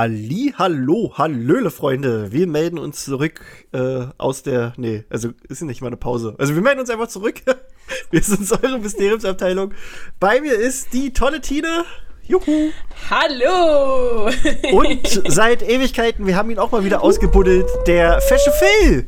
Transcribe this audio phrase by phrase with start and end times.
[0.00, 2.32] Ali, hallo, hallöle, Freunde.
[2.32, 4.72] Wir melden uns zurück äh, aus der.
[4.78, 6.34] Nee, also ist nicht mal eine Pause.
[6.38, 7.42] Also wir melden uns einfach zurück.
[8.10, 9.74] wir sind eure Mysteriumsabteilung.
[10.18, 11.84] Bei mir ist die tolle Tine.
[12.22, 12.70] Juhu.
[13.10, 14.30] Hallo!
[14.72, 19.06] Und seit Ewigkeiten, wir haben ihn auch mal wieder ausgebuddelt, der fesche Phil.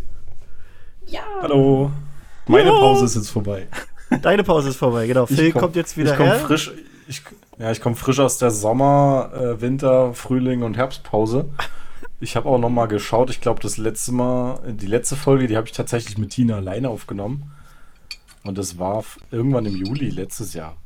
[1.07, 1.23] ja.
[1.41, 1.91] Hallo.
[2.47, 2.69] Meine.
[2.69, 3.67] Pause ist jetzt vorbei.
[4.21, 5.25] Deine Pause ist vorbei, genau.
[5.31, 6.39] Ich Phil komm- kommt jetzt wieder ich komm her.
[6.41, 6.71] frisch.
[7.13, 7.23] Ich,
[7.59, 11.45] ja, ich komme frisch aus der Sommer, äh, Winter, Frühling und Herbstpause.
[12.21, 13.29] Ich habe auch noch mal geschaut.
[13.29, 16.89] Ich glaube, das letzte Mal, die letzte Folge, die habe ich tatsächlich mit Tina alleine
[16.89, 17.53] aufgenommen.
[18.45, 20.77] Und das war irgendwann im Juli letztes Jahr.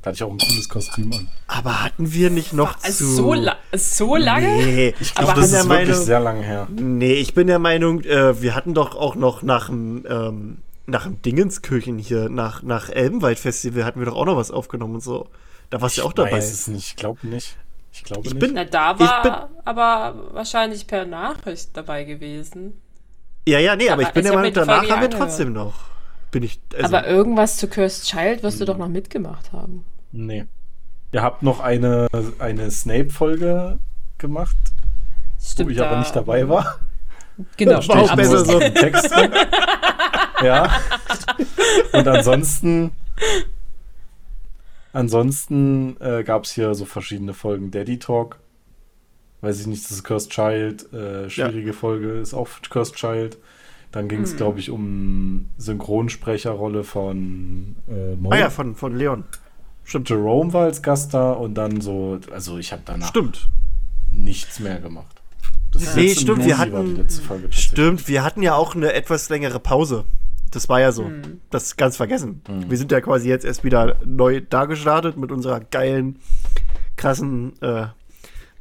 [0.00, 1.28] Da hatte ich auch ein cooles Kostüm an.
[1.48, 3.10] Aber hatten wir nicht noch Also zu.
[3.16, 4.46] so, la so lange?
[4.56, 6.66] Nee, Ich glaube, das bin ist der wirklich Meinung- sehr lange her.
[6.74, 10.58] Nee, ich bin der Meinung, äh, wir hatten doch auch noch nach dem, ähm,
[10.90, 14.94] nach dem Dingenskirchen hier, nach, nach Elbenwald Festival hatten wir doch auch noch was aufgenommen
[14.96, 15.28] und so.
[15.70, 16.30] Da warst du ja auch dabei.
[16.30, 16.88] Ich weiß es nicht.
[16.88, 17.56] Ich glaube nicht.
[17.92, 18.40] Ich glaube Ich nicht.
[18.40, 22.80] bin- Na, da Ich war aber wahrscheinlich per Nachricht dabei gewesen.
[23.48, 25.74] Ja, ja, nee, aber Aber ich bin der Meinung, danach haben wir trotzdem noch.
[26.30, 26.60] Bin ich.
[26.76, 29.84] Also, aber irgendwas zu Cursed Child wirst du doch noch mitgemacht haben.
[30.12, 30.44] Nee.
[31.12, 32.06] Ihr habt noch eine,
[32.38, 33.78] eine Snape-Folge
[34.18, 34.56] gemacht,
[35.42, 35.68] Stimmt.
[35.70, 36.78] wo ich aber da- nicht dabei war.
[37.56, 38.60] Genau, War auch besser Aber- so.
[38.60, 39.30] Im Text drin.
[40.42, 40.70] ja.
[41.92, 42.92] Und ansonsten.
[44.92, 47.70] Ansonsten äh, gab es hier so verschiedene Folgen.
[47.70, 48.38] Daddy Talk.
[49.40, 50.92] Weiß ich nicht, das ist Cursed Child.
[50.92, 53.38] Äh, schwierige Folge ist auch Cursed Child.
[53.92, 58.30] Dann ging es, glaube ich, um Synchronsprecherrolle von äh, Mo.
[58.30, 59.24] ah ja, von, von Leon.
[59.84, 60.08] Stimmt.
[60.10, 63.48] Jerome war als Gast da und dann so, also ich habe danach Stimmt.
[64.12, 65.16] nichts mehr gemacht.
[65.72, 67.70] Das ist Nee, stimmt, wir hatten- die letzte Folge tatsächlich.
[67.70, 70.04] Stimmt, wir hatten ja auch eine etwas längere Pause.
[70.50, 71.04] Das war ja so.
[71.06, 71.40] Hm.
[71.50, 72.42] Das ist ganz vergessen.
[72.48, 72.70] Mhm.
[72.70, 76.18] Wir sind ja quasi jetzt erst wieder neu da gestartet mit unserer geilen,
[76.96, 77.86] krassen äh,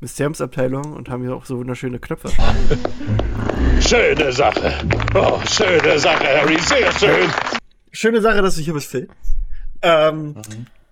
[0.02, 2.30] Mysteriumsabteilung und haben hier auch so wunderschöne Knöpfe.
[3.82, 4.74] Schöne Sache.
[5.16, 6.58] Oh, schöne Sache, Harry.
[6.60, 7.30] Sehr schön.
[7.92, 9.08] Schöne Sache, dass du hier bist, Phil.
[9.82, 10.36] Ähm,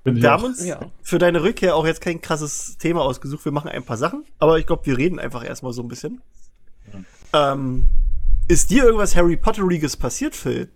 [0.03, 0.79] Bin ich wir haben uns Ja.
[1.03, 3.44] für deine Rückkehr auch jetzt kein krasses Thema ausgesucht.
[3.46, 6.22] Wir machen ein paar Sachen, aber ich glaube, wir reden einfach erstmal so ein bisschen.
[7.34, 7.90] Ähm,
[8.47, 10.69] ist dir irgendwas Harry Potteriges passiert, Phil?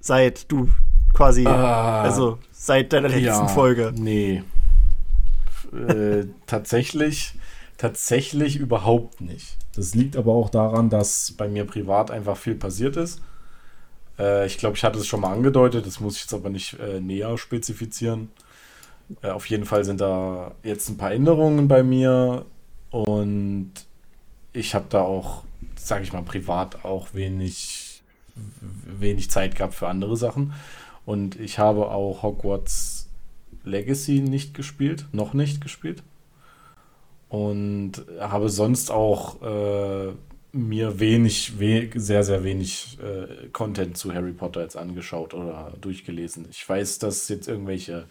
[0.00, 0.70] Seit du
[1.12, 3.92] quasi, Ah, also seit deiner letzten ja, Folge.
[3.96, 4.42] Nee.
[5.72, 7.34] äh, tatsächlich,
[7.76, 9.56] tatsächlich überhaupt nicht.
[9.74, 13.20] Das liegt aber auch daran, dass bei mir privat einfach viel passiert ist.
[14.18, 16.78] Äh, ich glaube, ich hatte es schon mal angedeutet, das muss ich jetzt aber nicht
[16.80, 18.30] äh, näher spezifizieren.
[19.22, 22.44] Äh, auf jeden Fall sind da jetzt ein paar Änderungen bei mir
[22.90, 23.72] und
[24.52, 25.44] ich habe da auch,
[25.76, 27.87] sage ich mal, privat auch wenig,
[28.60, 30.52] wenig Zeit gehabt für andere Sachen.
[31.04, 33.08] Und ich habe auch Hogwarts
[33.64, 36.02] Legacy nicht gespielt, noch nicht gespielt.
[37.28, 40.12] Und habe sonst auch äh,
[40.52, 46.46] mir wenig, we sehr, sehr wenig äh, Content zu Harry Potter jetzt angeschaut oder durchgelesen.
[46.50, 48.06] Ich weiß, dass jetzt irgendwelche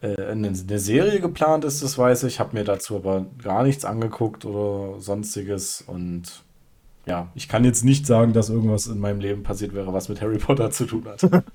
[0.00, 2.38] äh, eine, eine Serie geplant ist, das weiß ich.
[2.38, 5.82] Habe mir dazu aber gar nichts angeguckt oder sonstiges.
[5.86, 6.44] Und
[7.08, 10.20] ja, ich kann jetzt nicht sagen, dass irgendwas in meinem Leben passiert wäre, was mit
[10.20, 11.22] Harry Potter zu tun hat.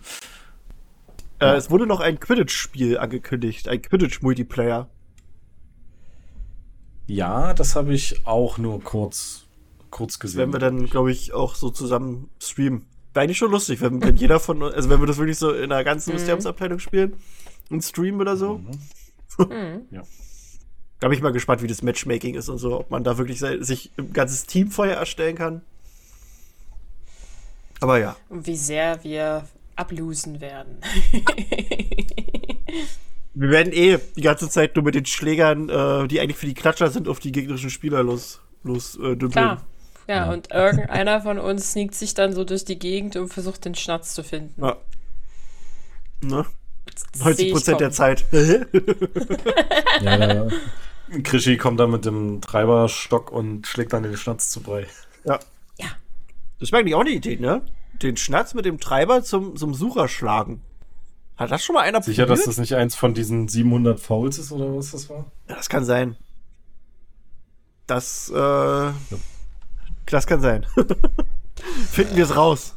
[1.40, 4.88] Äh, es wurde noch ein Quidditch-Spiel angekündigt, ein Quidditch-Multiplayer.
[7.08, 9.46] Ja, das habe ich auch nur kurz,
[9.90, 10.38] kurz gesehen.
[10.38, 12.86] werden wir dann, glaube ich, auch so zusammen streamen.
[13.14, 15.52] Wäre eigentlich schon lustig, wenn, wenn jeder von uns, also wenn wir das wirklich so
[15.52, 17.16] in der ganzen Mysteriumsabteilung spielen
[17.70, 18.60] und streamen oder so.
[19.40, 19.88] Mhm.
[21.00, 23.40] Da bin ich mal gespannt, wie das Matchmaking ist und so, ob man da wirklich
[23.40, 25.62] sich ein ganzes Team vorher erstellen kann.
[27.82, 28.16] Aber ja.
[28.30, 29.46] Und wie sehr wir
[29.76, 30.78] ablosen werden.
[33.36, 36.54] Wir werden eh die ganze Zeit nur mit den Schlägern, äh, die eigentlich für die
[36.54, 39.32] Klatscher sind, auf die gegnerischen Spieler los, los äh, dümpeln.
[39.32, 39.66] Klar.
[40.08, 43.74] Ja, und irgendeiner von uns sneakt sich dann so durch die Gegend und versucht den
[43.74, 44.62] Schnatz zu finden.
[44.62, 44.78] Ja.
[46.22, 46.46] Ne?
[46.94, 47.92] Das 90 seh ich Prozent der.
[47.92, 48.26] Zeit.
[50.02, 50.48] Ja,
[51.24, 54.88] Krischi kommt dann mit dem Treiberstock und schlägt dann den Schnatz zu Brei.
[55.26, 55.40] ja.
[55.80, 55.88] Ja.
[56.60, 57.62] Das wäre eigentlich auch eine Idee, ne?
[58.02, 60.62] Den Schnatz mit dem Treiber zum, zum Sucher schlagen.
[61.36, 62.48] Hat das schon mal einer Sicher, dass probiert?
[62.48, 65.26] das nicht eins von diesen 700 Fouls ist oder was das war?
[65.50, 66.16] Ja, das kann sein.
[67.88, 68.92] Das, äh,
[70.06, 70.66] das kann sein.
[71.92, 72.76] Finden wir es raus.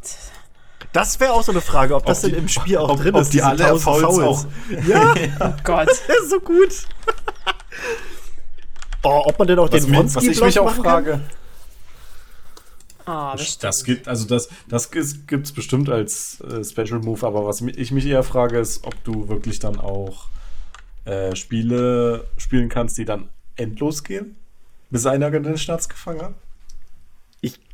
[0.96, 3.00] Das wäre auch so eine Frage, ob das Ob denn die- im Spiel auch ob-
[3.02, 3.28] drin ob ist.
[3.28, 4.46] die diese alle 1000 Fouls Fouls.
[4.46, 5.88] auch- Ja, Oh Gott.
[5.88, 6.70] das ist so gut.
[9.02, 11.20] Oh, ob man denn auch Was, den mir, was ich mich auch frage,
[13.04, 13.84] Ah, das bestimmt.
[13.84, 18.06] gibt, also das, das gibt es bestimmt als äh, Special Move, aber was ich mich
[18.06, 20.26] eher frage, ist, ob du wirklich dann auch
[21.04, 24.34] äh, Spiele spielen kannst, die dann endlos gehen,
[24.90, 26.34] bis einer den Schnatz gefangen hat.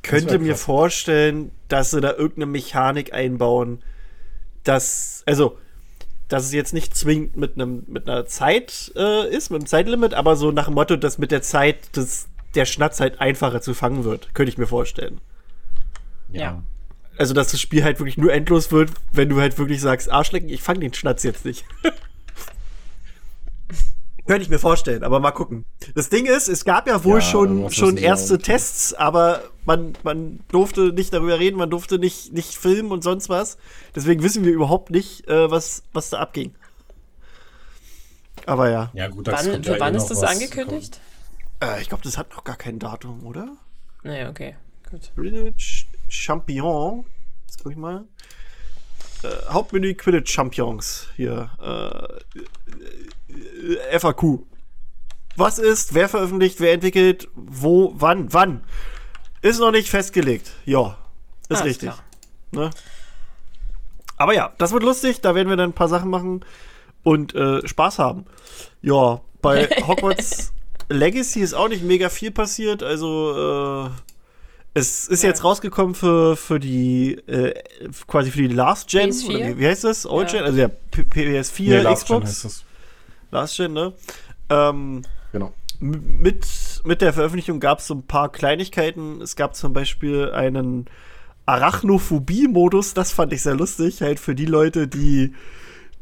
[0.04, 3.82] Ich könnte mir vorstellen, dass sie da irgendeine Mechanik einbauen,
[4.64, 5.58] dass, also,
[6.28, 10.14] dass es jetzt nicht zwingend mit einem mit einer Zeit äh, ist, mit einem Zeitlimit,
[10.14, 13.74] aber so nach dem Motto, dass mit der Zeit das, der Schnatz halt einfacher zu
[13.74, 15.20] fangen wird, könnte ich mir vorstellen.
[16.30, 16.62] Ja.
[17.16, 20.48] Also, dass das Spiel halt wirklich nur endlos wird, wenn du halt wirklich sagst, Arschlecken,
[20.48, 21.64] ich fange den Schnatz jetzt nicht.
[24.26, 25.64] Könnte ich mir vorstellen, aber mal gucken.
[25.96, 28.44] Das Ding ist, es gab ja wohl Ja, schon, schon erste auch tun.
[28.44, 33.28] Tests, aber man, man durfte nicht darüber reden, man durfte nicht, nicht filmen und sonst
[33.28, 33.58] was.
[33.96, 36.54] Deswegen wissen wir überhaupt nicht, äh, was, was da abging.
[38.46, 41.00] Aber ja, Ja, gut, Wann, kommt ja für eh wann noch ist das angekündigt?
[41.60, 43.56] äh, ich glaube, das hat noch gar kein Datum, oder?
[44.04, 44.56] Nee, okay.
[44.90, 45.12] Gut.
[46.08, 47.04] Champion.
[47.46, 48.04] Jetzt guck ich mal.
[49.22, 51.08] Äh, Hauptmenü Quidditch Champions.
[51.16, 51.50] Hier.
[51.60, 52.34] Äh,
[53.92, 54.40] äh, FAQ.
[55.36, 58.64] Was ist, wer veröffentlicht, wer entwickelt, wo, wann, wann?
[59.40, 60.50] Ist noch nicht festgelegt.
[60.64, 60.98] Ja,
[61.48, 61.88] ist Alles richtig.
[61.88, 62.04] klar.
[62.52, 62.70] Ne?
[64.16, 65.20] Aber ja, das wird lustig.
[65.20, 66.44] Da werden wir dann ein paar Sachen machen
[67.02, 68.26] und äh, Spaß haben.
[68.82, 70.52] Ja, bei Hogwarts
[70.88, 72.82] Legacy ist auch nicht mega viel passiert.
[72.82, 74.11] Also, äh,
[74.74, 75.28] es ist Ja.
[75.30, 77.54] jetzt rausgekommen für, für die, äh,
[78.06, 79.10] quasi für die Last Gen.
[79.10, 79.28] PS4?
[79.28, 80.06] Oder wie, wie heißt das?
[80.06, 80.38] Old Ja.
[80.38, 80.46] Gen?
[80.46, 82.28] Also ja, P PS4, Nee, Last Gen Xbox.
[82.28, 82.64] heißt das.
[83.30, 83.92] Last Gen, ne?
[84.50, 85.02] Ähm,
[85.32, 85.52] Genau.
[85.80, 86.46] Mit,
[86.84, 89.20] mit der Veröffentlichung gab es so ein paar Kleinigkeiten.
[89.20, 90.86] Es gab zum Beispiel einen
[91.46, 95.34] Arachnophobie-Modus, das fand ich sehr lustig, halt für die Leute, die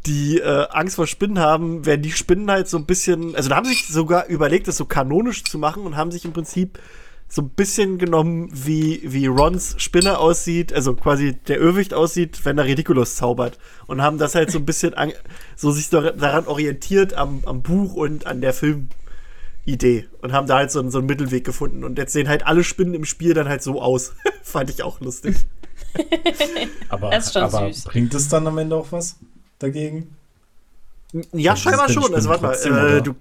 [0.06, 3.56] die äh, Angst vor Spinnen haben, werden die Spinnen halt so ein bisschen, also da
[3.56, 6.78] haben sie sich sogar überlegt, das so kanonisch zu machen und haben sich im Prinzip
[7.32, 12.59] so ein bisschen genommen, wie, wie Rons Spinne aussieht, also quasi der Irrwicht aussieht, wenn
[12.59, 13.59] er Ridiculous zaubert.
[13.87, 15.12] Und haben das halt so ein bisschen an,
[15.55, 20.09] so sich dar- daran orientiert am, am Buch und an der Filmidee.
[20.23, 21.85] Und haben da halt so, einen- so einen Mittelweg gefunden.
[21.85, 24.12] Und jetzt sehen halt alle Spinnen im Spiel dann halt so aus.
[24.43, 25.37] Fand ich auch lustig.
[26.88, 27.85] Aber, Das ist schon aber süß.
[27.85, 29.17] bringt es dann am Ende auch was
[29.59, 30.17] dagegen?
[31.33, 32.15] Ja, Also scheinbar schon.
[32.15, 33.15] Also warte mal, äh, du.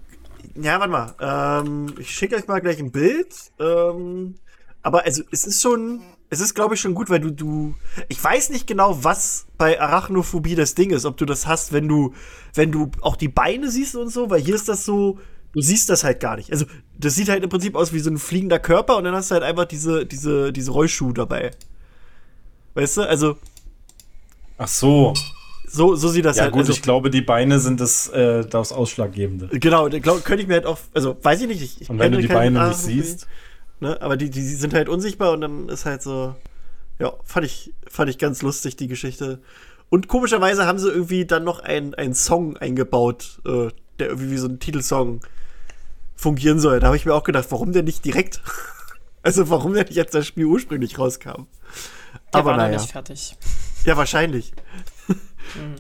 [0.61, 1.15] Ja, warte mal.
[1.19, 3.33] Ähm, ich schicke euch mal gleich ein Bild.
[3.59, 4.35] Ähm,
[4.81, 7.75] aber also es ist schon, es ist glaube ich schon gut, weil du, du,
[8.07, 11.87] ich weiß nicht genau, was bei Arachnophobie das Ding ist, ob du das hast, wenn
[11.87, 12.13] du,
[12.53, 15.19] wenn du auch die Beine siehst und so, weil hier ist das so,
[15.53, 16.51] du siehst das halt gar nicht.
[16.51, 16.65] Also
[16.97, 19.35] das sieht halt im Prinzip aus wie so ein fliegender Körper und dann hast du
[19.35, 21.51] halt einfach diese, diese, diese Rollschuhe dabei.
[22.73, 23.01] Weißt du?
[23.03, 23.37] Also
[24.57, 25.13] Ach so.
[25.69, 26.53] So, so sieht das Ja halt.
[26.53, 29.49] gut, also, ich glaube, die Beine sind das, äh, das Ausschlaggebende.
[29.59, 31.61] Genau, glaub, könnte ich mir halt auch, also weiß ich nicht.
[31.61, 33.27] Ich, ich Und wenn du kenne die Beine nicht Arachnophobie, siehst,
[33.81, 36.35] Ne, aber die, die sind halt unsichtbar und dann ist halt so,
[36.99, 39.41] ja, fand ich, fand ich ganz lustig, die Geschichte.
[39.89, 44.37] Und komischerweise haben sie irgendwie dann noch einen, einen Song eingebaut, äh, der irgendwie wie
[44.37, 45.21] so ein Titelsong
[46.15, 46.81] fungieren soll.
[46.81, 48.41] Da habe ich mir auch gedacht, warum denn nicht direkt?
[49.23, 51.47] also warum denn nicht, als das Spiel ursprünglich rauskam?
[52.33, 52.77] Der aber war naja.
[52.77, 53.37] nicht fertig.
[53.85, 54.51] Ja, wahrscheinlich.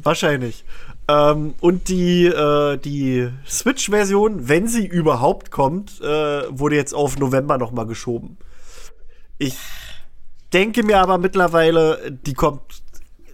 [0.03, 0.63] Wahrscheinlich.
[1.07, 6.05] Ähm, und die, äh, die Switch-Version, wenn sie überhaupt kommt, äh,
[6.49, 8.37] wurde jetzt auf November noch mal geschoben.
[9.37, 9.57] Ich
[10.53, 12.61] denke mir aber mittlerweile, die kommt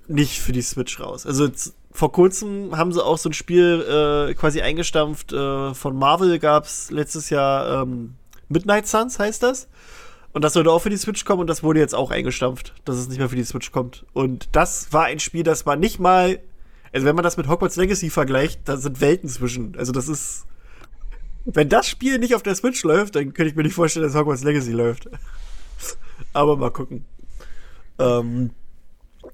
[0.07, 1.25] nicht für die Switch raus.
[1.25, 1.49] Also
[1.91, 5.33] vor kurzem haben sie auch so ein Spiel äh, quasi eingestampft.
[5.33, 8.15] Äh, von Marvel gab's letztes Jahr ähm,
[8.49, 9.67] Midnight Suns, heißt das.
[10.35, 12.97] Und das sollte auch für die Switch kommen und das wurde jetzt auch eingestampft, dass
[12.97, 14.05] es nicht mehr für die Switch kommt.
[14.11, 16.41] Und das war ein Spiel, das man nicht mal,
[16.91, 19.77] also wenn man das mit Hogwarts Legacy vergleicht, da sind Welten zwischen.
[19.77, 20.45] Also das ist,
[21.45, 24.13] wenn das Spiel nicht auf der Switch läuft, dann könnte ich mir nicht vorstellen, dass
[24.13, 25.07] Hogwarts Legacy läuft.
[26.33, 27.05] Aber mal gucken.
[27.97, 28.49] Ähm,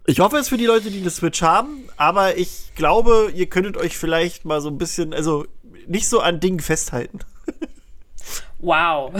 [0.05, 3.75] ich hoffe es für die Leute, die eine Switch haben, aber ich glaube, ihr könntet
[3.75, 5.47] euch vielleicht mal so ein bisschen, also
[5.87, 7.21] nicht so an Dingen festhalten.
[8.61, 9.11] Wow.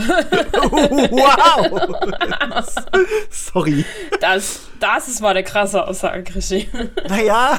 [1.10, 2.64] wow!
[3.30, 3.84] Sorry.
[4.20, 6.68] Das, das ist mal eine krasse Aussage, Krischi.
[7.08, 7.58] Naja,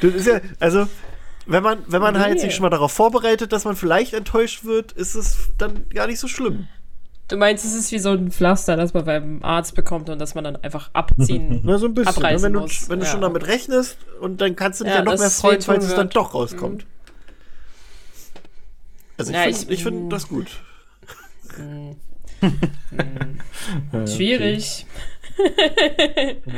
[0.00, 0.86] das ist ja, also,
[1.46, 2.40] wenn man, wenn man halt Nee.
[2.40, 6.18] sich schon mal darauf vorbereitet, dass man vielleicht enttäuscht wird, ist es dann gar nicht
[6.20, 6.68] so schlimm.
[7.28, 10.34] Du meinst, es ist wie so ein Pflaster, das man beim Arzt bekommt und das
[10.36, 11.60] man dann einfach abziehen.
[11.64, 12.12] Ne, so ein bisschen.
[12.12, 12.16] Ne?
[12.28, 12.88] Abreißen Wenn du, muss.
[12.88, 13.10] wenn du Ja.
[13.12, 15.84] schon damit rechnest und dann kannst du dich ja, Ja, noch dass mehr freuen, falls
[15.86, 16.86] es dann doch rauskommt.
[19.18, 20.46] Also ich Ja, finde ich- find das gut.
[24.06, 24.86] Schwierig.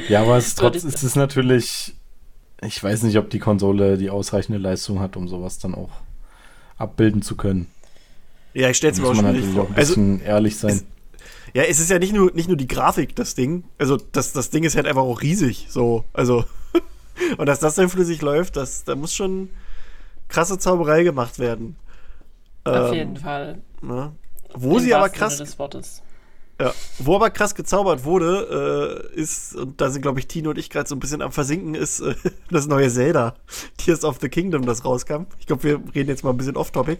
[0.09, 1.95] Ja, aber es, Würde trotz, es ist natürlich,
[2.63, 5.91] ich weiß nicht, ob die Konsole die ausreichende Leistung hat, um sowas dann auch
[6.77, 7.67] abbilden zu können.
[8.55, 9.75] Ja, ich stelle es mir auch muss man schwierig natürlich auch vor.
[9.75, 10.71] ein Also, bisschen ehrlich sein.
[10.71, 10.85] es-
[11.55, 13.65] ja, es ist ja nicht nur, nicht nur die Grafik, das Ding.
[13.79, 15.67] Also, das, das Ding ist halt einfach auch riesig.
[15.71, 16.45] So, also.
[17.39, 19.49] Und dass das dann flüssig läuft, das, da muss schon
[20.29, 21.75] krasse Zauberei gemacht werden.
[22.69, 23.61] Auf Ähm, jeden Fall.
[23.81, 24.13] Ne?
[24.55, 26.03] Wo Im sie aber krass, des Wortes.
[26.61, 30.59] ja, wo aber krass gezaubert wurde, äh, ist, und da sind, glaube ich, Tino und
[30.59, 32.15] ich gerade so ein bisschen am Versinken, ist äh,
[32.51, 33.35] das neue Zelda,
[33.77, 35.27] Tears of the Kingdom, das rauskam.
[35.39, 36.99] Ich glaube, wir reden jetzt mal ein bisschen off-topic.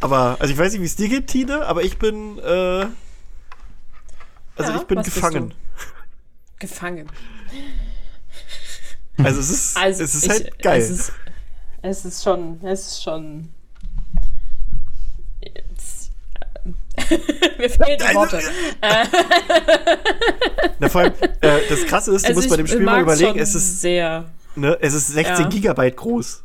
[0.00, 2.86] Aber, also ich weiß nicht, wie es dir geht, Tine, aber ich bin, äh,
[4.56, 5.54] also Ja, ich bin gefangen.
[6.58, 7.08] Gefangen.
[9.18, 10.80] Also es ist, Also es ist ich- halt geil.
[10.80, 11.12] Es ist,
[11.82, 13.48] es ist schon, es ist schon.
[15.40, 16.10] Jetzt,
[17.58, 18.40] Mir fehlen die Also, Worte.
[20.78, 23.38] Na, vor allem, äh, das Krasse ist, du Also musst bei dem Spiel mal überlegen,
[23.38, 24.24] es ist, sehr.
[24.54, 25.48] ne, es ist 16 Ja.
[25.48, 26.42] Gigabyte groß.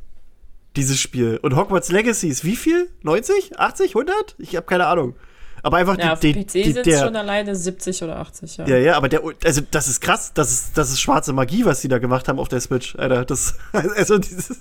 [0.76, 1.38] Dieses Spiel.
[1.42, 2.90] Und Hogwarts Legacy ist wie viel?
[3.02, 3.60] 90?
[3.60, 3.90] 80?
[3.96, 4.36] 100?
[4.38, 5.16] Ich habe keine Ahnung.
[5.64, 8.58] Aber einfach Ja, auf die, PC die, die, sind der, schon alleine 70 oder 80,
[8.58, 8.68] ja.
[8.68, 11.82] Ja, ja, aber der, also das ist krass, das ist, das ist schwarze Magie, was
[11.82, 13.26] die da gemacht haben auf der Switch, Alter.
[13.26, 14.58] Das, also dieses, das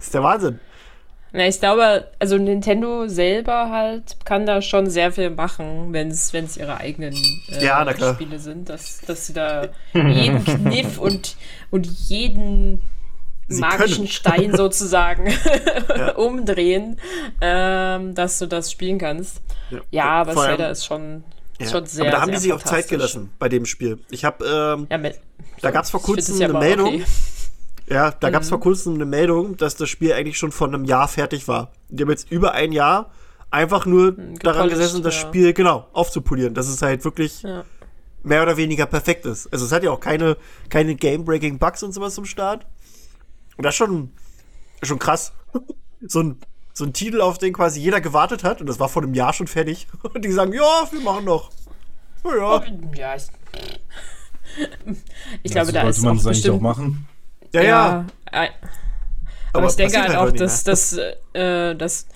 [0.00, 0.60] ist der Wahnsinn.
[1.32, 6.56] Na, ich glaube, also Nintendo selber halt kann da schon sehr viel machen, wenn es
[6.56, 7.14] ihre eigenen
[7.50, 7.86] äh, Ja.
[8.14, 11.36] Spiele sind, dass, dass sie da jeden Kniff und,
[11.70, 12.80] und jeden
[13.46, 14.08] Sie magischen können.
[14.08, 15.32] Stein sozusagen
[16.16, 16.98] umdrehen,
[17.40, 19.40] ähm, dass du das spielen kannst.
[19.90, 21.24] Ja, aber Vor Zelda ist schon,
[21.60, 21.68] Ja.
[21.68, 23.98] schon sehr, aber da haben die sich auch Zeit gelassen bei dem Spiel.
[24.10, 25.10] Ich habe, ähm, Ja,
[25.60, 26.94] da gab es vor kurzem ja eine Meldung.
[26.94, 27.04] okay.
[27.90, 28.44] Ja, da gab Mhm.
[28.44, 31.72] es vor kurzem eine Meldung, dass das Spiel eigentlich schon vor einem Jahr fertig war.
[31.88, 33.10] Die haben jetzt über ein Jahr
[33.50, 35.20] einfach nur daran Hm, gepolished, gesessen, das ja.
[35.22, 37.64] Spiel genau aufzupolieren, dass es halt wirklich Ja.
[38.22, 39.50] mehr oder weniger perfekt ist.
[39.52, 40.36] Also es hat ja auch keine,
[40.68, 42.66] keine game-breaking Bugs und sowas zum Start.
[43.56, 44.12] Und das ist schon,
[44.82, 45.32] schon krass.
[46.06, 46.36] so, ein,
[46.74, 49.32] so ein Titel, auf den quasi jeder gewartet hat und das war vor einem Jahr
[49.32, 49.86] schon fertig.
[50.02, 51.50] Und die sagen, ja, wir machen noch.
[52.24, 52.62] Ja, ja.
[54.86, 54.96] Ich,
[55.42, 57.08] ich glaube, da ist man auch eigentlich auch bestimmt machen.
[57.52, 58.06] Ja, ja.
[58.32, 58.48] äh,
[59.52, 60.98] Aber, ich denke passiert halt auch, dass, nicht dass,
[61.34, 62.06] äh, dass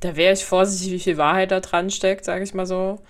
[0.00, 3.00] da wäre ich vorsichtig, wie viel Wahrheit da dran steckt, sage ich mal so.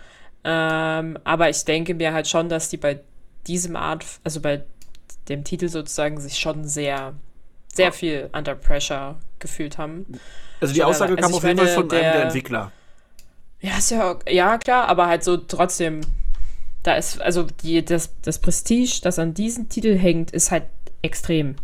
[0.44, 3.00] Ähm, aber ich denke mir halt schon, dass die bei
[3.46, 4.62] diesem Art, also bei
[5.28, 7.14] dem Titel sozusagen, sich schon sehr,
[7.72, 10.06] sehr viel under pressure gefühlt haben.
[10.60, 12.72] Also die Aussage allein- kam also auf jeden Fall von einem der der- Entwickler.
[13.60, 16.02] Ja, ist ja, ja klar, aber halt so trotzdem,
[16.82, 20.64] da ist, also die, das, das Prestige, das an diesem Titel hängt, ist halt
[21.04, 21.56] extrem.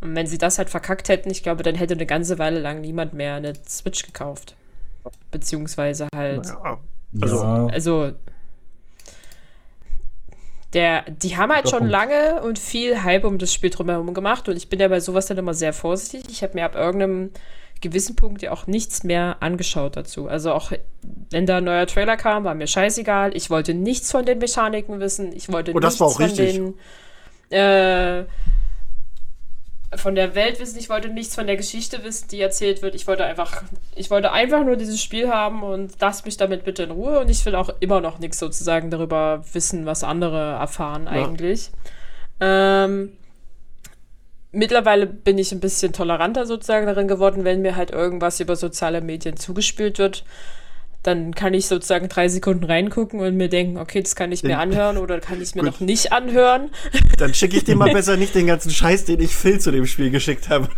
[0.00, 2.80] Und wenn sie das halt verkackt hätten, ich glaube, dann hätte eine ganze Weile lang
[2.80, 4.56] niemand mehr eine Switch gekauft.
[5.30, 6.78] Beziehungsweise halt, Ja.
[7.20, 8.12] Also, ja, also
[10.72, 14.56] der, die haben halt schon lange und viel Hype um das Spiel drumherum gemacht und
[14.56, 16.24] ich bin ja bei sowas dann immer sehr vorsichtig.
[16.30, 17.30] Ich habe mir ab irgendeinem
[17.80, 20.28] gewissen Punkt ja auch nichts mehr angeschaut dazu.
[20.28, 20.72] Also auch
[21.30, 23.36] wenn da ein neuer Trailer kam, war mir scheißegal.
[23.36, 25.32] Ich wollte nichts von den Mechaniken wissen.
[25.32, 26.54] Ich wollte Und das nichts war auch von richtig.
[26.54, 26.74] den
[27.50, 28.24] äh,
[29.94, 32.94] von der Welt wissen, ich wollte nichts von der Geschichte wissen, die erzählt wird.
[32.94, 33.62] Ich wollte einfach,
[33.94, 37.20] ich wollte einfach nur dieses Spiel haben und lass mich damit bitte in Ruhe.
[37.20, 41.70] Und ich will auch immer noch nichts sozusagen darüber wissen, was andere erfahren eigentlich.
[42.40, 43.12] Ähm,
[44.52, 49.00] mittlerweile bin ich ein bisschen toleranter sozusagen darin geworden, wenn mir halt irgendwas über soziale
[49.00, 50.24] Medien zugespielt wird.
[51.06, 54.58] Dann kann ich sozusagen drei Sekunden reingucken und mir denken, okay, das kann ich mir
[54.58, 55.70] anhören oder kann ich mir Gut.
[55.70, 56.70] noch nicht anhören.
[57.16, 59.86] Dann schicke ich dir mal besser nicht den ganzen Scheiß, den ich Phil zu dem
[59.86, 60.68] Spiel geschickt habe.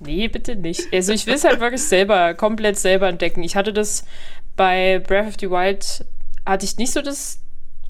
[0.00, 0.92] Nee, bitte nicht.
[0.92, 3.42] Also ich will es halt wirklich selber, komplett selber entdecken.
[3.42, 4.04] Ich hatte das
[4.56, 6.04] bei Breath of the Wild,
[6.46, 7.40] hatte ich nicht so das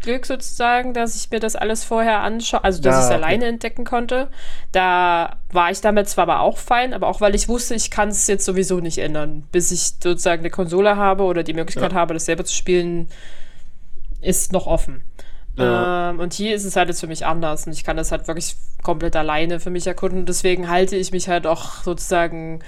[0.00, 3.24] Glück sozusagen, dass ich mir das alles vorher anschaue, also dass Ja, ich es okay.
[3.24, 4.28] alleine entdecken konnte.
[4.72, 8.08] Da war ich damit zwar aber auch fein, aber auch weil ich wusste, ich kann
[8.10, 9.44] es jetzt sowieso nicht ändern.
[9.52, 13.08] Bis ich sozusagen eine Konsole habe oder die Möglichkeit habe, das selber zu spielen,
[14.20, 15.02] ist noch offen.
[15.56, 16.10] Ja.
[16.10, 18.28] Ähm, und hier ist es halt jetzt für mich anders und ich kann das halt
[18.28, 20.26] wirklich komplett alleine für mich erkunden.
[20.26, 22.60] Deswegen halte ich mich halt auch sozusagen,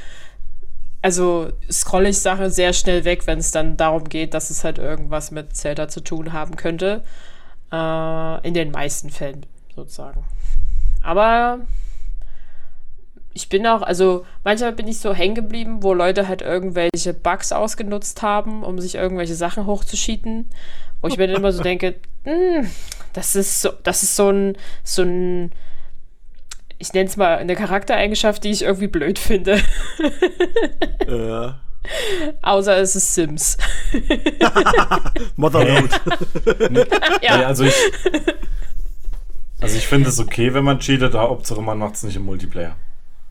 [1.02, 4.78] also scrolle ich Sachen sehr schnell weg, wenn es dann darum geht, dass es halt
[4.78, 7.02] irgendwas mit Zelda zu tun haben könnte.
[7.72, 10.24] Äh, in den meisten Fällen sozusagen.
[11.02, 11.60] Aber
[13.32, 17.52] ich bin auch, also manchmal bin ich so hängen geblieben, wo Leute halt irgendwelche Bugs
[17.52, 20.50] ausgenutzt haben, um sich irgendwelche Sachen hochzuschieten.
[21.00, 22.68] Wo ich mir dann immer so denke, "Hm,
[23.12, 25.52] das ist so, das ist so ein, so ein,
[26.80, 29.60] ich nenne es mal eine Charaktereigenschaft, die ich irgendwie blöd finde.
[31.06, 31.52] äh,
[32.42, 33.56] Außer es ist Sims.
[35.36, 35.88] Motherload.
[37.22, 37.46] Ja.
[37.46, 37.74] also ich,
[39.60, 42.24] also ich finde es okay, wenn man cheatet, aber Hauptsache man macht es nicht im
[42.24, 42.76] Multiplayer.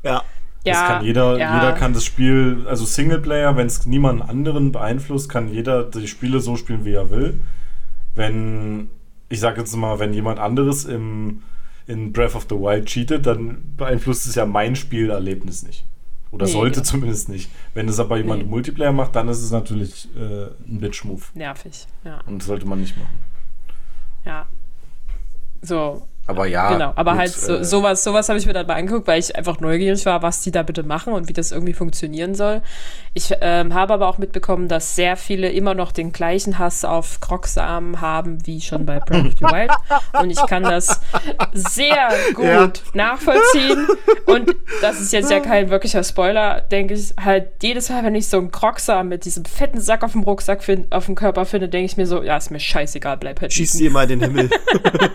[0.04, 0.24] ja.
[0.64, 1.56] ja, das kann jeder, ja.
[1.56, 6.40] jeder kann das Spiel, also Singleplayer, wenn es niemanden anderen beeinflusst, kann jeder die Spiele
[6.40, 7.42] so spielen, wie er will.
[8.14, 8.92] Wenn,
[9.28, 11.42] ich sage jetzt mal, wenn jemand anderes im,
[11.90, 15.86] in Breath of the Wild cheatet, dann beeinflusst es ja mein Spielerlebnis nicht.
[16.32, 16.86] Oder Nee, sollte genau.
[16.92, 17.50] zumindest nicht.
[17.74, 18.50] Wenn es aber jemand Nee.
[18.50, 21.24] Multiplayer macht, dann ist es natürlich äh, ein Bitch-Move.
[21.34, 22.22] Nervig, ja.
[22.28, 23.18] Und das sollte man nicht machen.
[24.26, 24.46] Ja.
[25.62, 26.72] So, Aber ja.
[26.72, 26.94] genau.
[26.96, 29.36] Aber gut, halt so, äh, sowas, sowas habe ich mir dann mal angeguckt, weil ich
[29.36, 32.62] einfach neugierig war, was die da bitte machen und wie das irgendwie funktionieren soll.
[33.16, 37.20] Ich ähm, habe aber auch mitbekommen, dass sehr viele immer noch den gleichen Hass auf
[37.20, 39.72] Krogsamen haben wie schon bei Breath of the Wild.
[40.22, 41.02] Und ich kann das
[41.54, 42.72] sehr gut Ja.
[42.94, 43.88] nachvollziehen.
[44.28, 47.14] Und das ist jetzt ja kein wirklicher Spoiler, denke ich.
[47.20, 50.64] Halt jedes Mal, wenn ich so einen Krogsamen mit diesem fetten Sack auf dem Rucksack
[50.64, 53.52] find, auf dem Körper finde, denke ich mir so, ja, ist mir scheißegal, bleib halt
[53.52, 54.50] Schieß dir mal in den Himmel.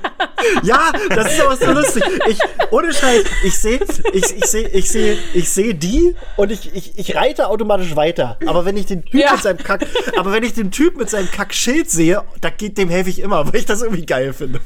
[0.62, 2.02] ja, das ist aber so lustig.
[2.28, 2.38] Ich,
[2.70, 3.80] ohne Scheiß, ich sehe
[4.12, 8.38] ich, ich seh, ich seh, ich seh die und ich, ich, ich reite automatisch weiter.
[8.46, 9.32] Aber wenn ich den Typ Ja.
[9.32, 12.88] mit seinem Kack, aber wenn ich den Typ mit seinem Kackschild sehe, da geht, dem
[12.88, 14.60] helfe ich immer, weil ich das irgendwie geil finde.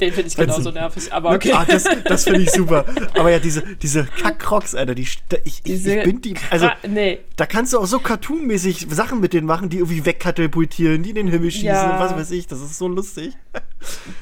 [0.00, 1.50] Den finde ich genauso nervig, aber okay.
[1.52, 2.84] Ah, das das finde ich super.
[3.18, 7.18] Aber ja, diese, diese Kackcrocs, Alter, die, ich, ich, ich bin die, also, nee.
[7.34, 11.16] da kannst du auch so cartoonmäßig Sachen mit denen machen, die irgendwie wegkatapultieren, die in
[11.16, 11.94] den Himmel schießen Ja.
[11.94, 12.46] und was weiß ich.
[12.46, 13.32] Das ist so lustig.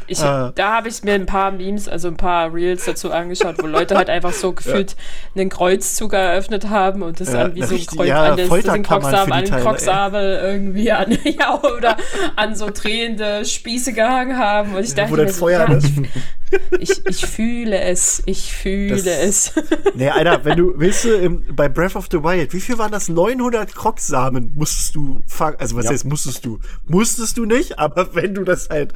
[0.07, 0.53] Ich, Ah.
[0.55, 3.97] Da habe ich mir ein paar Memes, also ein paar Reels dazu angeschaut, wo Leute
[3.97, 4.97] halt einfach so gefühlt
[5.35, 8.49] einen Kreuzzug eröffnet haben und das Ja, an wie so ein Kreuz ja, an den,
[8.49, 11.97] den Krocksabel, an den Krocksabel irgendwie an, ja, oder
[12.37, 14.75] an so drehende Spieße gehangen haben.
[14.75, 15.79] Und ich dachte Wo mir so, Feuer, ja,
[16.79, 19.53] ich, ich fühle es, ich fühle Das- es.
[19.95, 22.93] Nee, Alter, wenn du, willst du im, bei Breath of the Wild, wie viel waren
[22.93, 23.09] das?
[23.09, 25.57] 900 Krogsamen musstest du fangen.
[25.59, 25.91] Also, was Ja.
[25.93, 26.61] heißt musstest du?
[26.87, 28.93] Musstest du nicht, aber wenn du das halt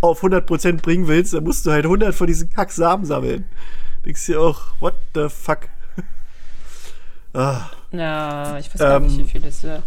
[0.00, 3.44] auf 100% bringen willst, dann musst du halt 100 von diesen Kacksamen sammeln.
[4.04, 5.68] Denkst dir auch, what the fuck?
[7.34, 9.82] ah, Na, ich weiß gar nicht, Ähm, wie viele es sind.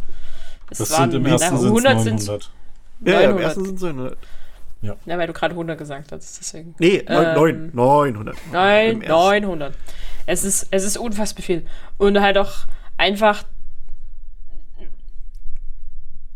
[0.70, 2.52] Es Das waren, sind im ersten sind 100 sind 900.
[3.06, 3.44] ja, ja, im 900.
[3.44, 4.18] ersten sind es 900.
[4.82, 6.76] Ja, weil du gerade 100 gesagt hast, deswegen.
[6.78, 8.36] Nee, neun- Ähm, neun- 900.
[8.52, 9.14] Nein, Im ersten.
[9.46, 9.74] 900.
[10.26, 11.66] Es ist, es ist unfassbar viel.
[11.98, 12.52] Und halt auch
[12.98, 13.44] einfach.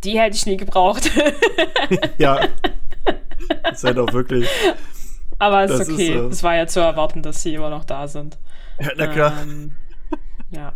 [0.04, 1.12] Die hätte ich nie gebraucht.
[2.18, 2.40] Ja.
[3.64, 4.48] Das ist halt auch wirklich.
[5.40, 6.14] Aber ist ist, okay.
[6.14, 8.38] äh, es war ja zu erwarten, dass sie immer noch da sind.
[8.80, 9.34] Ja, na klar.
[9.42, 9.72] Ähm,
[10.52, 10.74] ja.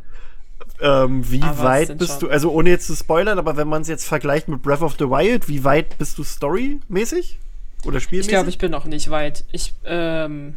[0.80, 3.84] Ähm, wie Aber weit bist schon- du, also ohne jetzt zu spoilern, aber wenn man
[3.84, 7.40] es jetzt vergleicht mit Breath of the Wild, wie weit bist du storymäßig?
[7.86, 8.30] Oder Ich spielmäßig?
[8.32, 9.44] glaube, ich bin noch nicht weit.
[9.52, 10.56] Ich, ähm,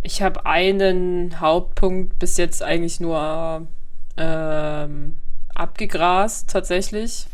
[0.00, 3.66] ich habe einen Hauptpunkt bis jetzt eigentlich nur
[4.16, 5.16] ähm,
[5.54, 7.26] abgegrast, tatsächlich.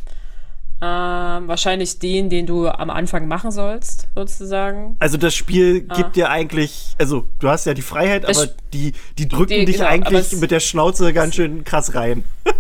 [0.80, 4.94] Ähm, wahrscheinlich den, den du am Anfang machen sollst, sozusagen.
[5.00, 8.28] also das Spiel gibt dir eigentlich, also du hast ja die Freiheit, Ah.
[8.28, 11.94] Das aber die, die drücken die- dich genau, eigentlich mit der Schnauze ganz schön krass
[11.94, 12.22] rein.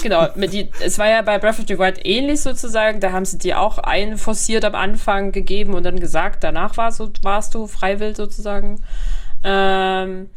[0.00, 3.00] Genau, die, es war ja bei Breath of the Wild ähnlich sozusagen.
[3.00, 7.00] Da haben sie dir auch einen forciert am Anfang gegeben und dann gesagt, danach warst
[7.00, 8.80] du, warst du freiwillig sozusagen.
[9.42, 10.30] Ähm,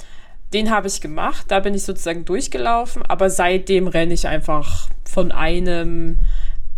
[0.51, 5.31] den habe ich gemacht, da bin ich sozusagen durchgelaufen, aber seitdem renne ich einfach von
[5.31, 6.19] einem.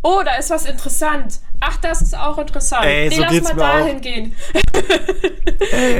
[0.03, 1.39] Oh, da ist was interessant.
[1.59, 2.85] Ach, das ist auch interessant.
[2.85, 4.35] Ey, nee, so lass mal dahin gehen.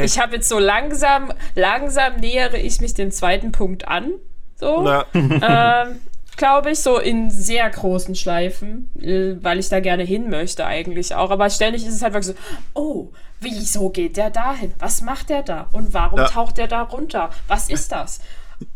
[0.04, 4.12] Ich habe jetzt so langsam, langsam nähere ich mich dem zweiten Punkt an.
[4.56, 6.00] So ähm,
[6.36, 11.16] glaube ich, so in sehr großen Schleifen, äh, weil ich da gerne hin möchte eigentlich
[11.16, 11.32] auch.
[11.32, 12.42] Aber ständig ist es halt wirklich so,
[12.80, 14.74] oh, wieso geht der da hin?
[14.80, 15.68] Was macht der da?
[15.74, 16.26] Und warum Ja.
[16.28, 17.32] taucht der da runter?
[17.48, 18.20] Was ist das?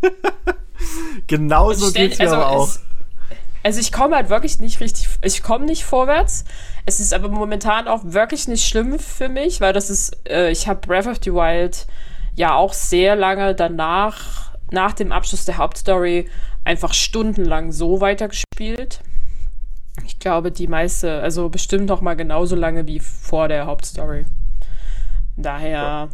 [1.28, 2.68] genau so Stell- geht's mir aber auch.
[2.68, 2.82] Es,
[3.64, 6.46] also ich komme halt wirklich nicht richtig, ich komme nicht vorwärts.
[6.86, 10.68] Es ist aber momentan auch wirklich nicht schlimm für mich, weil das ist, äh, ich
[10.68, 11.86] habe Breath of the Wild
[12.36, 16.30] ja auch sehr lange danach, nach dem Abschluss der Hauptstory,
[16.64, 19.02] einfach stundenlang so weitergespielt.
[20.06, 24.26] Ich glaube, die meiste, also bestimmt noch mal genauso lange wie vor der Hauptstory.
[25.36, 26.10] Daher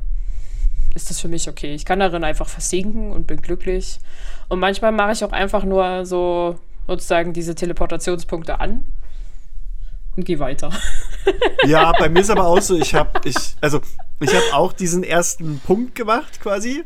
[0.96, 1.76] ist das für mich okay.
[1.76, 4.00] Ich kann darin einfach versinken und bin glücklich.
[4.50, 8.86] Und manchmal mache ich auch einfach nur so sozusagen diese Teleportationspunkte an
[10.16, 10.70] und gehe weiter.
[11.66, 13.82] Ja, bei mir ist aber auch so, ich habe ich also
[14.22, 16.84] ich habe auch diesen ersten Punkt gemacht quasi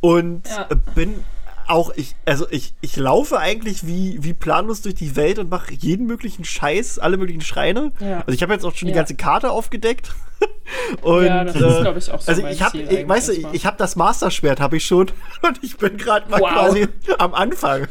[0.00, 0.68] und Ja.
[0.94, 1.24] bin
[1.66, 5.72] auch ich also ich ich laufe eigentlich wie wie planlos durch die Welt und mache
[5.72, 7.92] jeden möglichen Scheiß, alle möglichen Schreine.
[8.00, 8.18] Ja.
[8.20, 8.98] Also ich habe jetzt auch schon die Ja.
[9.00, 10.14] ganze Karte aufgedeckt.
[11.02, 13.46] und Ja, das ist, äh, glaub ich, auch so Also ich habe weißt du, ich,
[13.52, 15.10] ich habe das Master Schwert habe ich schon
[15.42, 16.50] und ich bin gerade mal Wow.
[16.52, 17.88] quasi am Anfang.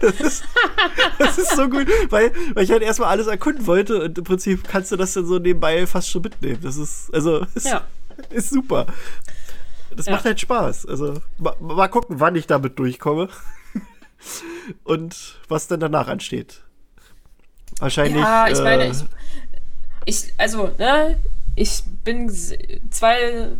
[0.00, 0.44] Das ist,
[1.18, 4.66] das ist so gut, weil, weil ich halt erstmal alles erkunden wollte und im Prinzip
[4.68, 6.58] kannst du das dann so nebenbei fast schon mitnehmen.
[6.62, 7.82] Das ist, also, ist, Ja.
[8.30, 8.86] ist super.
[9.94, 10.12] Das Ja.
[10.12, 10.86] macht halt Spaß.
[10.86, 13.28] Also, mal, mal gucken, wann ich damit durchkomme.
[14.84, 16.62] Und was dann danach ansteht.
[17.78, 18.22] Wahrscheinlich.
[18.22, 19.04] Ja, ich meine, äh, ich,
[20.06, 21.18] ich, also, ne,
[21.54, 22.30] ich bin
[22.90, 23.50] zwei,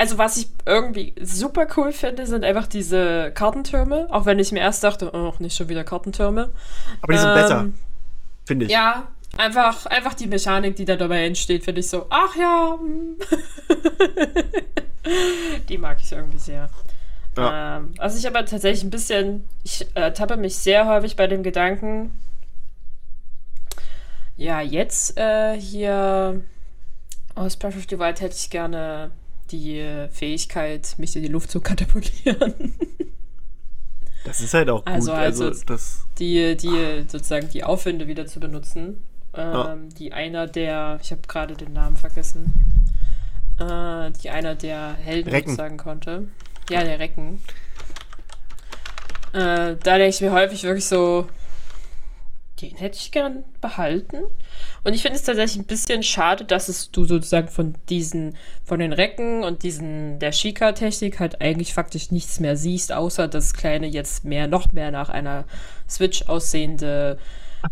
[0.00, 4.60] also was ich irgendwie super cool finde, sind einfach diese Kartentürme, auch wenn ich mir
[4.60, 6.52] erst dachte, oh, nicht schon wieder Kartentürme.
[7.02, 7.68] aber die sind ähm, besser,
[8.46, 8.72] finde ich.
[8.72, 13.18] Ja, einfach, einfach die Mechanik, die da dabei entsteht, finde ich so, ach ja, hm.
[15.68, 16.70] die mag ich irgendwie sehr.
[17.36, 17.76] Ja.
[17.76, 21.42] Ähm, was ich aber tatsächlich ein bisschen, ich äh, tappe mich sehr häufig bei dem
[21.42, 22.10] Gedanken,
[24.38, 26.40] ja, jetzt äh, hier
[27.34, 29.10] aus Breath of the Wild hätte ich gerne
[29.52, 32.74] die äh, Fähigkeit, mich in die Luft zu katapultieren.
[34.22, 34.92] Das ist halt auch gut.
[34.92, 36.04] Also, Also, also- das.
[36.18, 39.02] die, die sozusagen die Aufwände wieder zu benutzen.
[39.32, 39.76] Ähm, Ja.
[39.98, 42.52] Die einer der, ich habe gerade den Namen vergessen,
[43.58, 45.56] äh, die einer der Helden Recken.
[45.56, 46.28] sagen konnte.
[46.68, 47.40] Ja, der Recken.
[49.32, 51.26] Äh, da denke ich mir häufig wirklich so,
[52.60, 54.22] den hätte ich gern behalten.
[54.84, 58.80] Und ich finde es tatsächlich ein bisschen schade, dass es du sozusagen von diesen, von
[58.80, 63.86] den Recken und diesen, der Shika-Technik halt eigentlich faktisch nichts mehr siehst, außer das kleine,
[63.86, 65.44] jetzt mehr, noch mehr nach einer
[65.88, 67.18] Switch aussehende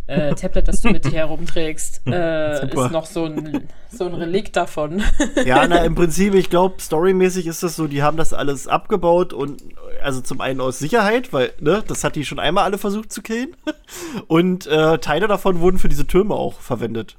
[0.07, 4.57] äh, Tablet, das du mit dir herumträgst, äh, ist noch so ein, so ein Relikt
[4.57, 5.03] davon.
[5.44, 9.33] Ja, na, im Prinzip, ich glaube, storymäßig ist das so, die haben das alles abgebaut
[9.33, 9.62] und
[10.03, 13.22] also zum einen aus Sicherheit, weil, ne, das hat die schon einmal alle versucht zu
[13.22, 13.57] killen.
[14.27, 17.16] Und äh, Teile davon wurden für diese Türme auch verwendet.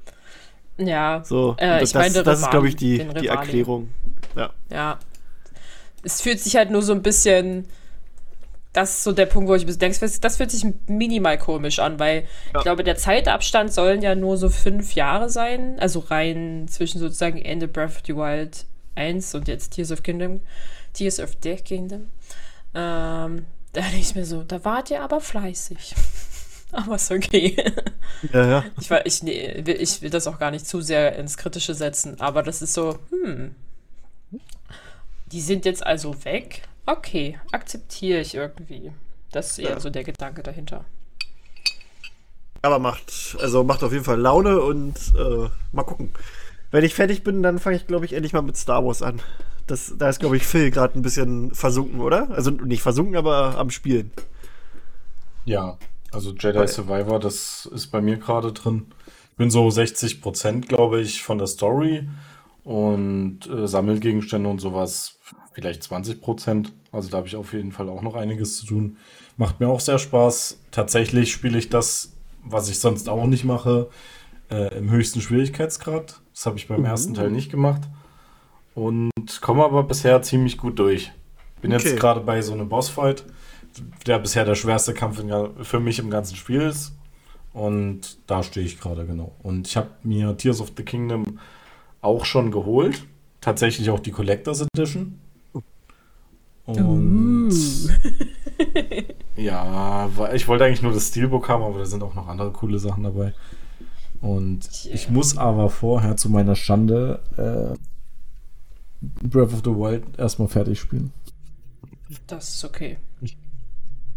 [0.78, 3.26] ja, So, Äh, das, ich meine, das ist, glaube ich, die, die.
[3.26, 3.90] Erklärung.
[4.36, 4.50] Ja.
[4.70, 4.98] ja.
[6.02, 7.66] Es fühlt sich halt nur so ein bisschen.
[8.72, 11.98] Das ist so der Punkt, wo ich mir denke, das- fühlt sich minimal komisch an,
[11.98, 15.76] weil ich glaube, der Zeitabstand sollen ja nur so fünf Jahre sein.
[15.80, 20.40] Also rein zwischen sozusagen Ende Breath of the Wild 1 und jetzt Tears of Kingdom.
[20.92, 22.10] Tears of the Kingdom.
[22.74, 25.94] Ähm, da denke ich mir so, da wart ihr aber fleißig.
[26.72, 27.56] aber ist okay.
[28.32, 28.64] Ja, ja.
[28.80, 32.20] Ich, ich, nee, will- ich will das auch gar nicht zu sehr ins Kritische setzen,
[32.20, 33.54] aber das ist so, hm.
[35.32, 36.62] Die sind jetzt also weg.
[36.90, 38.90] Okay, akzeptiere ich irgendwie.
[39.30, 39.80] Das ist eher Ja.
[39.80, 40.84] so der Gedanke dahinter.
[42.62, 46.10] Aber macht, also macht auf jeden Fall Laune und äh, mal gucken.
[46.72, 49.22] Wenn ich fertig bin, dann fange ich, glaube ich, endlich mal mit Star Wars an.
[49.66, 52.28] Das, da ist, glaube ich, Phil gerade ein bisschen versunken, oder?
[52.30, 54.10] Also nicht versunken, aber am Spielen.
[55.44, 55.78] Ja,
[56.12, 58.86] also Jedi Survivor, das ist bei mir gerade drin.
[59.30, 62.08] Ich bin so 60 Prozent, glaube ich, von der Story
[62.64, 65.18] und äh, Sammelgegenstände und sowas
[65.60, 66.72] vielleicht 20 Prozent.
[66.90, 68.96] Also da habe ich auf jeden Fall auch noch einiges zu tun.
[69.36, 70.58] Macht mir auch sehr Spaß.
[70.70, 73.88] Tatsächlich spiele ich das, was ich sonst auch nicht mache,
[74.50, 76.20] äh, im höchsten Schwierigkeitsgrad.
[76.32, 77.82] Das habe ich beim ersten Teil nicht gemacht.
[78.74, 81.12] Und komme aber bisher ziemlich gut durch.
[81.60, 81.88] Bin Okay.
[81.90, 83.24] jetzt gerade bei so einem Bossfight,
[84.06, 85.30] der bisher der schwerste Kampf in,
[85.62, 86.92] für mich im ganzen Spiel ist.
[87.52, 89.34] Und da stehe ich gerade genau.
[89.42, 91.38] Und ich habe mir Tears of the Kingdom
[92.00, 93.04] auch schon geholt.
[93.40, 95.18] Tatsächlich auch die Collectors Edition.
[96.78, 97.50] Und
[99.36, 102.50] ja, wa- ich wollte eigentlich nur das Steelbook haben, aber da sind auch noch andere
[102.52, 103.32] coole Sachen dabei.
[104.20, 107.76] Und ich muss aber vorher zu meiner Schande äh,
[109.26, 111.12] Breath of the Wild erstmal fertig spielen.
[112.26, 112.98] Das ist okay.
[113.22, 113.36] Ich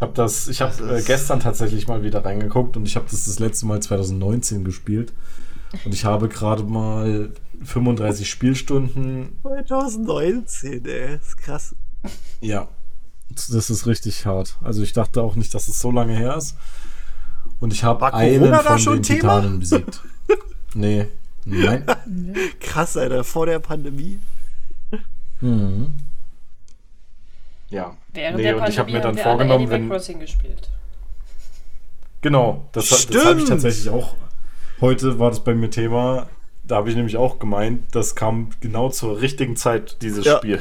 [0.00, 3.38] habe das, ich habe äh, gestern tatsächlich mal wieder reingeguckt und ich habe das das
[3.38, 5.14] letzte Mal 2019 gespielt
[5.86, 9.38] und ich habe gerade mal 35 Spielstunden.
[9.42, 11.14] 2019, ey.
[11.16, 11.74] Ist krass.
[12.40, 12.68] Ja,
[13.30, 14.56] das ist richtig hart.
[14.62, 16.56] Also ich dachte auch nicht, dass es so lange her ist.
[17.60, 19.18] Und ich habe einen Corona da von schon den Thema?
[19.40, 20.02] Titanen besiegt.
[20.76, 21.06] Nee,
[21.44, 21.84] nein.
[22.60, 23.22] Krass, Alter.
[23.22, 24.18] Vor der Pandemie.
[25.40, 25.92] Mhm.
[27.70, 27.96] Ja.
[28.12, 30.68] Während Nee, der und ich habe Pandemie mir dann vorgenommen, wenn, Crossing gespielt.
[32.22, 34.16] Genau, das, das habe ich tatsächlich auch.
[34.80, 36.28] Heute war das bei mir Thema.
[36.64, 40.38] Da habe ich nämlich auch gemeint, das kam genau zur richtigen Zeit, dieses Ja.
[40.38, 40.60] Spiel.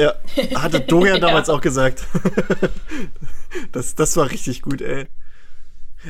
[0.00, 0.14] Ja,
[0.62, 1.26] hatte Dorian Ja.
[1.28, 2.06] damals auch gesagt.
[3.72, 5.08] das, das war richtig gut, ey.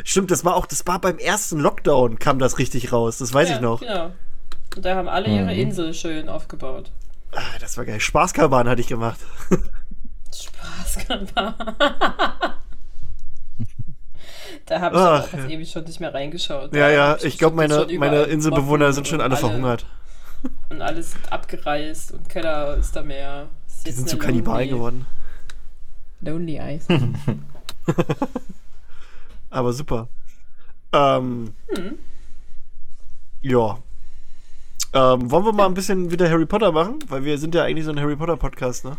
[0.04, 3.48] Stimmt, das war auch, das war beim ersten Lockdown kam das richtig raus, das weiß
[3.48, 3.80] ja, ich noch.
[3.80, 4.12] Genau.
[4.76, 5.60] Und da haben alle ihre Mhm.
[5.60, 6.92] Insel schön aufgebaut.
[7.32, 7.98] Ah, das war geil.
[8.00, 9.18] Spaßkarbahn hatte ich gemacht.
[10.32, 11.54] Spaß kann man.
[14.66, 16.72] Da habe ich Ach, auch jetzt ewig schon nicht mehr reingeschaut.
[16.74, 19.86] Ja, Da ja, hab ich glaube, meine, meine Inselbewohner sind schon und alle verhungert.
[20.68, 23.48] Und alles sind abgereist und keiner ist da mehr.
[23.80, 25.06] Ist Die sind zu Kannibalen lonely- geworden.
[26.20, 26.86] Lonely Eyes.
[29.50, 30.08] Aber super.
[30.92, 31.54] Ähm,
[33.40, 33.78] Ja.
[34.92, 36.98] Ähm, wollen wir mal ein bisschen wieder Harry Potter machen?
[37.08, 38.96] Weil wir sind ja eigentlich so ein Harry Potter Podcast, ne?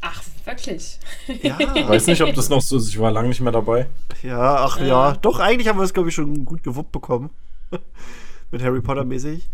[0.00, 0.98] Ach, wirklich?
[1.42, 1.58] Ja.
[1.74, 2.88] Ich weiß nicht, ob das noch so ist.
[2.88, 3.88] Ich war lange nicht mehr dabei.
[4.22, 5.12] Ja, ach ja.
[5.16, 7.30] Doch, eigentlich haben wir es, glaube ich, schon gut gewuppt bekommen.
[8.50, 9.48] Mit Harry Potter mäßig.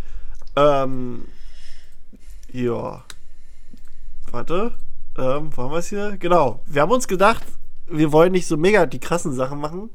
[0.55, 1.26] Ähm,
[2.52, 3.05] ja.
[4.31, 4.73] Warte.
[5.19, 6.17] Ähm, wo haben wir es hier?
[6.19, 6.61] Genau.
[6.67, 7.45] Wir haben uns gedacht,
[7.87, 9.91] wir wollen nicht so mega die krassen Sachen machen.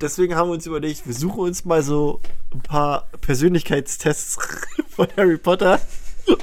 [0.00, 2.20] Deswegen haben wir uns überlegt, wir suchen uns mal so
[2.52, 4.38] ein paar Persönlichkeitstests
[4.88, 5.80] von Harry Potter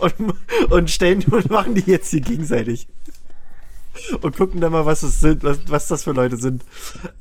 [0.02, 0.34] und,
[0.70, 2.88] und stellen und machen die jetzt hier gegenseitig.
[4.22, 6.64] Und gucken dann mal, was es sind, was, was das für Leute sind.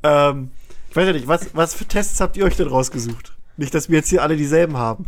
[0.02, 0.50] Ähm,
[0.90, 3.32] ich weiß ja nicht, was, was für Tests habt ihr euch denn rausgesucht?
[3.56, 5.06] Nicht, dass wir jetzt hier alle dieselben haben.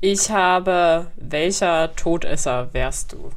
[0.00, 3.30] Ich habe, welcher Todesser wärst du?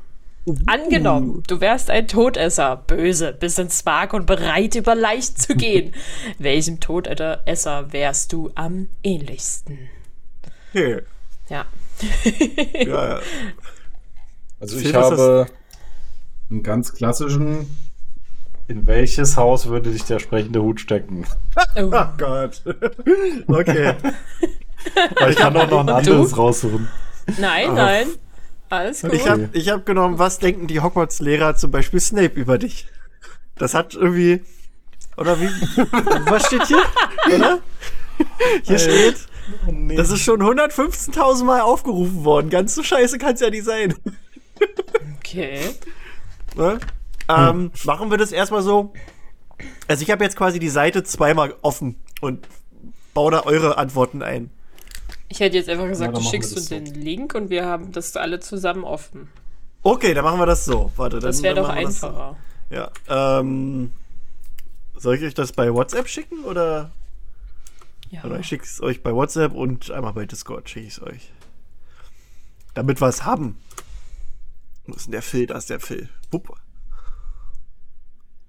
[0.65, 5.93] Angenommen, du wärst ein Todesser, böse, bis ins Mark und bereit, über leicht zu gehen.
[6.37, 9.89] Welchem Todesser wärst du am ähnlichsten?
[10.69, 11.01] Okay.
[11.49, 11.65] Ja.
[12.75, 13.19] Ja.
[14.59, 15.47] Also ich habe
[16.49, 17.67] einen ganz klassischen.
[18.69, 21.25] In welches Haus würde dich der sprechende Hut stecken?
[21.75, 21.81] Oh.
[21.91, 22.63] Oh Gott.
[23.47, 23.95] okay.
[25.19, 26.35] Weil ich kann auch noch ein anderes du?
[26.35, 26.89] raussuchen.
[27.37, 28.07] Nein, nein.
[28.69, 29.13] Alles gut.
[29.13, 32.87] Ich habe ich hab genommen, was denken die Hogwarts-Lehrer zum Beispiel Snape über dich?
[33.55, 34.43] Das hat irgendwie.
[35.15, 35.47] Oder wie?
[36.29, 36.81] was steht hier?
[37.35, 37.59] Oder?
[38.63, 39.27] Hier steht,
[39.95, 42.49] das ist schon 115.000 Mal aufgerufen worden.
[42.49, 43.93] Ganz so scheiße kann es ja nicht sein.
[45.17, 45.59] Okay.
[46.55, 46.79] Ne?
[47.29, 48.93] Ähm, machen wir das erstmal so.
[49.87, 52.47] Also ich habe jetzt quasi die Seite zweimal offen und
[53.13, 54.49] baue da eure Antworten ein.
[55.29, 56.75] Ich hätte jetzt einfach gesagt, dann du schickst uns so.
[56.75, 59.29] den Link und wir haben das alle zusammen offen.
[59.81, 60.91] Okay, dann machen wir das so.
[60.95, 62.07] Warte, Das wäre doch das so.
[62.07, 62.37] einfacher.
[62.69, 62.91] Ja.
[63.39, 63.91] Ähm,
[64.95, 66.91] soll ich euch das bei WhatsApp schicken oder?
[68.09, 68.23] Ja.
[68.23, 71.31] Oder ich schicke es euch bei WhatsApp und einmal bei Discord schicke ich es euch.
[72.75, 73.57] Damit wir es haben.
[74.85, 75.47] Wo ist denn der Phil?
[75.47, 76.09] Da ist der Phil.
[76.31, 76.55] Wupp.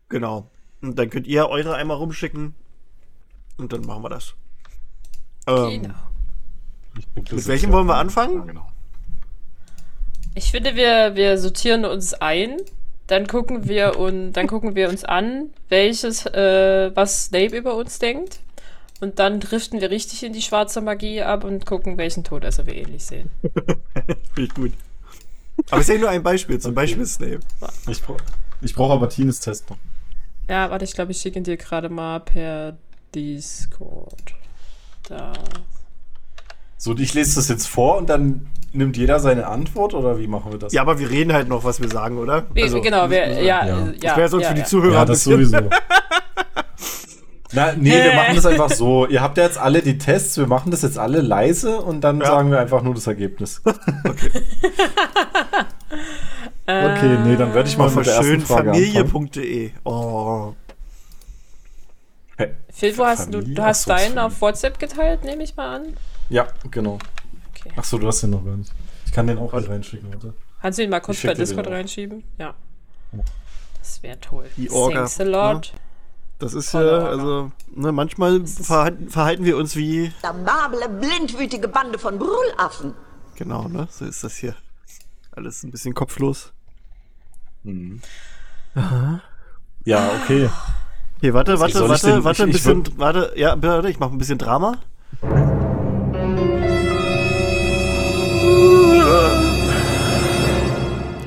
[0.08, 0.50] Genau.
[0.82, 2.54] Und dann könnt ihr eure einmal rumschicken.
[3.56, 4.34] Und dann machen wir das.
[5.46, 5.94] Ähm, Genau.
[7.14, 8.36] Mit welchem wollen wir anfangen?
[8.36, 8.68] Ja, genau.
[10.34, 12.56] Ich finde, wir, wir sortieren uns ein,
[13.06, 17.98] dann gucken wir und dann gucken wir uns an, welches, äh, was Snape über uns
[17.98, 18.40] denkt.
[19.00, 22.74] Und dann driften wir richtig in die schwarze Magie ab und gucken, welchen Todesser wir
[22.74, 23.30] ähnlich sehen.
[24.34, 24.72] Finde ich gut.
[25.70, 26.58] Aber ich sehe nur ein Beispiel.
[26.58, 27.40] Zum Beispiel Snape.
[27.88, 28.16] Ich, bra
[28.60, 29.76] ich brauche aber Tines Test noch.
[30.48, 32.76] Ja, warte, ich glaube, ich schicke ihn dir gerade mal per
[33.14, 34.34] Discord.
[35.08, 35.32] Da.
[36.76, 40.52] So, ich lese das jetzt vor und dann nimmt jeder seine Antwort oder wie machen
[40.52, 40.72] wir das?
[40.72, 42.44] Ja, aber wir reden halt noch, was wir sagen, oder?
[42.52, 43.66] Wir, Also, genau, wir, ja, ja.
[43.66, 43.92] ja, ja.
[44.00, 44.66] Das wäre sonst ja, für die ja.
[44.66, 45.56] Zuhörer Ja, das sowieso.
[47.52, 49.06] Na, nee, wir machen das einfach so.
[49.06, 52.20] Ihr habt ja jetzt alle die Tests, wir machen das jetzt alle leise und dann
[52.20, 52.26] Ja.
[52.26, 53.62] sagen wir einfach nur das Ergebnis.
[56.66, 58.84] Okay, nee, dann werde ich mal Mal mit der ersten Frage anfangen.
[58.86, 59.70] schönfamilie.de.
[59.84, 60.54] Oh.
[62.38, 62.54] Hey.
[62.72, 65.82] Phil, wo hast du, du hast deinen auf WhatsApp geteilt, nehme ich mal an.
[66.34, 66.98] Ja, genau.
[67.54, 67.70] Okay.
[67.76, 68.72] Achso, du hast den noch gar nicht.
[69.06, 70.34] Ich kann den auch mit reinschicken, warte.
[70.60, 72.24] Kannst du ihn mal kurz bei Discord reinschieben?
[72.38, 72.54] Ja.
[73.78, 74.50] Das wäre toll.
[74.56, 75.72] Die Orga, Thanks a lot.
[76.40, 77.06] Das ist ja, Orga.
[77.06, 82.94] also, ne, manchmal verhalten, verhalten wir uns wie, Damable, blindwütige Bande von Brüllaffen.
[83.36, 84.56] genau, ne, so ist das hier.
[85.36, 86.52] Alles ein bisschen kopflos.
[89.84, 90.50] Ja, okay.
[91.20, 94.18] Hier, warte, warte, warte, denn- warte, ein ich bisschen, warte, ja, warte, ich mache ein
[94.18, 94.78] bisschen Drama.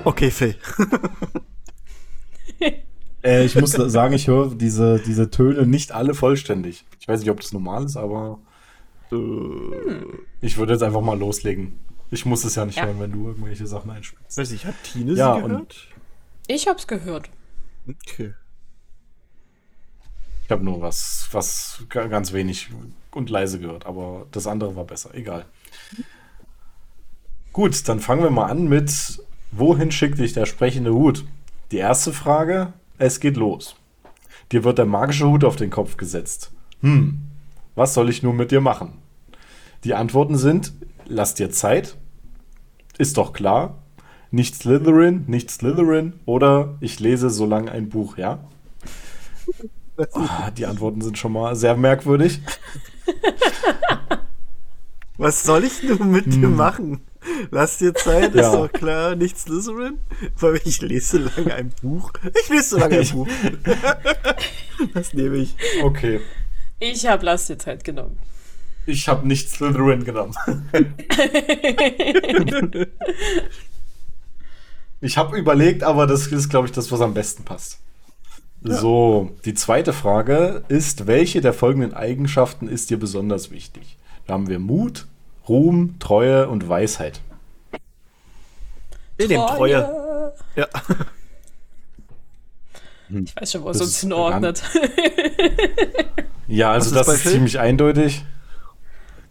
[0.08, 0.56] Okay, Phil.
[3.24, 6.86] Äh, ich muss sagen, ich höre diese, diese Töne nicht alle vollständig.
[7.00, 8.40] Ich weiß nicht, ob das normal ist, aber
[9.12, 9.16] äh,
[10.40, 11.80] ich würde jetzt einfach mal loslegen.
[12.12, 12.86] Ich muss es ja nicht Ja.
[12.86, 14.38] hören, wenn du irgendwelche Sachen einspielst.
[14.38, 15.88] Weiß ich, hat Tine Ja, sie und- gehört?
[16.48, 17.30] Ich hab's gehört.
[17.90, 18.34] Okay.
[20.46, 22.70] Ich habe nur was, was ga- ganz wenig
[23.12, 25.14] und leise gehört, aber das andere war besser.
[25.16, 25.46] Egal.
[27.52, 31.26] Gut, dann fangen wir mal an mit Wohin schickt dich der sprechende Hut?
[31.72, 33.76] Die erste Frage, es geht los.
[34.52, 36.52] Dir wird der magische Hut auf den Kopf gesetzt.
[36.82, 37.20] Hm,
[37.76, 38.94] was soll ich nun mit dir machen?
[39.84, 40.74] Die Antworten sind,
[41.06, 41.98] lass dir Zeit,
[42.98, 43.80] ist doch klar,
[44.32, 48.40] nicht Slytherin, nicht Slytherin oder ich lese so lange ein Buch, ja?
[50.14, 52.42] Ah, die Antworten sind schon mal sehr merkwürdig.
[55.18, 56.56] Was soll ich nun mit dir Hm.
[56.56, 57.00] machen?
[57.52, 58.48] Lass dir Zeit, Ja.
[58.48, 59.16] ist doch klar.
[59.16, 60.00] Nicht Slytherin?
[60.40, 62.12] Weil ich lese so lange ein Buch.
[62.42, 63.28] Ich lese so lange ein Buch.
[64.94, 65.56] das nehme ich.
[65.84, 66.22] Okay.
[66.80, 68.18] Ich habe Lass dir Zeit genommen.
[68.86, 70.34] Ich habe nicht Slytherin genommen.
[75.02, 77.80] ich habe überlegt, aber das ist, glaube ich, das, was am besten passt.
[78.64, 83.98] So, die zweite Frage ist, welche der folgenden Eigenschaften ist dir besonders wichtig?
[84.26, 85.06] Da haben wir Mut,
[85.48, 87.22] Ruhm, Treue und Weisheit.
[89.18, 90.34] Ich nehme Treue.
[90.56, 90.68] Ja.
[93.10, 94.62] Ich weiß schon, wo es uns hinordnet.
[96.48, 97.32] Ja, also ist das ist Phil?
[97.32, 98.26] ziemlich eindeutig.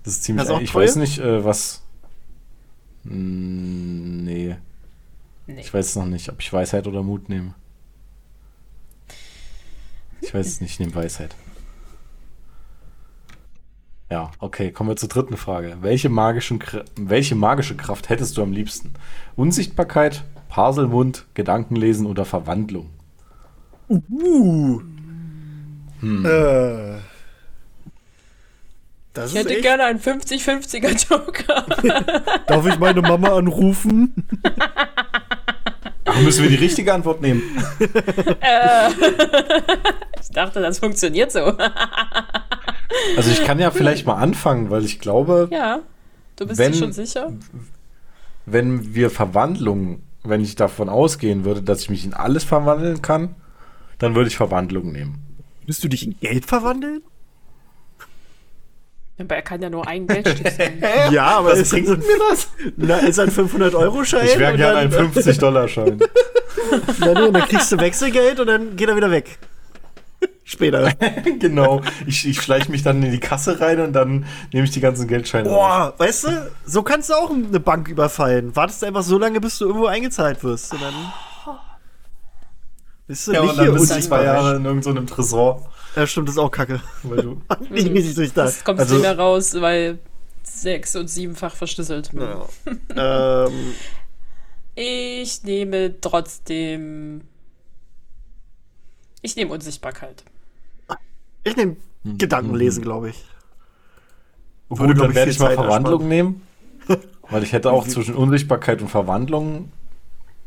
[0.03, 0.85] Das ist ziemlich Hast du auch ein- Ich Treue?
[0.85, 1.83] weiß nicht, äh, was.
[3.05, 4.57] Hm, nee.
[5.47, 5.61] Nee.
[5.61, 7.53] Ich weiß noch nicht, ob ich Weisheit oder Mut nehme.
[10.23, 11.35] Ich weiß es nicht, ich nehme Weisheit.
[14.11, 15.79] Ja, okay, kommen wir zur dritten Frage.
[15.81, 16.62] Welche, magischen,
[16.97, 18.95] welche magische Kraft hättest du am liebsten?
[19.35, 22.90] Unsichtbarkeit, Parselmund, Gedankenlesen oder Verwandlung?
[23.88, 24.81] Uh.
[26.03, 26.99] Äh.
[29.12, 31.64] Das Ich hätte echt, gerne einen 50-50er Joker.
[32.47, 34.14] Darf ich meine Mama anrufen?
[36.05, 37.42] Ach, müssen wir die richtige Antwort nehmen?
[40.29, 41.40] Ich dachte, das funktioniert so.
[43.16, 45.81] Also ich kann ja vielleicht mal anfangen, weil ich glaube, ja.
[46.37, 47.33] Du bist Wenn- dir schon sicher?
[48.44, 53.35] wenn wir Verwandlung, wenn ich davon ausgehen würde, dass ich mich in alles verwandeln kann,
[53.99, 55.18] dann würde ich Verwandlung nehmen.
[55.64, 57.03] Willst du dich in Geld verwandeln?
[59.18, 60.83] Aber er kann ja nur ein Geldstück sein.
[61.11, 62.49] Ja, aber Was ist bringt so, mir das?
[62.77, 64.27] na, ist ein 500-Euro-Schein.
[64.27, 65.99] Ich wäre gerne ein dann- 50-Dollar-Schein.
[67.01, 69.38] Na, nee, dann kriegst du Wechselgeld und dann geht er wieder weg.
[70.49, 70.93] Später.
[71.41, 71.83] genau.
[72.07, 75.09] Ich, ich schleiche mich dann in die Kasse rein und dann nehme ich die ganzen
[75.09, 75.57] Geldscheine raus.
[75.59, 78.55] Boah, weißt du, so kannst du auch eine Bank überfallen.
[78.55, 80.73] Wartest einfach so lange, bis du irgendwo eingezahlt wirst.
[80.73, 80.95] Und dann
[83.09, 85.69] bist du Ja, nicht und dann hier bist du zwei Jahre in irgendeinem Tresor.
[85.97, 86.81] Ja, stimmt, das ist auch kacke.
[87.03, 88.47] Weil du Nicht richtig durchdacht.
[88.47, 89.99] Das kommst Also- nicht mehr raus, weil
[90.45, 92.11] sechs- und siebenfach verschlüsselt.
[92.13, 93.47] Ja.
[93.47, 93.75] ähm,
[94.77, 97.23] Ich nehme trotzdem.
[99.23, 100.23] Ich nehme Unsichtbarkeit.
[101.47, 103.25] Ich nehme Gedankenlesen, glaube ich.
[104.69, 106.43] Gut, Würde, glaub dann ich, werde viel ich mal Zeit Verwandlung nehmen.
[107.31, 109.71] Weil ich hätte auch zwischen Unsichtbarkeit und Verwandlung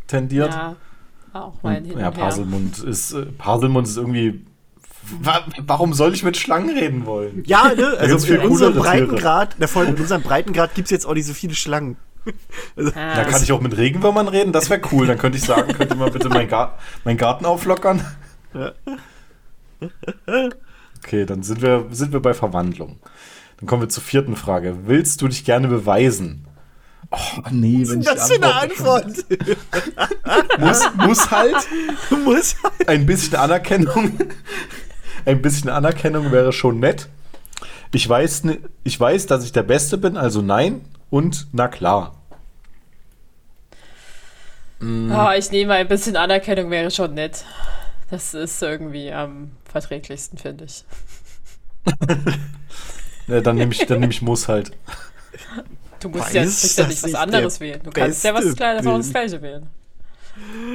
[0.07, 0.53] tendiert.
[0.53, 0.75] Ja,
[1.33, 2.11] auch mein Und, ja, und her.
[2.11, 4.45] Parselmund ist, äh, Parselmund ist irgendwie.
[5.21, 7.43] Wa warum soll ich mit Schlangen reden wollen?
[7.45, 7.95] Ja, ne?
[7.97, 8.75] Also in unserem.
[8.75, 11.97] Breitengrad, na, vor allem in unserem Breitengrad gibt es jetzt auch nicht so viele Schlangen.
[12.77, 15.07] Ah, Da kann ich auch mit Regenwürmern reden, das wäre cool.
[15.07, 18.05] Dann könnte ich sagen, könnt ihr mal bitte meinen Gar mein Garten auflockern?
[18.53, 18.73] Ja.
[21.03, 22.99] Okay, dann sind wir, sind wir bei Verwandlung.
[23.59, 24.77] Dann kommen wir zur vierten Frage.
[24.85, 26.45] Willst du dich gerne beweisen?
[27.11, 27.17] Oh,
[27.49, 29.07] nee, wenn ich Was die für eine Antwort
[30.59, 31.55] muss, muss halt
[32.09, 34.19] Du musst ein bisschen Anerkennung.
[35.25, 37.07] Ein bisschen Anerkennung wäre schon nett.
[37.91, 38.43] Ich weiß,
[38.83, 40.81] ich weiß, dass ich der Beste bin, also nein.
[41.09, 42.15] Und na klar.
[44.81, 47.43] Ah, ich nehme ein bisschen Anerkennung, wäre schon nett.
[48.09, 50.83] Das ist irgendwie am verträglichsten, finde ich.
[53.27, 54.71] Ja, dann nehme ich, dann nehme ich muss halt.
[55.99, 57.81] Du musst Weiß, ja, musst ja dass nicht was anderes der wählen.
[57.83, 59.13] Du kannst ja was Kleines auch das bin.
[59.13, 59.67] Gleiche wählen.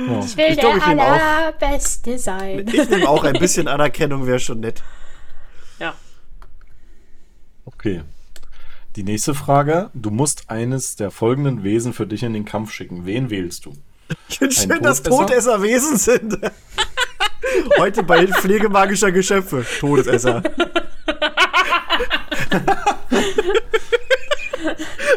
[0.08, 0.18] Ja.
[0.24, 2.66] Ich will Ich glaub, auch- allerbeste sein.
[2.68, 4.82] Ich nehme auch ein bisschen Anerkennung, wäre schon nett.
[5.78, 5.94] Ja.
[7.64, 8.02] Okay.
[8.96, 9.90] Die nächste Frage.
[9.94, 13.06] Du musst eines der folgenden Wesen für dich in den Kampf schicken.
[13.06, 13.74] Wen wählst du?
[14.28, 15.26] Ich finde Ein schön, dass Todesser?
[15.26, 16.38] Todesser Wesen sind.
[17.78, 19.64] Heute bei Pflege magischer Geschöpfe.
[19.80, 20.42] Todesesser.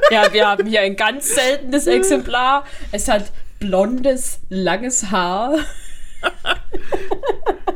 [0.10, 2.63] Ja, wir haben hier ein ganz seltenes Exemplar.
[2.92, 5.60] Es hat blondes, langes Haar.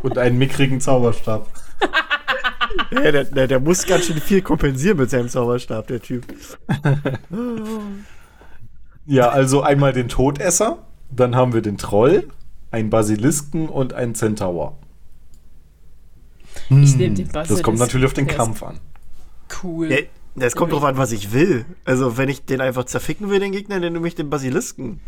[0.02, 1.48] Und einen mickrigen Zauberstab.
[2.92, 6.26] Ja, der, der, der muss ganz schön viel kompensieren mit seinem Zauberstab, der Typ.
[9.06, 12.28] Ja, also einmal den Todesser, dann haben wir den Troll,
[12.72, 14.78] einen Basilisken und einen Centaur.
[16.70, 17.56] Ich nehme den Basilisken.
[17.56, 18.80] Das kommt natürlich auf den Der Kampf an.
[19.64, 19.92] Cool.
[19.92, 19.98] Ja,
[20.46, 21.66] es kommt drauf an, was ich will.
[21.86, 25.02] Also, wenn ich den einfach zerficken will, den Gegner, dann nehme ich den Basilisken.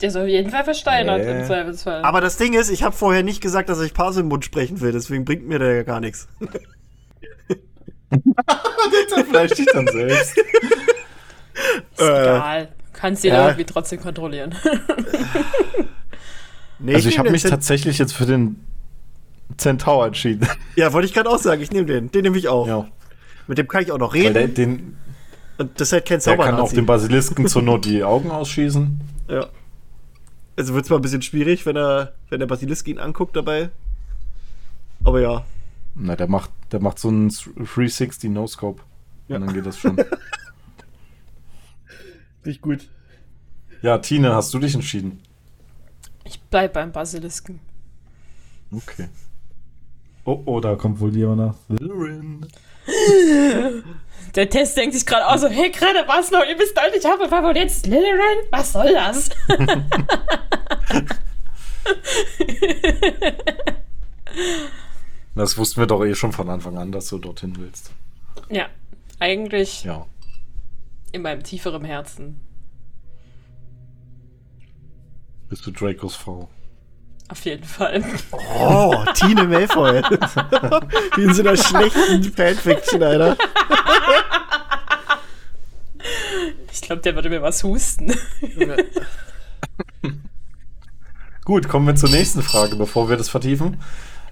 [0.00, 1.40] Der ist auf jeden Fall versteinert Nee.
[1.40, 2.02] im Zweifelsfall.
[2.02, 5.24] Aber das Ding ist, ich habe vorher nicht gesagt, dass ich Parselmund sprechen will, deswegen
[5.24, 6.28] bringt mir der ja gar nichts.
[9.08, 10.36] Zerfleisch dich dann selbst.
[10.38, 12.68] ist äh, egal.
[12.98, 13.46] Du kannst ihn ja.
[13.46, 14.54] irgendwie trotzdem kontrollieren.
[16.80, 18.64] Nee, Also ich nehm habe mich tatsächlich jetzt für den
[19.56, 20.46] Centaur entschieden.
[20.76, 22.12] Ja, wollte ich gerade auch sagen, ich nehme den.
[22.12, 22.68] Den nehme ich auch.
[22.68, 22.86] ja.
[23.48, 24.34] Mit dem kann ich auch noch reden.
[24.34, 24.96] der, den,
[25.56, 29.00] Und das ist halt kein Der kann auf den Basilisken zur Not die Augen ausschießen.
[29.28, 29.48] Ja.
[30.56, 33.70] Also wird es mal ein bisschen schwierig, wenn er, wenn der Basilisk ihn anguckt dabei.
[35.02, 35.44] Aber ja.
[35.96, 38.82] Na, der macht, der macht so einen 360 No-Scope.
[39.26, 39.36] Ja.
[39.36, 39.96] Und dann geht das schon.
[42.48, 42.88] Nicht gut.
[43.82, 45.20] ja, Tine, hast du dich entschieden?
[46.24, 47.60] Ich bleib beim Basilisken.
[48.72, 49.10] Okay.
[50.24, 51.56] Oh, oh, da kommt wohl jemand nach.
[54.34, 57.10] Der Test denkt sich gerade auch so, hey, gerade was noch, ihr wisst deutlich, ich
[57.10, 58.38] habe Favorit Slytherin?
[58.50, 59.28] Was soll das?
[65.34, 67.90] Das wussten wir doch eh schon von Anfang an, dass du dorthin willst.
[68.48, 68.68] ja,
[69.20, 70.06] eigentlich Ja.
[71.12, 72.40] In meinem tieferen Herzen.
[75.48, 76.48] Bist du Dracos Frau?
[77.28, 78.02] Auf jeden Fall.
[78.32, 80.02] Oh, Tine Malfoy.
[81.16, 83.36] Wie in so einer schlechten Fanfiction, Alter.
[86.72, 88.14] Ich glaube, der würde mir was husten.
[91.44, 93.78] Gut, kommen wir zur nächsten Frage, bevor wir das vertiefen.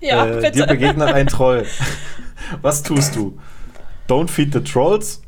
[0.00, 0.52] Ja, äh, bitte.
[0.52, 1.66] dir begegnet ein Troll.
[2.62, 3.38] Was tust du?
[4.08, 5.22] Don't feed the trolls.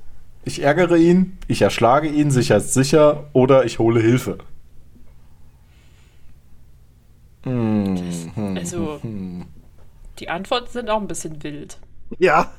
[0.48, 4.38] Ich ärgere ihn, ich erschlage ihn sicher oder ich hole Hilfe.
[7.44, 8.98] Hm, Also,
[10.18, 11.78] die Antworten sind auch ein bisschen wild.
[12.18, 12.50] Ja.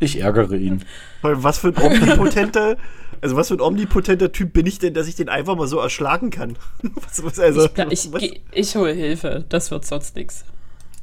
[0.00, 0.84] Ich ärgere ihn.
[1.22, 2.76] Weil Was für ein omnipotenter,
[3.20, 5.78] also was für ein omnipotenter Typ bin ich denn, dass ich den einfach mal so
[5.78, 6.56] erschlagen kann?
[6.94, 10.44] Was, was, also, Ja, ich, was, ich hole Hilfe, das wird sonst nichts.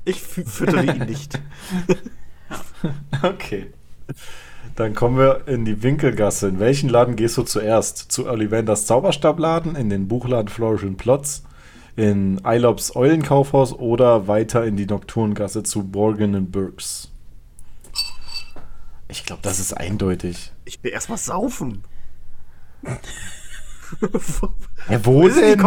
[0.03, 1.39] ich fü- füttere ihn nicht.
[3.24, 3.68] Okay.
[4.78, 6.49] Dann kommen wir in die Winkelgasse.
[6.49, 7.97] In welchen Laden gehst du zuerst?
[8.11, 11.43] Zu Ollivanders Zauberstabladen, in den Buchladen Flourish and Plots,
[11.95, 17.11] in Eilops Eulenkaufhaus oder weiter in die Nocturngasse zu Borgen and Burks?
[19.07, 20.51] Ich glaube, das ist eindeutig.
[20.63, 21.84] Ich will erstmal saufen.
[24.89, 25.61] Ja, wo wo, ist denn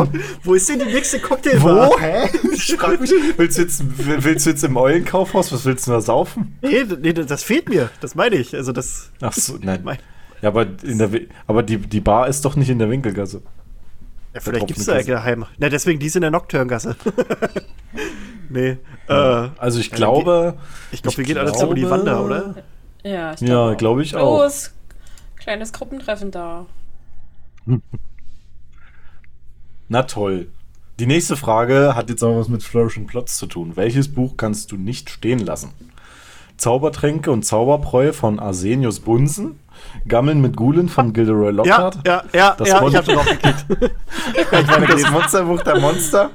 [0.45, 1.91] wo ist denn die nächste Cocktailbar?
[1.91, 1.99] Wo?
[1.99, 2.29] Hä?
[2.53, 3.83] Ich frag mich, willst du, jetzt,
[4.25, 6.57] willst du jetzt im Eulenkaufhaus, was willst du da saufen?
[6.63, 7.91] Nee, nee, das fehlt mir.
[8.01, 8.55] Das meine ich.
[8.55, 9.11] Also das.
[9.21, 9.81] Ach so, nein.
[9.85, 9.99] Mein-
[10.43, 11.11] Ja, aber, in der,
[11.47, 13.43] aber die, die Bar ist doch nicht in der Winkelgasse.
[14.33, 15.45] Ja, vielleicht gibt es da ja geheim.
[15.59, 16.97] Na, deswegen die ist in der Nocturngasse.
[18.49, 18.79] nee.
[19.09, 19.13] Äh,
[19.59, 20.55] Also ich glaube,
[20.93, 22.55] ich glaube, wir gehen alle zu glaube- Ollivander, oder?
[23.03, 23.77] Ja, ich Ja, auch.
[23.77, 24.43] glaube ich auch.
[24.45, 24.71] Los,
[25.37, 26.67] kleines Gruppentreffen da.
[29.93, 30.47] Na toll.
[31.01, 33.73] Die nächste Frage hat jetzt auch was mit Flourish and Plots zu tun.
[33.75, 35.73] Welches Buch kannst du nicht stehen lassen?
[36.57, 39.59] Zaubertränke und Zauberbräu von Arsenius Bunsen,
[40.07, 43.27] Gammeln mit Gulen von Gilderoy Ja, Lockhart, ja, ja, Das ja, Mon- ich schon drauf
[43.27, 43.67] geklickt.
[44.39, 46.31] ich meine, das Monsterbuch der Monster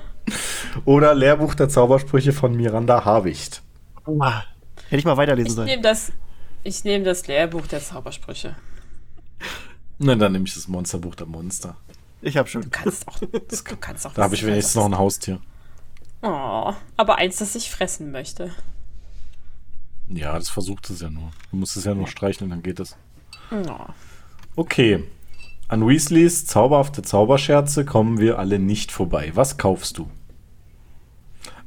[0.84, 3.62] oder Lehrbuch der Zaubersprüche von Miranda Habicht.
[4.20, 4.42] Ah,
[4.90, 5.68] Hätte ich mal weiterlesen Ich sollen.
[5.68, 6.12] nehme das,
[6.64, 8.56] ich nehm das Lehrbuch der Zaubersprüche.
[10.00, 11.78] Na, dann nehme ich das Monsterbuch der Monster.
[12.26, 12.64] Ich habe schon.
[12.64, 13.20] Du kannst auch.
[13.20, 15.40] Du kannst auch Da habe ich wenigstens noch ein Haustier.
[16.24, 18.50] Oh, aber eins, das ich fressen möchte.
[20.10, 21.32] Ja, das versucht es ja nur.
[21.52, 22.98] Du musst es ja nur streicheln, dann geht es.
[23.52, 23.92] Oh.
[24.56, 25.04] Okay.
[25.68, 29.32] An Weasleys zauberhafte Zauberscherze kommen wir alle nicht vorbei.
[29.36, 30.10] Was kaufst du?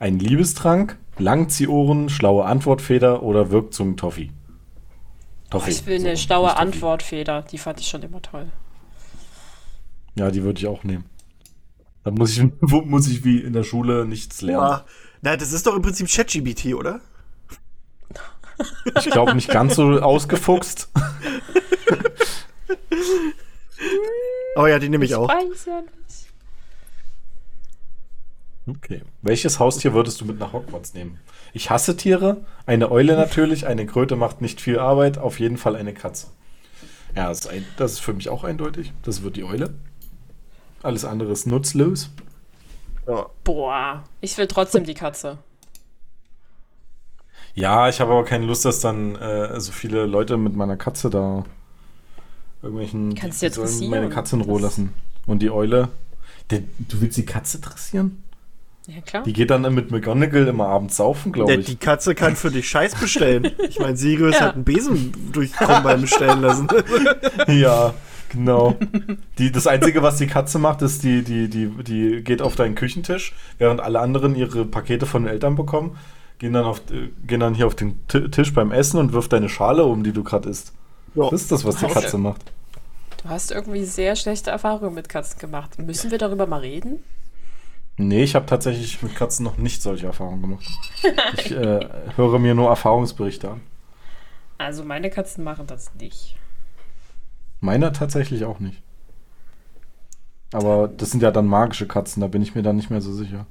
[0.00, 4.30] Ein Liebestrank, Langziehohren, schlaue Antwortfeder oder Wirkzungen-Toffee?
[5.50, 5.70] Toffee.
[5.70, 6.60] Ich will eine so, schlaue Toffee.
[6.60, 7.42] Antwortfeder.
[7.42, 8.50] Die fand ich schon immer toll.
[10.18, 11.04] Ja, die würde ich auch nehmen.
[12.02, 14.66] Da muss ich, muss ich wie in der Schule nichts lernen.
[14.66, 14.84] Ja.
[15.22, 17.00] Na, das ist doch im Prinzip ChatGBT, oder?
[18.96, 20.90] Ich glaube nicht ganz so ausgefuchst.
[24.56, 25.28] Oh ja, die nehme ich auch.
[25.28, 26.26] weiß ja nicht.
[28.66, 29.02] Okay.
[29.22, 31.20] Welches Haustier würdest du mit nach Hogwarts nehmen?
[31.52, 32.44] Ich hasse Tiere.
[32.66, 33.68] Eine Eule natürlich.
[33.68, 35.18] Eine Kröte macht nicht viel Arbeit.
[35.18, 36.26] Auf jeden Fall eine Katze.
[37.14, 38.92] Ja, das ist, ein, das ist für mich auch eindeutig.
[39.02, 39.74] Das wird die Eule.
[40.82, 42.10] Alles andere ist nutzlos.
[43.06, 43.26] Ja.
[43.44, 45.38] Boah, ich will trotzdem die Katze.
[47.54, 51.10] Ja, ich habe aber keine Lust, dass dann äh, so viele Leute mit meiner Katze
[51.10, 51.44] da
[52.62, 53.14] irgendwelchen.
[53.14, 53.90] Kannst die du ja sollen dressieren.
[53.90, 54.94] meine Katze in Ruhe lassen.
[55.26, 55.88] Und die Eule.
[56.50, 58.22] Der, du willst die Katze dressieren?
[58.86, 59.22] Ja, klar.
[59.24, 61.66] Die geht dann mit McGonagall immer abends saufen, glaube Ja, ich.
[61.66, 63.50] die Katze kann für dich Scheiß bestellen.
[63.68, 64.46] Ich meine, Sirius Ja.
[64.46, 66.68] hat einen Besen durch Krummbein bestellen lassen.
[67.48, 67.92] Ja,
[68.28, 68.76] genau.
[69.38, 72.74] Die, das Einzige, was die Katze macht, ist, die, die, die, die geht auf deinen
[72.74, 75.96] Küchentisch, während alle anderen ihre Pakete von den Eltern bekommen,
[76.38, 79.32] gehen dann, auf, äh, gehen dann hier auf den Ti- Tisch beim Essen und wirft
[79.32, 80.72] deine Schale um, die du gerade isst.
[81.14, 81.30] Ja.
[81.30, 81.94] Das ist das, was die Okay.
[81.94, 82.52] Katze macht.
[83.22, 85.78] Du hast irgendwie sehr schlechte Erfahrungen mit Katzen gemacht.
[85.78, 87.02] Müssen wir darüber mal reden?
[87.96, 90.64] Nee, ich habe tatsächlich mit Katzen noch nicht solche Erfahrungen gemacht.
[91.36, 91.80] Ich äh,
[92.14, 93.60] höre mir nur Erfahrungsberichte an.
[94.56, 96.36] Also meine Katzen machen das nicht.
[97.60, 98.82] Meiner tatsächlich auch nicht.
[100.52, 103.12] Aber das sind ja dann magische Katzen, da bin ich mir dann nicht mehr so
[103.12, 103.46] sicher.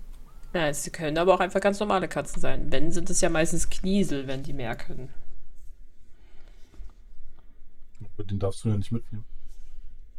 [0.54, 2.72] Ja, sie können aber auch einfach ganz normale Katzen sein.
[2.72, 5.10] Wenn, sind es ja meistens Kniesel, wenn die mehr können.
[8.18, 9.26] Den darfst du ja nicht mitnehmen.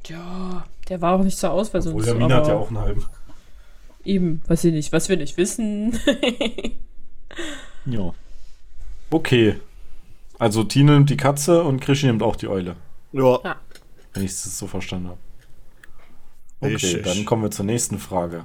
[0.07, 2.07] Ja, der war auch nicht zur Auswahl Obwohl, sonst.
[2.07, 3.05] Hermine hat aber ja auch einen halben.
[4.05, 5.99] Eben, weiß ich nicht, was wir nicht wissen.
[7.85, 8.13] Ja.
[9.11, 9.57] Okay.
[10.39, 12.77] Also Tine nimmt die Katze und Krischi nimmt auch die Eule.
[13.13, 13.39] Ja.
[13.45, 13.57] Ja.
[14.19, 15.19] Wenn ich es so verstanden habe.
[16.61, 17.03] Okay, Richtig.
[17.03, 18.45] dann kommen wir zur nächsten Frage.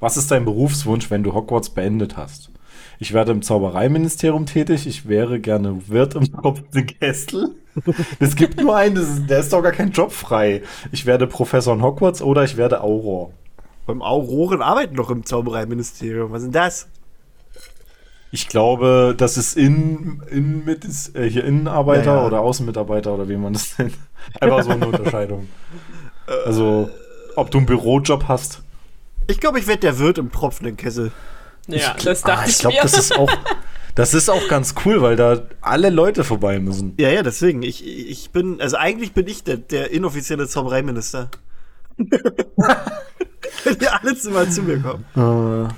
[0.00, 2.50] Was ist dein Berufswunsch, wenn du Hogwarts beendet hast?
[2.98, 4.86] Ich werde im Zaubereiministerium tätig.
[4.86, 7.54] Ich wäre gerne Wirt im tropfenden Kessel.
[8.18, 10.62] Es gibt nur einen, das ist, der ist doch gar kein Job frei.
[10.90, 13.32] Ich werde Professor in Hogwarts oder ich werde Auror.
[13.86, 16.32] Beim Auroren arbeiten doch im Zaubereiministerium.
[16.32, 16.88] Was ist denn das?
[18.34, 22.26] Ich glaube, das ist in, in mit ist, äh, hier Innenarbeiter Ja, ja.
[22.26, 23.94] oder Außenmitarbeiter oder wie man das nennt.
[24.40, 25.48] Einfach so eine Unterscheidung.
[26.46, 26.88] Also,
[27.34, 28.62] ob du einen Bürojob hast.
[29.26, 31.10] Ich glaube, ich werde der Wirt im tropfenden Kessel.
[31.66, 33.30] ja, Ich- das dachte ah, ich, ich glaube, das ist auch
[33.96, 36.94] das ist auch ganz cool, weil da alle Leute vorbei müssen.
[36.98, 37.62] Ja, ja, deswegen.
[37.62, 41.28] Ich, ich bin, also eigentlich bin ich der, der inoffizielle Zaubereiminister.
[43.64, 45.04] Wenn die alle zu mal zu mir kommen.
[45.68, 45.72] Äh,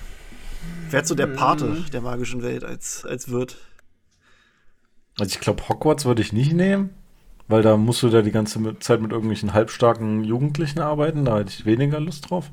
[0.94, 3.56] Werd so der Pate der magischen Welt als, als Wirt.
[5.18, 6.90] also ich glaube, Hogwarts würde ich nicht nehmen,
[7.48, 11.24] weil da musst du da die ganze Zeit mit irgendwelchen halbstarken Jugendlichen arbeiten.
[11.24, 12.50] Da hätte ich weniger Lust drauf.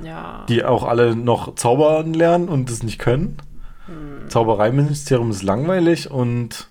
[0.00, 0.44] ja.
[0.48, 3.38] Die auch alle noch zaubern lernen und das nicht können.
[4.28, 6.68] Zaubereiministerium ist langweilig und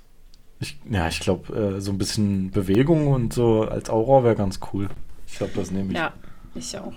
[0.60, 4.60] ich, ja, ich glaube, äh, so ein bisschen Bewegung und so als Aura wäre ganz
[4.72, 4.89] cool.
[5.28, 5.97] Ich glaube, das nehme ich.
[5.97, 6.14] ja,
[6.56, 6.93] ich auch.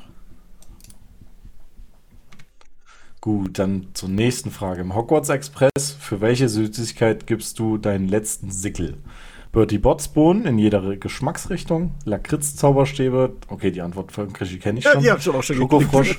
[3.25, 4.83] Gut, dann zur nächsten Frage.
[4.83, 8.99] Im Hogwarts Express, für welche Süßigkeit gibst du deinen letzten Sickel?
[9.51, 14.93] Bertie Botts Bohnen in jeder Geschmacksrichtung, Lakritz-Zauberstäbe, okay, die Antwort von Krischi kenne ich Ja,
[14.93, 16.19] schon, die ich schon auch schon Schokofrosch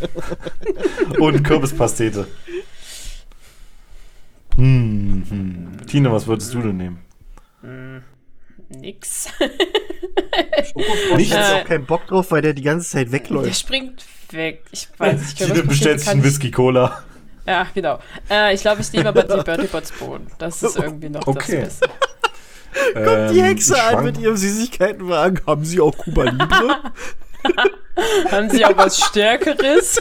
[1.20, 2.26] und Kürbispastete.
[4.56, 5.86] Hm, hm.
[5.86, 7.00] Tine, was würdest du denn nehmen?
[8.70, 9.28] Nix.
[11.20, 13.60] Ich Äh, hab auch keinen Bock drauf, weil der die ganze Zeit Der wegläuft.
[13.60, 14.04] springt
[14.36, 14.64] weg.
[14.72, 17.04] Ich weiß nicht, Tine bestellt sich einen Whisky-Cola.
[17.48, 18.00] Ja, genau.
[18.30, 20.28] Äh, ich glaube, ich nehme aber die Bertie Botts Bohnen.
[20.38, 21.62] Das ist irgendwie noch Okay.
[21.62, 21.90] das Beste.
[22.94, 25.40] Ähm, Die Hexe ich an mit ihrem Süßigkeitenwagen.
[25.48, 26.80] Haben sie auch Cuba Libre?
[28.32, 29.98] Haben Sie auch was Stärkeres?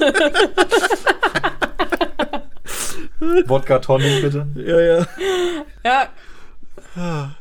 [3.46, 4.46] Wodka Tonic, bitte.
[4.56, 4.80] ja,
[5.84, 6.08] ja.
[6.96, 7.34] ja,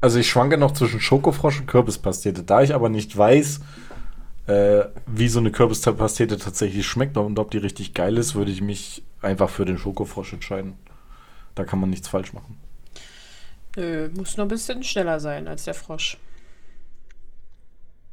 [0.00, 2.42] Also ich schwanke noch zwischen Schokofrosch und Kürbispastete.
[2.42, 3.60] Da ich aber nicht weiß,
[4.46, 8.60] äh, wie so eine Kürbispastete tatsächlich schmeckt und ob die richtig geil ist, würde ich
[8.60, 10.74] mich einfach für den Schokofrosch entscheiden.
[11.54, 12.58] Da kann man nichts falsch machen.
[13.76, 16.18] nö, muss nur ein bisschen schneller sein als der Frosch.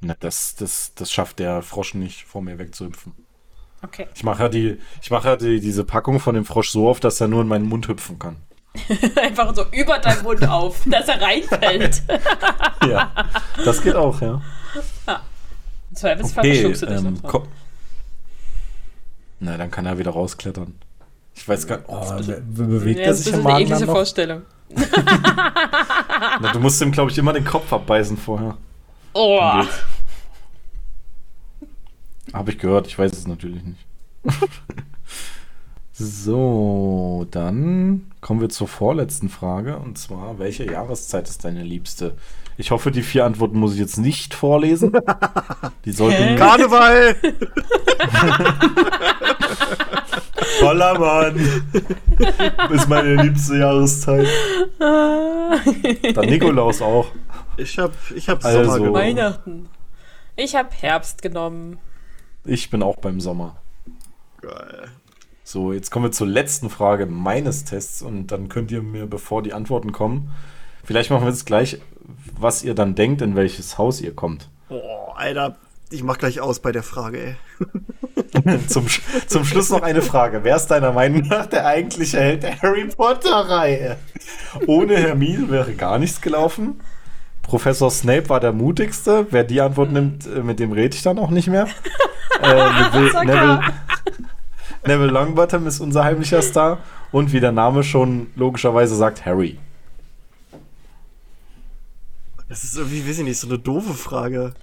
[0.01, 3.13] Na, das, das, das schafft der Frosch nicht, vor mir wegzuhüpfen.
[3.81, 4.07] Okay.
[4.15, 6.99] Ich mache ja, die, ich mache ja die, diese Packung von dem Frosch so auf,
[6.99, 8.37] dass er nur in meinen Mund hüpfen kann.
[9.21, 12.01] Einfach so über deinen Mund auf, dass er reinfällt.
[12.85, 13.13] Ja,
[13.63, 14.41] das geht auch, ja.
[14.75, 14.81] Im
[15.95, 17.47] Zweifelsfall Okay, verschluckst du dich ähm, noch.
[19.39, 20.75] Na, dann kann er wieder rausklettern.
[21.35, 21.89] Ich weiß gar nicht.
[21.89, 23.93] Oh, Be bewegt Ja, er das ist sich im eine Magen eklige dann noch?
[23.95, 24.41] Vorstellung.
[26.41, 28.57] na, du musst ihm, glaube ich, immer den Kopf abbeißen vorher.
[29.13, 29.39] Oh.
[32.33, 33.85] Habe ich gehört, ich weiß es natürlich nicht.
[35.93, 39.77] so, dann kommen wir zur vorletzten Frage.
[39.77, 42.15] Und zwar, welche Jahreszeit ist deine liebste?
[42.57, 44.91] Ich hoffe, die vier Antworten muss ich jetzt nicht vorlesen.
[45.85, 46.35] Die sollten.
[46.35, 47.15] Karneval!
[50.59, 51.35] Voller Mann!
[52.71, 54.27] ist meine liebste Jahreszeit.
[54.79, 57.07] Dann Nikolaus auch.
[57.57, 58.93] Ich hab, ich hab Also- Sommer genommen.
[58.95, 59.69] Weihnachten.
[60.35, 61.77] Ich habe Herbst genommen.
[62.45, 63.55] Ich bin auch beim Sommer.
[64.41, 64.89] Geil.
[65.43, 69.43] So, jetzt kommen wir zur letzten Frage meines Tests und dann könnt ihr mir, bevor
[69.43, 70.31] die Antworten kommen,
[70.83, 71.79] vielleicht machen wir jetzt gleich,
[72.39, 74.49] was ihr dann denkt, in welches Haus ihr kommt.
[74.69, 75.55] Boah, Alter,
[75.89, 77.35] ich mach gleich aus bei der Frage, ey.
[78.67, 78.87] zum,
[79.27, 80.43] zum Schluss noch eine Frage.
[80.43, 83.97] Wer ist deiner Meinung nach der eigentliche Held der Harry Potter-Reihe?
[84.65, 86.81] Ohne Hermine wäre gar nichts gelaufen.
[87.43, 89.27] Professor Snape war der mutigste.
[89.29, 91.67] Wer die Antwort nimmt, äh, mit dem rede ich dann auch nicht mehr.
[92.41, 93.59] äh, Neville, Neville,
[94.85, 96.79] Neville Longbottom ist unser heimlicher Star.
[97.11, 99.59] Und wie der Name schon logischerweise sagt, Harry.
[102.53, 104.53] Das ist irgendwie, weiß ich nicht, so eine doofe Frage.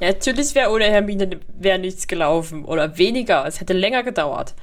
[0.00, 2.64] Ja, natürlich wäre ohne Hermine wäre nichts gelaufen.
[2.64, 3.44] Oder weniger.
[3.46, 4.54] Es hätte länger gedauert.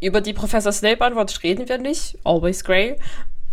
[0.00, 2.16] Über die Professor Snape-Antwort reden wir nicht.
[2.24, 2.96] Always Grey.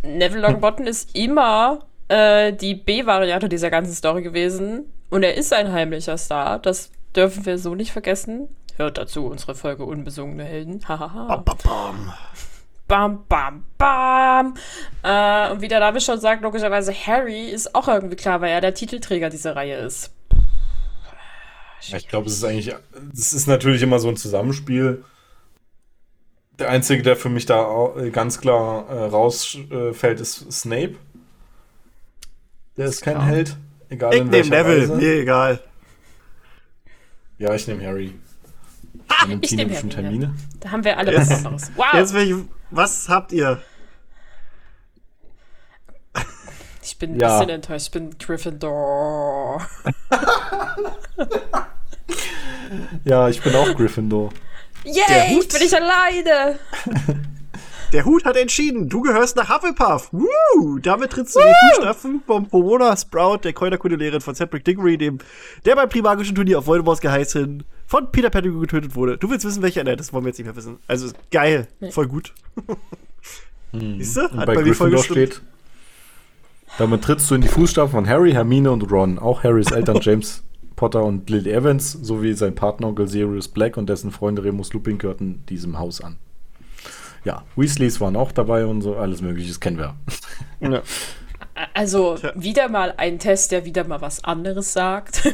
[0.04, 4.86] Neville Longbottom ist immer äh, die B-Variante dieser ganzen Story gewesen.
[5.10, 6.60] Und er ist ein heimlicher Star.
[6.60, 8.48] Das dürfen wir so nicht vergessen.
[8.78, 10.80] Hört dazu unsere Folge Unbesungene Helden.
[10.88, 11.44] Hahaha.
[12.88, 13.66] Bam, bam.
[13.78, 14.54] Bam.
[15.04, 18.62] Äh, und wie der Name schon sagt, logischerweise Harry ist auch irgendwie klar, weil er
[18.62, 20.12] der Titelträger dieser Reihe ist.
[21.82, 22.74] Ich glaube, es ist eigentlich,
[23.14, 25.04] es ist natürlich immer so ein Zusammenspiel.
[26.58, 30.96] Der einzige, der für mich da äh, ganz klar äh, rausfällt, ist Snape.
[32.78, 33.26] Der ist kein klar.
[33.28, 33.58] Held,
[33.90, 34.96] egal Ich in welcher Neville, Weise.
[34.96, 35.60] mir egal.
[37.38, 38.14] Ja, ich nehme Harry.
[39.10, 39.74] Ah, ich nehme.
[39.74, 40.34] Hermine.
[40.62, 41.72] Da haben wir alle Jetzt- was anderes.
[41.76, 41.86] Wow.
[41.94, 42.36] Jetzt will ich,
[42.72, 43.62] was habt ihr?
[46.82, 47.40] ich bin ein Ja.
[47.40, 47.86] bisschen enttäuscht.
[47.88, 49.66] Ich bin Gryffindor.
[53.04, 54.32] Ja, ich bin auch Gryffindor.
[54.84, 55.44] Yay, Hut.
[55.44, 56.60] ich bin nicht alleine.
[57.94, 60.10] Der Hut hat entschieden, du gehörst nach Hufflepuff.
[60.12, 60.80] Woo!
[60.80, 65.20] Damit trittst du in die Fußstapfen von Pomona Sprout, der Kräuterkundelehrerin von Cedric Diggory, dem,
[65.66, 69.18] der beim Primagischen Turnier auf Voldemorts geheißen von Peter Pettigrew getötet wurde.
[69.18, 69.84] Du willst wissen, welcher?
[69.84, 70.78] Nein, das wollen wir jetzt nicht mehr wissen.
[70.88, 71.68] Also, geil.
[71.92, 72.34] Voll gut.
[73.74, 74.22] Siehst du?
[74.22, 75.42] Und Hat bei bei mir voll steht,
[76.78, 79.20] damit trittst du in die Fußstapfen von Harry, Hermine und Ron.
[79.20, 80.44] Auch Harrys Eltern James
[80.76, 85.46] Potter und Lily Evans sowie sein Partneronkel Sirius Black und dessen Freunde Remus Lupin gehörten
[85.48, 86.18] diesem Haus an.
[87.24, 89.96] Ja, Weasleys waren auch dabei und so, alles mögliche, das kennen wir.
[90.60, 90.82] Ja.
[91.74, 95.24] Also, wieder mal ein Test, der wieder mal was anderes sagt.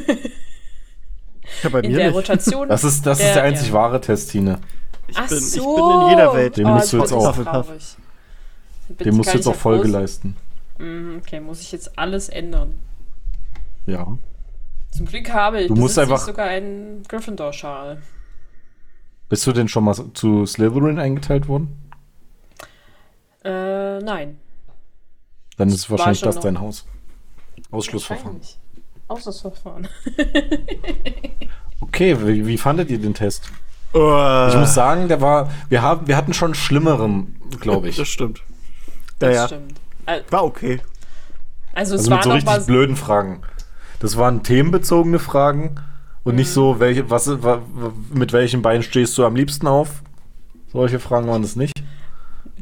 [1.62, 2.16] Ja, bei In mir der nicht.
[2.16, 2.68] Rotation.
[2.68, 3.74] Das ist, das ist Der- der einzig ja.
[3.74, 4.58] wahre Test, Tine.
[5.14, 5.76] Ach bin- ich so.
[5.76, 6.56] bin in jeder Welt.
[6.56, 7.34] Den oh, musst du ich jetzt auch-
[8.88, 10.36] Dem musst du jetzt ich auch Folge bloß- leisten.
[10.78, 12.78] Mm, Okay, muss ich jetzt alles ändern.
[13.86, 14.18] Ja.
[14.90, 18.00] Zum Glück habe ich Du musst ich einfach- sogar einen Gryffindor-Schal.
[19.28, 21.78] Bist du denn schon mal zu Slytherin eingeteilt worden?
[23.44, 24.38] Äh, nein.
[25.56, 26.86] Dann ist wahrscheinlich schon das dein Haus.
[27.70, 28.40] Ausschlussverfahren.
[29.12, 29.88] Ausschlussverfahren.
[31.80, 33.50] Okay, wie, wie fandet ihr den Test?
[33.92, 37.96] Oh, Ich muss sagen, der war, wir haben, wir hatten schon schlimmeren, glaube ich.
[37.96, 38.40] das stimmt.
[39.18, 39.46] Das Ja, ja.
[39.48, 39.74] stimmt.
[40.30, 40.80] War okay.
[41.74, 42.60] Also, es Also mit war so richtig mal.
[42.64, 43.42] blöden Fragen.
[44.00, 45.76] Das waren themenbezogene Fragen
[46.24, 46.38] und Mhm.
[46.38, 50.02] nicht so, welche, was, wa, wa- mit welchem Bein stehst du am liebsten auf?
[50.72, 51.72] Solche Fragen waren es nicht.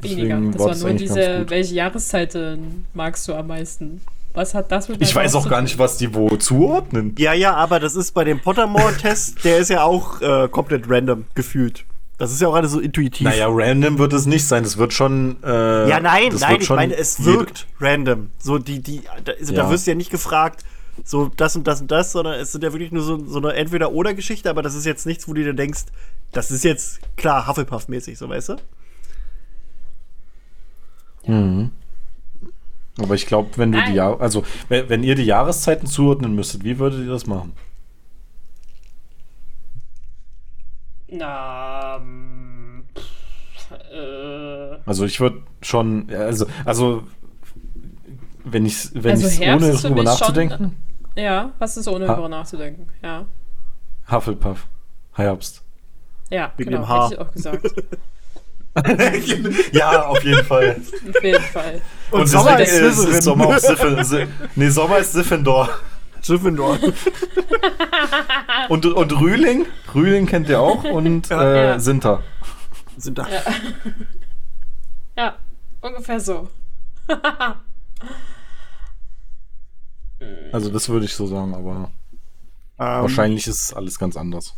[0.00, 0.22] Weniger.
[0.36, 4.00] deswegen Das war war das nur diese, welche Jahreszeiten magst du am meisten?
[4.32, 7.14] Was hat das mit Ich weiß auch gar nicht, was die wo zuordnen.
[7.18, 11.24] Ja, ja, aber das ist bei dem Pottermore-Test, der ist ja auch äh, komplett random
[11.34, 11.84] gefühlt.
[12.16, 13.24] Das ist ja auch alles so intuitiv.
[13.26, 14.62] Naja, random wird es nicht sein.
[14.62, 15.42] Das wird schon.
[15.42, 18.30] Äh, ja, nein, das nein, wird ich schon meine, es wirkt random.
[18.38, 19.70] So, die, die, da, also da Ja.
[19.70, 20.62] wirst du ja nicht gefragt,
[21.02, 23.54] so das und das und das, sondern es sind ja wirklich nur so, so eine
[23.54, 25.84] Entweder-Oder-Geschichte, aber das ist jetzt nichts, wo du dir denkst,
[26.32, 28.56] das ist jetzt klar Hufflepuff-mäßig, so weißt du?
[31.26, 31.70] Mhm.
[33.02, 33.90] Aber ich glaube, wenn du Nein.
[33.90, 37.52] die Jahr also wenn, wenn ihr die Jahreszeiten zuordnen müsstet, wie würdet ihr das machen?
[41.12, 42.84] Na, ähm,
[43.92, 47.02] äh, Also ich würde schon, ja, also, also
[48.44, 50.76] wenn ich wenn Also Herbst ohne drüber mich schon- nachzudenken,
[51.16, 52.86] ja, was ist ohne Ha- darüber nachzudenken?
[53.02, 53.26] Ja,
[54.10, 54.66] Hufflepuff,
[55.14, 55.62] Herbst.
[56.30, 57.04] ja, Wegen genau, dem Haar.
[57.10, 57.74] hätte ich auch gesagt.
[59.72, 60.76] ja, auf jeden Fall.
[60.80, 61.80] Auf jeden Fall.
[62.10, 63.14] Und, Und Sommer ist Slytherin.
[63.14, 65.68] ist Sommer auf Siffel, Si- nee, Sommer ist Siffendor.
[66.24, 66.78] Gryffindor.
[68.68, 71.78] Und, und Rühling, Rühling kennt ihr auch und äh, Ja.
[71.80, 72.22] Sinter.
[72.96, 73.26] Sind da.
[75.16, 75.36] Ja,
[75.80, 76.48] ungefähr so.
[80.52, 81.90] Also das würde ich so sagen, aber
[82.78, 84.54] Ähm, wahrscheinlich ist alles ganz anders.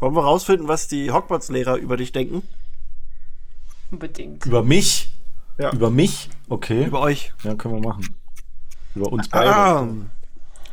[0.00, 2.42] Wollen wir rausfinden, was die Hogwarts-Lehrer über dich denken?
[3.94, 4.44] Unbedingt.
[4.44, 5.14] Über mich?
[5.56, 5.72] Ja.
[5.72, 6.28] Über mich?
[6.48, 6.86] Okay.
[6.86, 7.32] Über euch.
[7.44, 8.16] Ja, können wir machen.
[8.96, 9.54] Über uns beide.
[9.54, 9.88] Ah,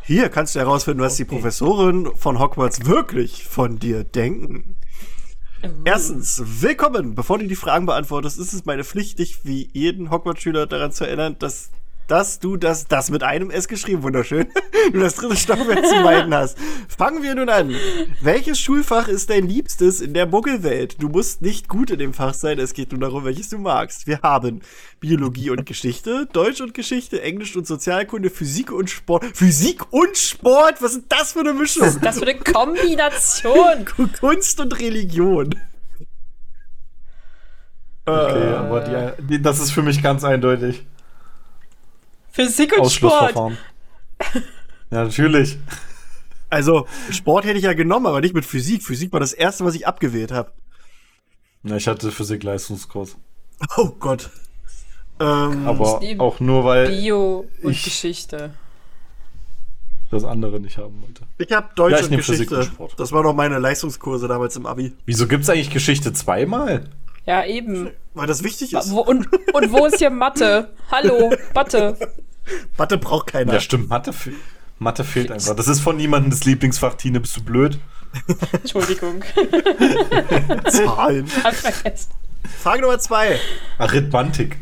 [0.02, 4.76] hier kannst du herausfinden, was die Professoren von Hogwarts wirklich von dir denken.
[5.86, 7.14] Erstens, willkommen.
[7.14, 11.06] Bevor du die Fragen beantwortest, ist es meine Pflicht, dich wie jeden Hogwarts-Schüler daran zu
[11.06, 11.70] erinnern, dass,
[12.12, 14.48] dass du das, das mit einem S geschrieben, wunderschön,
[14.92, 16.58] du das dritte Stockwerk zu meiden hast.
[16.90, 17.74] Fangen wir nun an.
[18.20, 21.02] Welches Schulfach ist dein liebstes in der Muggelwelt?
[21.02, 24.08] Du musst nicht gut in dem Fach sein, es geht nur darum, welches du magst.
[24.08, 24.62] Wir haben
[25.00, 29.26] Biologie und Geschichte, Deutsch und Geschichte, Englisch und Sozialkunde, Physik und Sport.
[29.34, 30.82] Physik und Sport?
[30.82, 31.88] Was ist das für eine Mischung?
[31.88, 33.86] Was ist das für eine Kombination?
[34.20, 35.56] Kunst und Religion.
[38.06, 40.86] Okay, aber die, die, das ist für mich ganz eindeutig.
[42.32, 43.14] Physik und Sport.
[43.36, 43.58] Ausschlussverfahren.
[44.92, 45.58] ja, natürlich.
[46.50, 48.84] Also, Sport hätte ich ja genommen, aber nicht mit Physik.
[48.84, 50.52] Physik war das erste, was ich abgewählt habe.
[51.64, 53.18] Ja, ich hatte Physik-Leistungskurs.
[53.78, 54.30] Oh Gott.
[55.20, 58.52] Ähm, Aber auch nur, weil Bio und ich- Geschichte.
[60.10, 61.24] das andere nicht haben wollte.
[61.38, 62.56] ich habe Deutsch Ja, ich und Physik Geschichte.
[62.58, 62.94] und Sport.
[63.00, 66.90] Das waren noch meine Leistungskurse damals im Abi, Wieso gibt es eigentlich Geschichte zweimal?
[67.26, 67.92] Ja, eben.
[68.14, 68.92] weil das wichtig ist.
[68.92, 70.74] Wo, und, und wo ist hier Mathe?
[70.92, 71.98] Hallo, Mathe.
[72.78, 73.54] Mathe braucht keiner.
[73.54, 74.32] Ja, stimmt, Mathe, fe
[74.80, 75.56] Mathe fehlt einfach.
[75.56, 76.96] Das ist von niemandem das Lieblingsfach.
[76.96, 77.80] Tine, bist du blöd?
[78.52, 79.24] Entschuldigung.
[80.68, 81.30] Zahlen.
[81.44, 82.12] Hab vergessen.
[82.60, 83.40] Frage Nummer zwei.
[83.78, 84.58] Arithmantik.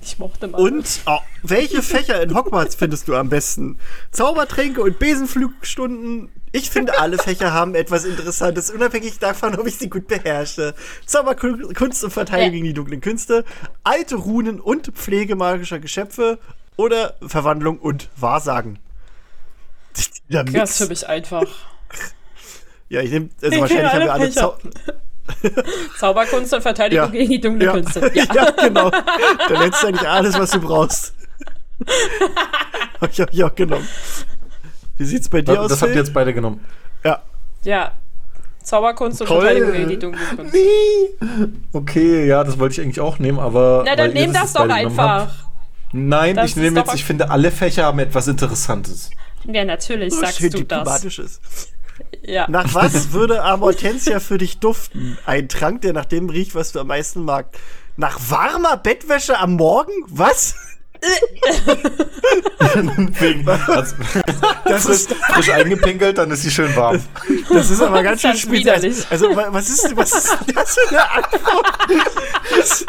[0.00, 0.62] Ich mochte Mathe.
[0.62, 3.78] Und oh, welche Fächer in Hogwarts findest du am besten?
[4.12, 6.30] Zaubertränke und Besenflugstunden.
[6.52, 10.74] Ich finde, alle Fächer haben etwas Interessantes, unabhängig davon, ob ich sie gut beherrsche.
[11.06, 12.50] Zauberkunst und Verteidigung Ja.
[12.52, 13.44] gegen die dunklen Künste,
[13.84, 16.38] alte Runen und Pflege magischer Geschöpfe
[16.76, 18.78] oder Verwandlung und Wahrsagen.
[20.28, 21.44] Der Das für mich einfach.
[22.88, 24.56] Ja, ich nehme, also Ich wahrscheinlich haben wir alle Zau
[25.98, 27.10] Zauberkunst und Verteidigung Ja.
[27.10, 27.72] gegen die dunkle ja.
[27.72, 28.10] Künste.
[28.14, 28.24] Ja.
[28.34, 28.50] Ja.
[28.52, 28.90] genau.
[28.90, 31.12] Dann hättest du eigentlich alles, was du brauchst.
[33.00, 33.86] Hab ich auch genommen.
[34.98, 35.68] Wie sieht's bei dir Das, aus?
[35.70, 36.64] das habt ihr jetzt beide genommen.
[37.04, 37.22] Ja.
[37.64, 37.92] ja.
[38.62, 39.40] Zauberkunst und Toll.
[39.40, 40.58] Verteidigung gegen die dunkle Künste.
[40.58, 41.48] Nee.
[41.72, 43.82] Okay, ja, das wollte ich eigentlich auch nehmen, aber.
[43.86, 45.30] Na, dann nehm das jetzt doch einfach.
[45.92, 49.10] Nein, Das ich nehme jetzt, ich finde, alle Fächer haben etwas Interessantes.
[49.46, 51.04] Ja, natürlich So sagst schön du das.
[51.04, 51.40] ist.
[52.22, 52.46] Ja.
[52.50, 55.16] Nach was würde Amortensia für dich duften?
[55.24, 57.58] Ein Trank, der nach dem riecht, was du am meisten magst.
[57.96, 59.92] Nach warmer Bettwäsche am Morgen?
[60.08, 60.54] Was?
[63.20, 63.96] Wegen, also,
[64.64, 67.00] Das ist, frisch eingepinkelt, dann ist sie schön warm.
[67.50, 69.06] das ist aber ganz schön widerlich.
[69.10, 71.66] Also, wa- was ist, was ist denn das für eine Antwort?
[72.56, 72.86] Das ist,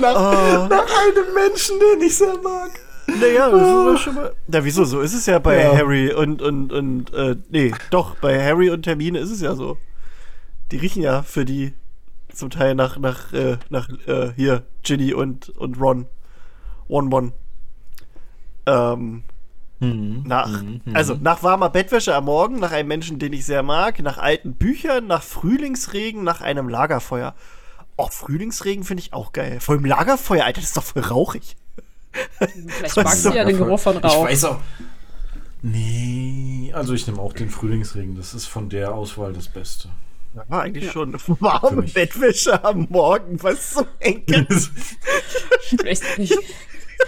[0.00, 0.66] Nach, oh.
[0.68, 2.70] nach einem Menschen, den ich sehr mag.
[3.06, 4.32] Naja, das ist doch schon mal.
[4.46, 4.84] Na, wieso?
[4.84, 5.76] So ist es ja bei Ja.
[5.76, 9.78] Harry und, und, und, äh, nee, doch, bei Harry und Hermine ist es ja so.
[10.70, 11.74] Die riechen ja für die
[12.32, 16.06] zum Teil nach, nach, äh, nach, äh, hier, Ginny und, und Ron.
[16.90, 17.32] One One.
[18.66, 19.22] Ähm,
[19.82, 20.62] nach,
[20.92, 24.52] also nach warmer Bettwäsche am Morgen, nach einem Menschen, den ich sehr mag, nach alten
[24.52, 27.34] Büchern, nach Frühlingsregen, nach einem Lagerfeuer.
[27.96, 29.58] Oh, Frühlingsregen finde ich auch geil.
[29.60, 31.56] Vor allem Lagerfeuer, Alter, das ist doch voll rauchig.
[32.38, 34.24] Vielleicht magst du ja den Geruch von Ich Rauch.
[34.24, 34.58] weiß auch.
[35.62, 38.16] Nee, also ich nehme auch den Frühlingsregen.
[38.16, 39.88] Das ist von der Auswahl das Beste.
[40.34, 41.14] Ja, eigentlich schon.
[41.40, 41.82] Warme.
[41.82, 44.44] Bettwäsche am Morgen, was zum Henker.
[45.60, 46.38] Vielleicht nicht.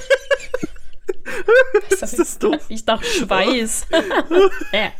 [2.00, 2.58] Das ist doof.
[2.68, 3.86] Ich dachte Schweiß.
[4.72, 4.90] Äh.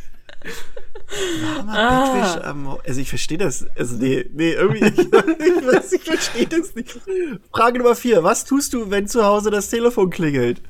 [1.09, 2.81] Bettwäsche am Morgen.
[2.87, 3.65] Also ich verstehe das.
[3.77, 4.85] Also nee, nee, irgendwie.
[4.85, 6.99] Ich, ich, weiß, ich verstehe das nicht.
[7.53, 8.23] Frage Nummer vier.
[8.23, 10.61] Was tust du, wenn zu Hause das Telefon klingelt?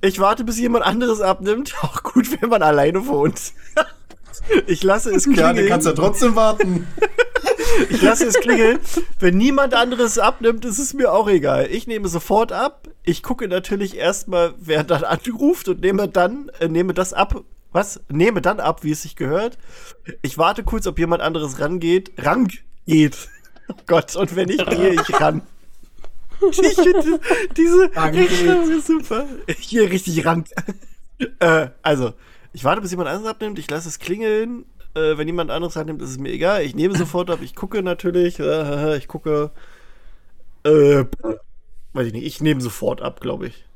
[0.00, 1.74] Ich warte, bis jemand anderes abnimmt.
[1.82, 3.40] Auch gut, wenn man alleine wohnt.
[4.66, 5.56] Ich lasse es Ja, klingeln.
[5.56, 6.86] den kannst du ja trotzdem warten.
[7.90, 8.78] Ich lasse es klingeln.
[9.18, 11.68] Wenn niemand anderes abnimmt, ist es mir auch egal.
[11.70, 12.88] Ich nehme sofort ab.
[13.02, 17.42] Ich gucke natürlich erstmal, wer dann anruft und nehme dann, äh, nehme das ab.
[17.72, 18.00] Was?
[18.08, 19.58] Nehme dann ab, wie es sich gehört.
[20.22, 22.12] Ich warte kurz, ob jemand anderes rangeht.
[22.18, 22.50] Rang
[22.86, 23.28] geht.
[23.68, 25.42] Oh Gott, und wenn ich gehe, ich ran.
[26.50, 27.20] Ich finde
[27.56, 28.30] diese Rangeht.
[28.30, 29.26] Rechtschreibung ist super.
[29.46, 30.44] Ich gehe richtig ran.
[31.40, 32.12] äh, also,
[32.52, 33.58] ich warte, bis jemand anderes abnimmt.
[33.58, 34.64] Ich lasse es klingeln.
[34.96, 36.62] Äh, wenn jemand anderes annimmt, ist es mir egal.
[36.62, 37.40] Ich nehme sofort ab.
[37.42, 38.40] Ich gucke natürlich.
[38.40, 39.50] Äh, ich gucke.
[40.64, 41.04] Äh,
[41.92, 42.24] weiß ich nicht.
[42.24, 43.66] Ich nehme sofort ab, glaube ich.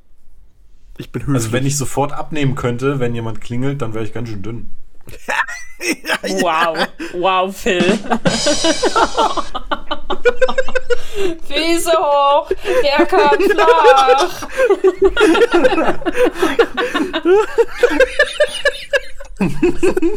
[0.96, 1.36] Ich bin höflich.
[1.36, 4.70] Also wenn ich sofort abnehmen könnte, wenn jemand klingelt, dann wäre ich ganz schön dünn.
[6.22, 6.76] Wow.
[7.14, 7.80] Wow, Phil.
[11.48, 12.52] Füße hoch,
[12.84, 14.46] der kann flach.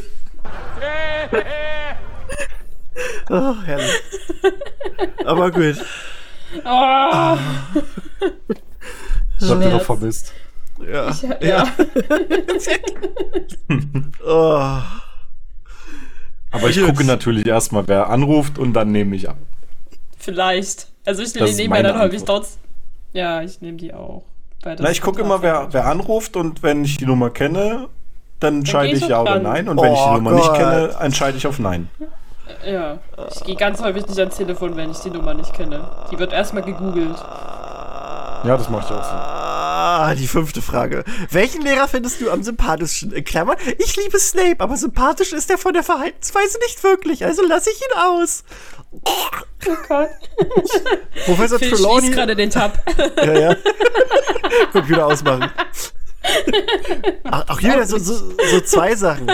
[3.30, 4.02] Oh, herrlich.
[5.26, 5.84] Aber gut.
[6.64, 7.40] Oh, habt
[9.40, 9.72] ihr Schmerz.
[9.72, 10.34] doch vermisst.
[10.92, 11.12] Ja.
[11.42, 11.68] ja.
[14.26, 14.80] Oh.
[16.52, 16.88] Aber ich Gut.
[16.88, 19.38] gucke natürlich erstmal, wer anruft und dann nehme ich ab.
[20.18, 20.88] Vielleicht.
[21.06, 22.44] Also ich nehme ja dann häufig Antwort.
[22.44, 22.58] trotz.
[23.12, 24.24] Ja, ich nehme die auch.
[24.64, 27.90] Na, ich gucke immer, wer, wer anruft und wenn ich die Nummer kenne,
[28.44, 29.68] dann entscheide ich ich ja oder nein.
[29.70, 30.58] Und wenn ich die Oh Nummer nicht Gott.
[30.58, 31.90] kenne, entscheide ich auf nein.
[32.66, 33.00] Ja.
[33.34, 35.90] Ich gehe ganz häufig nicht ans Telefon, wenn ich die Nummer nicht kenne.
[36.12, 37.18] Die wird erstmal gegoogelt.
[38.46, 39.12] Ja, das mache ich auch so.
[39.16, 41.04] Ah, die fünfte Frage.
[41.32, 43.12] Welchen Lehrer findest du am sympathischsten?
[43.12, 47.42] In Klammern, ich liebe Snape, aber sympathisch ist er von der Verhaltensweise nicht wirklich, also
[47.46, 48.44] lasse ich ihn aus.
[48.92, 50.10] Oh Gott.
[51.26, 52.10] Professor Phil Trelawney.
[52.12, 52.78] gerade den Tab.
[53.18, 53.56] Ja, ja.
[54.72, 55.50] Computer ausmachen.
[57.24, 59.32] Ach, auch hier so, so, so zwei Sachen.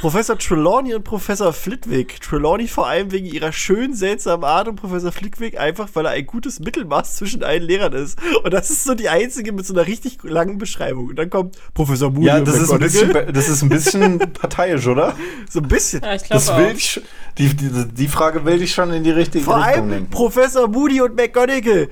[0.00, 2.20] Professor Trelawney und Professor Flitwick.
[2.20, 6.26] Trelawney vor allem wegen ihrer schön seltsamen Art und Professor Flitwick einfach, weil er ein
[6.26, 8.18] gutes Mittelmaß zwischen allen Lehrern ist.
[8.44, 11.06] Und das ist so die einzige mit so einer richtig langen Beschreibung.
[11.08, 14.18] Und dann kommt Professor Moody Ja, und das ist, ein bisschen, das ist ein bisschen
[14.34, 15.14] parteiisch, oder?
[15.48, 16.02] So ein bisschen.
[16.02, 16.58] Ja, ich glaube Das auch.
[16.58, 17.00] will ich,
[17.38, 20.10] die, die, die Frage will ich schon in die richtige Vor Richtung allem lenken.
[20.10, 21.88] Professor Moody und McGonagall.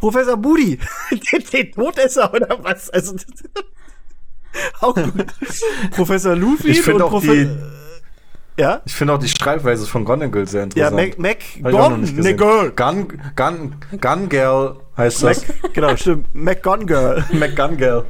[0.00, 0.78] Professor Moody,
[1.10, 2.90] den, den Todesser oder was?
[2.90, 3.14] Also,
[4.80, 5.26] auch gut.
[5.92, 7.34] Professor Luffy Ich und finde auch Professor.
[7.36, 8.80] die, Ja?
[8.84, 11.18] ich finde auch die Schreibweise von Gonagall sehr Ja, interessant.
[11.18, 11.38] Mac.
[12.76, 15.72] Gun, Gun, Gun Girl heißt Mac, das.
[15.72, 16.34] genau, stimmt.
[16.34, 17.24] McGonagall.
[17.32, 18.04] McGun Girl.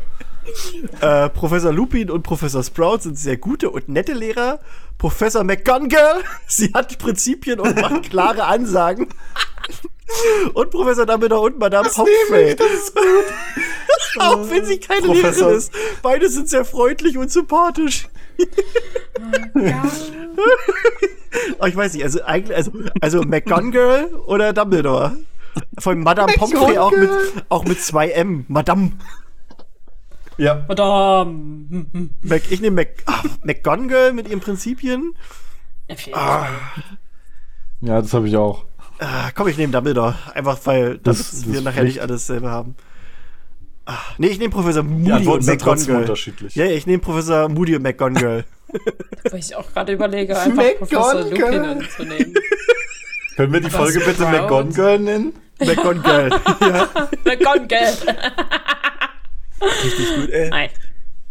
[1.01, 4.59] Äh, Professor Lupin und Professor Sprout sind sehr gute und nette Lehrer.
[4.99, 9.07] Professor McGonagall, sie hat Prinzipien und macht klare Ansagen.
[10.55, 12.57] Und Professor Dumbledore und Madame Pomfrey.
[14.19, 15.73] Auch wenn sie keine Professor- Lehrerin ist.
[16.03, 18.09] Beide sind sehr freundlich und sympathisch.
[21.59, 25.17] oh, ich weiß nicht, also eigentlich, also, also McGonagall oder Dumbledore?
[25.79, 27.11] Von Madame Pomfrey auch mit,
[27.49, 28.45] auch mit zwei M.
[28.49, 28.93] Madame.
[30.39, 30.65] Ja.
[30.69, 31.87] Madame.
[32.23, 35.15] Mac, ich nehme Mac, ah, McGonagall mit ihren Prinzipien.
[36.13, 36.49] Fall.
[37.81, 38.65] Ja, das habe ich auch.
[39.03, 40.15] Ah, komm, ich nehme Dumbledore.
[40.35, 42.75] Einfach weil Das- das wir nachher nicht alles selber haben.
[43.87, 45.97] Ah, nee, ich nehme Professor Moody Antworten und McGonagall.
[46.03, 46.55] unterschiedlich.
[46.55, 48.45] Ja, ja, ich nehme Professor Moody und McGonagall.
[49.31, 51.15] Weil ich auch gerade überlege, einfach Professor.
[51.23, 52.35] Lupin zu nehmen.
[53.37, 54.23] Können wir die Aber Folge bitte?
[54.27, 55.33] McGonagall nennen?
[55.59, 56.31] McGonagall.
[56.61, 56.89] ja,
[57.25, 57.93] McGonagall.
[59.85, 60.31] richtig gut.
[60.51, 60.71] Nein.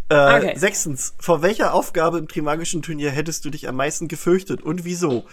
[0.10, 0.54] äh, Okay.
[0.58, 5.26] Sechstens, vor welcher Aufgabe im Trimagischen Turnier hättest du dich am meisten gefürchtet und wieso?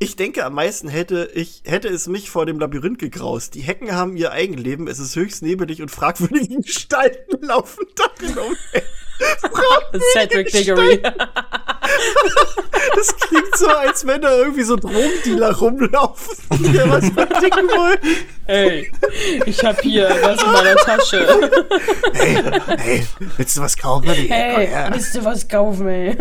[0.00, 3.54] Ich denke, am meisten hätte ich, hätte es mich vor dem Labyrinth gegraust.
[3.54, 8.82] Die Hecken haben ihr Eigenleben, es ist höchst nebelig und fragwürdige Gestalten laufen darin umher.
[10.12, 11.02] Cedric Diggory.
[12.94, 17.98] Das klingt so, als wenn da irgendwie so Drogendealer rumlaufen, die dir was verdicken wollen.
[18.46, 18.90] Hey,
[19.46, 21.50] ich hab hier was in meiner Tasche.
[22.14, 22.42] Hey,
[22.78, 23.06] hey,
[23.36, 24.08] willst du was kaufen?
[24.08, 26.16] Hey, willst du was kaufen, ey?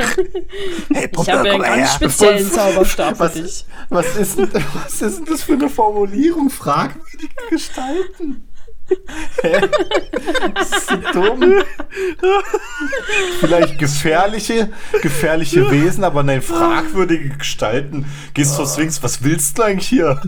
[0.93, 1.87] hey, Ich Puppe, habe ja einen ganz her.
[1.95, 3.65] speziellen Zauberstab für Was, dich.
[3.89, 6.49] was, ist denn, was ist denn das für eine Formulierung?
[6.49, 8.46] Fragwürdige Gestalten.
[9.41, 9.61] Hä?
[10.55, 11.53] Das ist so dumm.
[13.39, 14.69] Vielleicht gefährliche,
[15.01, 18.05] gefährliche Wesen, aber nein, fragwürdige Gestalten.
[18.33, 20.21] Gehst zur Sphinx, was willst du eigentlich hier?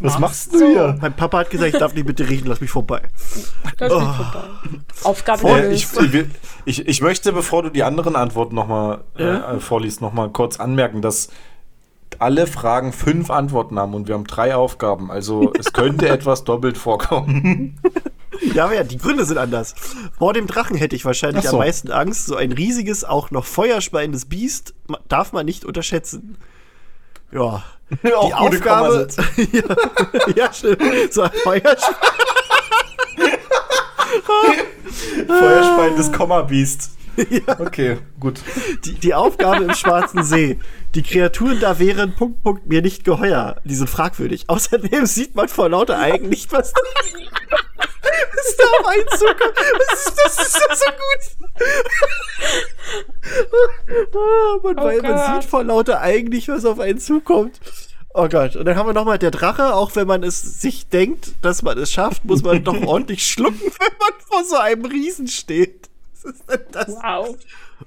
[0.00, 0.96] Was machst du hier?
[1.00, 3.02] Mein Papa hat gesagt, ich darf nicht bitte riechen, lass mich vorbei.
[3.76, 3.98] Das Oh.
[3.98, 4.44] geht vorbei.
[5.04, 5.86] Aufgabe Äh, ich,
[6.64, 11.28] ich, ich möchte, bevor du die anderen Antworten nochmal äh, vorliest, nochmal kurz anmerken, dass
[12.18, 15.10] alle Fragen fünf Antworten haben und wir haben drei Aufgaben.
[15.10, 17.80] Also es könnte etwas doppelt vorkommen.
[18.54, 19.74] Ja, aber ja, die Gründe sind anders.
[20.16, 21.56] Vor dem Drachen hätte ich wahrscheinlich so.
[21.56, 22.26] am meisten Angst.
[22.26, 24.74] So ein riesiges, auch noch feuerspeiendes Biest
[25.08, 26.36] darf man nicht unterschätzen.
[27.32, 27.64] Ja.
[28.04, 29.08] Die Aufgabe.
[29.52, 31.12] Ja, ja, stimmt.
[31.12, 31.94] So ein Feuerspein.
[35.26, 36.97] Feuerspeiendes Komma-Biest.
[37.58, 38.40] Okay, gut.
[38.84, 40.58] Die, die Aufgabe im Schwarzen See.
[40.94, 43.60] Die Kreaturen da wären Punkt, Punkt mir nicht geheuer.
[43.64, 44.44] Die sind fragwürdig.
[44.48, 46.80] Außerdem sieht man vor lauter Eigen nicht, was da,
[48.34, 49.56] was da auf einen zukommt.
[49.78, 51.48] Das ist, das ist ja so gut.
[54.14, 57.60] Ah, man, Oh weil man sieht vor lauter Eigen nicht, was auf einen zukommt.
[58.14, 58.56] Oh Gott.
[58.56, 59.74] Und dann haben wir nochmal der Drache.
[59.74, 63.60] Auch wenn man es sich denkt, dass man es schafft, muss man doch ordentlich schlucken,
[63.60, 65.87] wenn man vor so einem Riesen steht.
[66.22, 66.88] Was ist denn das?
[66.88, 67.36] Wow.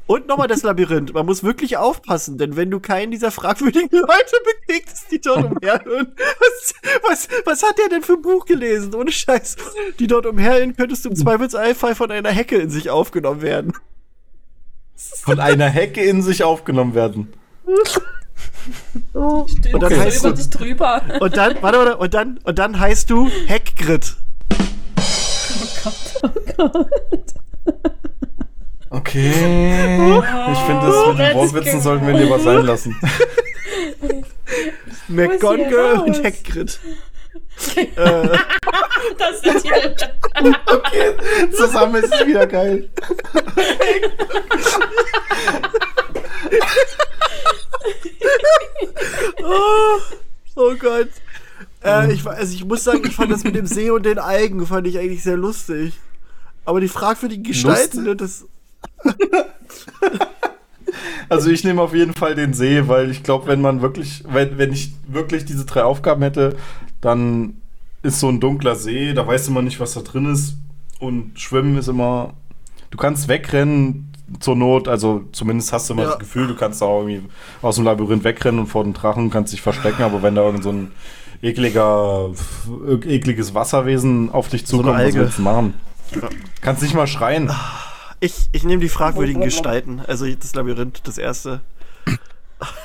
[0.08, 1.14] Und nochmal das Labyrinth.
[1.14, 4.36] Man muss wirklich aufpassen, denn wenn du keinen dieser fragwürdigen Leute
[4.68, 6.74] begegnest, die dort umherirren, was,
[7.08, 8.96] was, was hat der denn für ein Buch gelesen?
[8.96, 9.58] Ohne Scheiß.
[10.00, 13.74] Die dort umherirren, könntest du im Zweifelsfall von einer Hecke in sich aufgenommen werden.
[14.96, 17.34] Von einer Hecke in sich aufgenommen werden.
[19.14, 20.00] Und dann Okay.
[20.00, 21.02] heißt über du, dich drüber.
[21.20, 24.16] und dann, warte, warte, und dann, und dann heißt du Heckgrit.
[28.90, 29.30] Okay.
[29.30, 32.96] Ich finde, das mit den Wortwitzen sollten wir lieber sein lassen.
[35.08, 36.80] McGonagall und Heckgrit.
[39.18, 39.96] Das ist hier.
[40.66, 41.16] Okay,
[41.52, 42.90] zusammen ist es wieder geil.
[49.44, 50.00] Oh,
[50.56, 51.10] oh Gott.
[51.84, 54.66] Äh, ich, also ich muss sagen, ich fand das mit dem See und den Algen
[54.66, 56.00] fand ich eigentlich sehr lustig.
[56.66, 58.46] Aber die fragwürdigen Gestalten, ne, das.
[61.30, 64.58] Also ich nehme auf jeden Fall den See, weil ich glaube, wenn man wirklich, wenn,
[64.58, 66.58] wenn ich wirklich diese drei Aufgaben hätte,
[67.00, 67.54] dann
[68.04, 70.56] ist so ein dunkler See, da weißt du immer nicht, was da drin ist.
[71.00, 72.34] Und Schwimmen ist immer,
[72.90, 74.88] du kannst wegrennen, zur Not.
[74.88, 76.10] Also zumindest hast du immer Ja.
[76.10, 77.30] das Gefühl, du kannst da auch irgendwie
[77.62, 80.04] aus dem Labyrinth wegrennen und vor den Drachen kannst dich verstecken.
[80.04, 80.92] Aber wenn da irgend so ein
[81.42, 82.30] ekliger,
[83.06, 85.20] ekliges Wasserwesen auf dich zukommt, was Alge.
[85.20, 85.74] willst du machen?
[86.62, 87.52] Kannst nicht mal schreien.
[88.20, 90.02] Ich, ich nehme die fragwürdigen Gestalten.
[90.06, 91.62] Also das Labyrinth, das erste.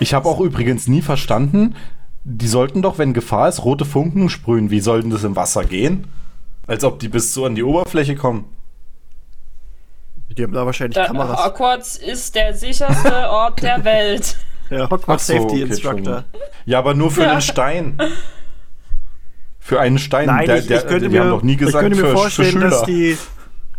[0.01, 1.77] Ich habe auch übrigens nie verstanden,
[2.24, 4.70] die sollten doch, wenn Gefahr ist, rote Funken sprühen.
[4.70, 6.09] Wie sollten das im Wasser gehen?
[6.66, 8.47] Als ob die bis so an die Oberfläche kommen.
[10.37, 11.45] Die haben da wahrscheinlich Da, Kameras.
[11.47, 14.39] Hogwarts ist der sicherste Ort der Welt.
[14.70, 16.24] Ja, Hogwarts so, Safety okay, Instructor.
[16.64, 17.33] Ja, aber nur für Ja.
[17.33, 17.97] einen Stein.
[19.67, 20.27] Für einen Stein.
[20.27, 22.11] Nein, der, ich, der, ich könnte mir, haben doch nie ich gesagt könnte mir für,
[22.11, 22.71] für vorstellen, Schüler.
[22.71, 23.19] dass die.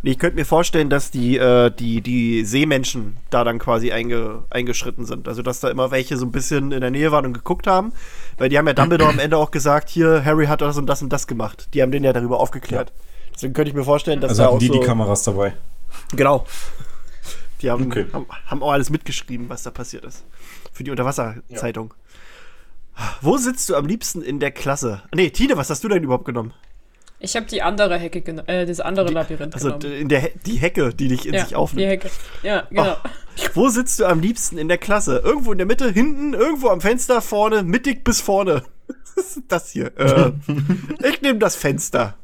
[0.03, 5.05] Ich könnte mir vorstellen, dass die, äh, die, die Seemenschen da dann quasi einge, eingeschritten
[5.05, 5.29] sind.
[5.29, 7.93] Also, dass da immer welche so ein bisschen in der Nähe waren und geguckt haben.
[8.37, 11.01] Weil die haben ja Dumbledore am Ende auch gesagt, hier, Harry hat das und das
[11.01, 11.69] und das gemacht.
[11.73, 12.91] Die haben den ja darüber aufgeklärt.
[13.33, 15.53] Deswegen könnte ich mir vorstellen, dass also da auch die so, die Kameras dabei.
[16.13, 16.45] Genau.
[17.61, 18.05] Die haben, Okay.
[18.13, 20.25] haben, haben auch alles mitgeschrieben, was da passiert ist.
[20.73, 21.93] Für die Unterwasserzeitung.
[23.21, 25.01] Wo sitzt du am liebsten in der Klasse?
[25.13, 26.53] Nee, Tine, was hast du denn überhaupt genommen?
[27.19, 29.81] Ich habe die andere Hecke genommen, äh, das andere Labyrinth Also genommen.
[29.81, 31.87] d- in der He die Hecke, die dich in ja, sich die aufnimmt.
[31.89, 32.09] Hecke.
[32.43, 32.95] Ja, genau.
[33.55, 35.17] Wo sitzt du am liebsten in der Klasse?
[35.23, 38.63] Irgendwo in der Mitte, hinten, irgendwo am Fenster, vorne, mittig bis vorne.
[39.15, 39.91] Was ist das hier?
[39.97, 40.31] Äh,
[41.09, 42.15] ich nehme das Fenster.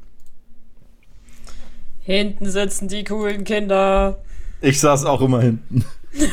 [2.01, 4.19] Hinten sitzen die coolen Kinder.
[4.61, 5.85] Ich saß auch immer hinten.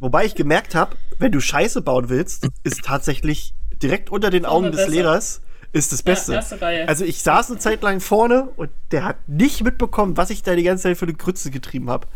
[0.00, 4.66] Wobei ich gemerkt habe, wenn du Scheiße bauen willst, ist tatsächlich direkt unter den Augen
[4.66, 4.90] des besser.
[4.90, 5.40] Lehrers
[5.72, 6.34] ist das Beste.
[6.34, 6.88] erste Reihe.
[6.88, 10.54] Also ich saß eine Zeit lang vorne und der hat nicht mitbekommen, was ich da
[10.54, 12.06] die ganze Zeit für eine Grütze getrieben habe.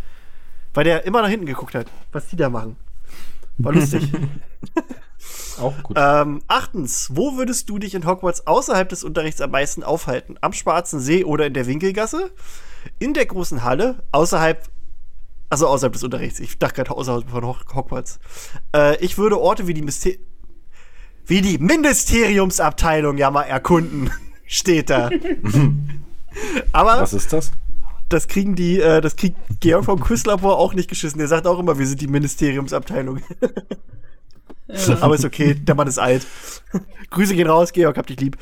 [0.73, 2.77] Weil der immer nach hinten geguckt hat, was die da machen.
[3.59, 4.11] War lustig.
[5.61, 5.97] Auch gut.
[6.01, 10.37] ähm, achtens, wo würdest du dich in Hogwarts außerhalb des Unterrichts am meisten aufhalten?
[10.41, 12.31] Am Schwarzen See oder in der Winkelgasse?
[12.99, 14.03] In der großen Halle?
[14.13, 14.67] Außerhalb,
[15.51, 16.41] also außerhalb des Unterrichts.
[16.41, 18.19] Ich dachte gerade außerhalb von Ho- Hogwarts.
[18.75, 20.11] Äh, ich würde Orte wie die Myster
[21.27, 24.11] wie die Ministeriumsabteilung ja mal erkunden.
[24.47, 25.11] Steht da.
[26.73, 27.53] Aber Was ist das?
[28.09, 31.19] das kriegen die, äh, das kriegt Georg vom Quizlabor auch nicht geschissen.
[31.19, 33.21] Der sagt auch immer, wir sind die Ministeriumsabteilung.
[35.01, 36.27] Aber ist okay, der Mann ist alt.
[37.11, 38.37] Grüße gehen raus, Georg, hab dich lieb.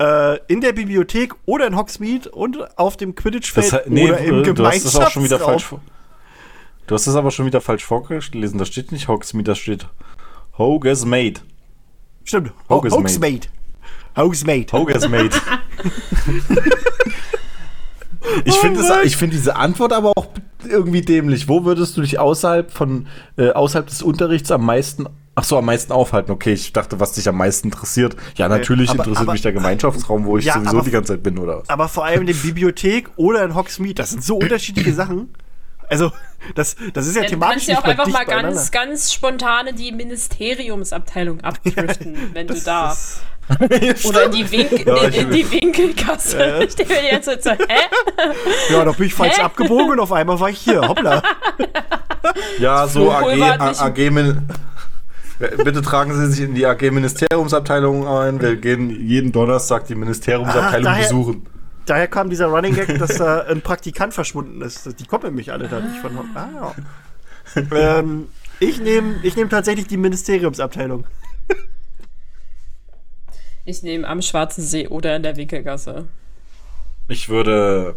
[0.00, 4.66] Äh, in der Bibliothek oder in Hogsmeade und auf dem Quidditch-Feld nee, oder im du
[4.66, 5.80] hast das auch schon wieder falsch Gemeinschaftsraum.
[5.80, 5.80] vor.
[6.86, 8.58] Du hast das aber schon wieder falsch vorgelesen.
[8.58, 9.86] Da steht nicht Hogsmeade, da steht
[10.58, 11.40] Hogsmeade.
[12.24, 13.02] Stimmt, Ho Hogsmeade.
[13.04, 13.46] Hogsmeade.
[14.16, 14.72] Hogsmeade.
[14.72, 15.30] Hogsmeade.
[18.44, 20.28] Ich finde Oh finde diese Antwort aber auch
[20.66, 21.48] irgendwie dämlich.
[21.48, 25.64] Wo würdest du dich außerhalb von äh, außerhalb des Unterrichts am meisten Ach so, am
[25.64, 26.30] meisten aufhalten.
[26.30, 28.16] Okay, ich dachte, was dich am meisten interessiert.
[28.36, 31.14] Ja, natürlich aber- interessiert aber- mich der Gemeinschaftsraum, wo ich Ja, sowieso aber- die ganze
[31.14, 31.68] Zeit bin, oder was?
[31.70, 33.94] Aber vor allem in der Bibliothek oder in Hogsmeade.
[33.94, 35.30] Das sind so unterschiedliche Sachen.
[35.92, 36.12] Also,
[36.54, 38.68] das, das ist ja Ja, du thematisch kannst ja auch einfach mal ganz, beieinander.
[38.72, 42.96] ganz spontan in die Ministeriumsabteilung abdriften, wenn du da.
[44.04, 46.64] Oder in die, Winkel, Ja, in, ich in die Winkelgasse.
[46.66, 47.56] Ich denke mir jetzt so, hä?
[48.70, 49.42] Ja, da bin ich falsch Hä?
[49.42, 50.80] abgebogen und auf einmal war ich hier.
[50.88, 51.22] Hoppla.
[52.58, 53.40] Ja, so AG,
[53.80, 54.48] AG Min-
[55.64, 58.40] Bitte tragen Sie sich in die AG Ministeriumsabteilung ein.
[58.40, 61.46] Wir gehen jeden Donnerstag die Ministeriumsabteilung Ah, daher- besuchen.
[61.86, 65.00] Daher kam dieser Running Gag, dass da ein Praktikant verschwunden ist.
[65.00, 66.16] Die kommen nämlich alle da nicht von.
[66.34, 66.74] Ah, ja.
[67.98, 68.28] ähm,
[68.60, 71.06] ich nehme ich nehm tatsächlich die Ministeriumsabteilung.
[73.64, 76.08] Ich nehme am Schwarzen See oder in der Winkelgasse.
[77.08, 77.96] Ich würde,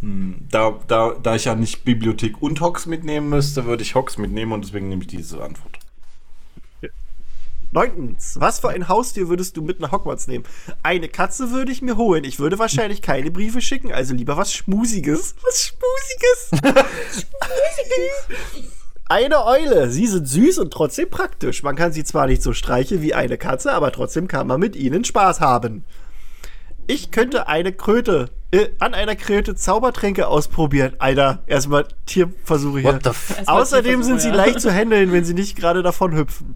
[0.00, 4.18] hm, da, da, da ich ja nicht Bibliothek und Hogs mitnehmen müsste, würde ich Hogs
[4.18, 5.78] mitnehmen und deswegen nehme ich diese Antwort.
[7.74, 10.44] Neuntens, was für ein Haustier würdest du mit nach Hogwarts nehmen?
[10.84, 12.22] Eine Katze würde ich mir holen.
[12.22, 15.34] Ich würde wahrscheinlich keine Briefe schicken, also lieber was Schmusiges.
[15.42, 15.72] Was
[16.52, 16.74] Schmusiges?
[19.08, 19.90] Eine Eule.
[19.90, 21.64] Sie sind süß und trotzdem praktisch.
[21.64, 24.76] Man kann sie zwar nicht so streicheln wie eine Katze, aber trotzdem kann man mit
[24.76, 25.84] ihnen Spaß haben.
[26.86, 30.94] Ich könnte eine Kröte, äh, an einer Kröte Zaubertränke ausprobieren.
[31.00, 32.94] Alter, erstmal Tierversuche hier.
[32.94, 34.34] What the f Außerdem sind sie ja.
[34.34, 36.54] leicht zu handeln, wenn sie nicht gerade davon hüpfen.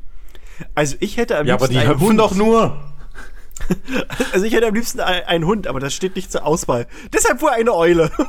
[0.74, 2.18] Also ich hätte am Ja, aber liebsten die einen hüpfen Hund.
[2.20, 2.80] doch nur.
[4.32, 6.86] Also ich hätte am liebsten ein- einen Hund, aber das steht nicht zur Auswahl.
[7.12, 8.10] Deshalb wohl eine Eule.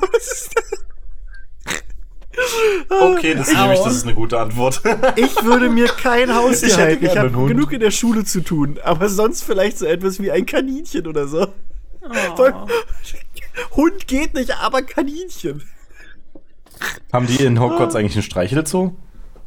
[2.90, 3.84] Okay, das ich, Au.
[3.84, 4.82] das ist eine gute Antwort.
[5.18, 7.06] ich würde mir kein Haustier Ich halten.
[7.06, 10.46] Ich habe genug in der Schule zu tun, aber sonst vielleicht so etwas wie ein
[10.46, 11.48] Kaninchen oder so.
[12.36, 12.54] Voll-
[13.76, 15.64] Hund geht nicht, aber Kaninchen.
[17.12, 18.96] Haben die in Hogwarts eigentlich einen Streichelzoo?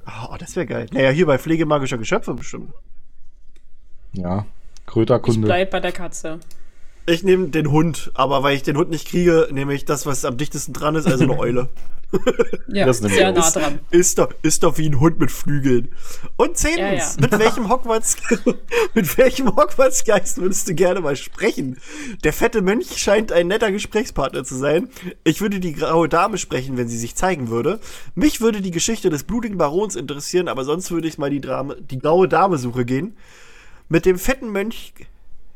[0.06, 0.86] Oh, das wäre geil.
[0.92, 2.72] Naja, hier bei Pflege magischer Geschöpfe bestimmt.
[4.12, 4.46] Ja.
[4.74, 5.46] Ich Kröterkunde.
[5.46, 6.40] bleib bei der Katze.
[7.06, 10.24] Ich nehme den Hund, aber weil ich den Hund nicht kriege, nehme ich das, was
[10.24, 11.68] am dichtesten dran ist, also eine Eule.
[12.68, 13.80] Ja, Das wir sehr nah ist, dran.
[13.90, 15.88] Ist doch, ist doch wie ein Hund mit Flügeln.
[16.36, 17.20] Und zehntens, Ja, ja.
[17.20, 18.16] mit welchem Hogwarts,
[18.94, 21.78] mit welchem Hogwarts-Geist würdest du gerne mal sprechen?
[22.22, 24.90] Der fette Mönch scheint ein netter Gesprächspartner zu sein.
[25.24, 27.80] Ich würde die graue Dame sprechen, wenn sie sich zeigen würde.
[28.14, 31.76] Mich würde die Geschichte des blutigen Barons interessieren, aber sonst würde ich mal die, Drame,
[31.80, 33.16] die graue Dame-Suche gehen.
[33.88, 34.92] Mit dem fetten Mönch,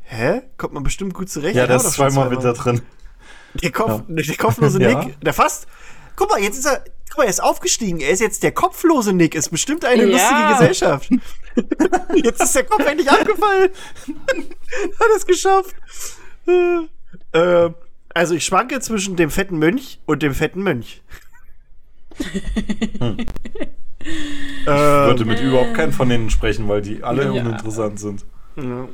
[0.07, 0.41] hä?
[0.57, 1.55] Kommt man bestimmt gut zurecht.
[1.55, 2.81] Ja, wir ist zweimal mit da drin.
[3.55, 4.15] der, Kopf, Ja.
[4.23, 5.03] der kopflose Ja.
[5.03, 5.67] Nick, der fast.
[6.15, 6.83] Guck mal, jetzt ist er.
[7.09, 7.99] Guck mal, er ist aufgestiegen.
[7.99, 9.35] Er ist jetzt der kopflose Nick.
[9.35, 10.09] Ist bestimmt eine Ja.
[10.09, 11.09] lustige Gesellschaft.
[12.23, 13.69] jetzt ist der Kopf endlich abgefallen.
[14.99, 15.75] Hat es geschafft.
[17.33, 17.69] Äh,
[18.13, 21.01] also ich schwanke zwischen dem fetten Mönch und dem fetten Mönch.
[22.19, 22.99] Ich
[24.65, 27.31] würde mit überhaupt keinen von denen sprechen, weil die alle Ja.
[27.41, 28.25] uninteressant sind.
[28.57, 28.87] Ähm,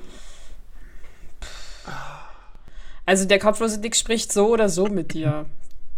[3.06, 5.46] Also der kopflose Dick spricht so oder so mit dir.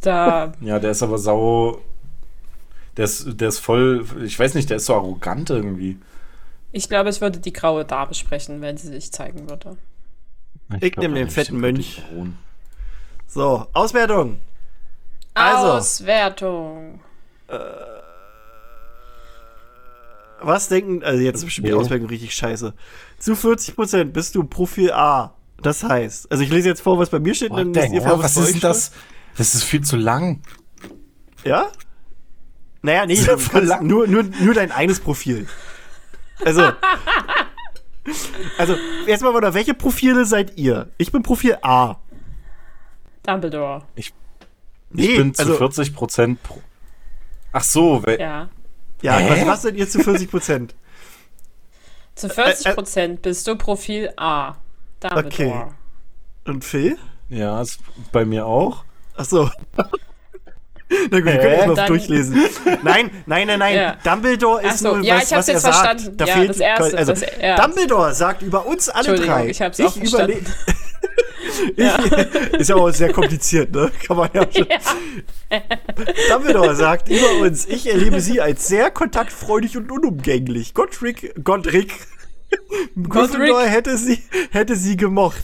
[0.01, 1.80] Da, Ja, der ist aber sau.
[2.97, 4.06] Der ist, der ist voll.
[4.24, 5.97] Ich weiß nicht, der ist so arrogant irgendwie.
[6.72, 9.78] ich glaube, ich würde die graue Dame sprechen, wenn sie sich zeigen würde.
[10.82, 12.03] Ich glaub, nehm den fetten ich Mönch.
[13.28, 14.39] So, Auswertung.
[15.34, 15.74] Also.
[15.74, 17.01] Auswertung.
[20.41, 21.74] Was denken, also jetzt ist bestimmt die.
[21.74, 22.74] Auswertung richtig scheiße.
[23.20, 25.34] Zu 40% bist du Profil A.
[25.62, 27.93] Das heißt, also ich lese jetzt vor, was bei mir steht, Boah, dann müsst dang,
[27.93, 28.91] ihr vor, oh, was bei ist denn das?
[29.38, 30.41] Das ist viel zu lang.
[31.43, 31.72] Ja?
[32.82, 33.18] Naja, nee,
[33.82, 35.47] nur, nur, nur dein eines Profil.
[36.43, 36.72] Also.
[38.58, 38.76] also,
[39.08, 40.91] erstmal, oder welche Profile seid ihr?
[40.97, 41.97] Ich bin Profil A.
[43.24, 43.84] Dumbledore.
[43.95, 44.14] Ich
[44.91, 46.62] Nee, bin zu also, 40 Prozent pro.
[47.51, 48.49] Ach so, Ja.
[49.01, 49.41] Ja, Hä?
[49.41, 50.70] was, was seid ihr zu 40%?
[52.16, 54.56] Zu 40 Äh, äh, Prozent bist du Profil A.
[55.00, 55.26] Dumbledore.
[55.28, 55.64] Okay.
[56.46, 56.98] Und Phil?
[57.30, 57.80] ja, ist
[58.12, 58.84] bei mir auch.
[59.18, 59.50] Ach so.
[61.10, 62.39] Na gut, wir können erstmal Dann- durchlesen.
[62.84, 63.76] Nein, nein, nein, nein.
[63.76, 63.96] Ja.
[64.04, 65.76] Dumbledore ist so, nur ja, was, ich hab's was er jetzt sagt.
[66.02, 66.18] verstanden.
[66.18, 69.48] Da Ja, fehlt das Erste, also, das Er- Dumbledore sagt über uns alle drei.
[69.48, 70.46] ich hab's auch überle- verstanden.
[72.54, 73.91] ich, Ist ja auch sehr kompliziert, ne?
[74.06, 74.68] Kann man ja schon.
[76.30, 80.74] Dumbledore sagt über uns, ich erlebe sie als sehr kontaktfreudig und unumgänglich.
[80.74, 81.93] Godric, Godric,
[83.10, 84.20] Gryffindor hätte sie,
[84.51, 85.43] hätte sie gemocht.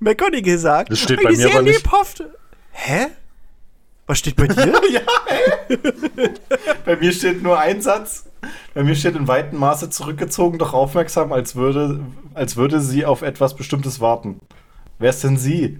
[0.00, 1.82] McGonagall sagt, Das steht bei mir sehr aber nicht.
[1.82, 2.34] lebhafte.
[2.72, 3.06] Hä?
[4.06, 4.72] Was steht bei dir?
[6.84, 8.26] Bei mir steht nur ein Satz.
[8.72, 12.00] Bei mir steht in weitem Maße zurückgezogen, doch aufmerksam, als würde,
[12.34, 14.38] als würde sie auf etwas Bestimmtes warten.
[15.00, 15.78] Wer ist denn sie?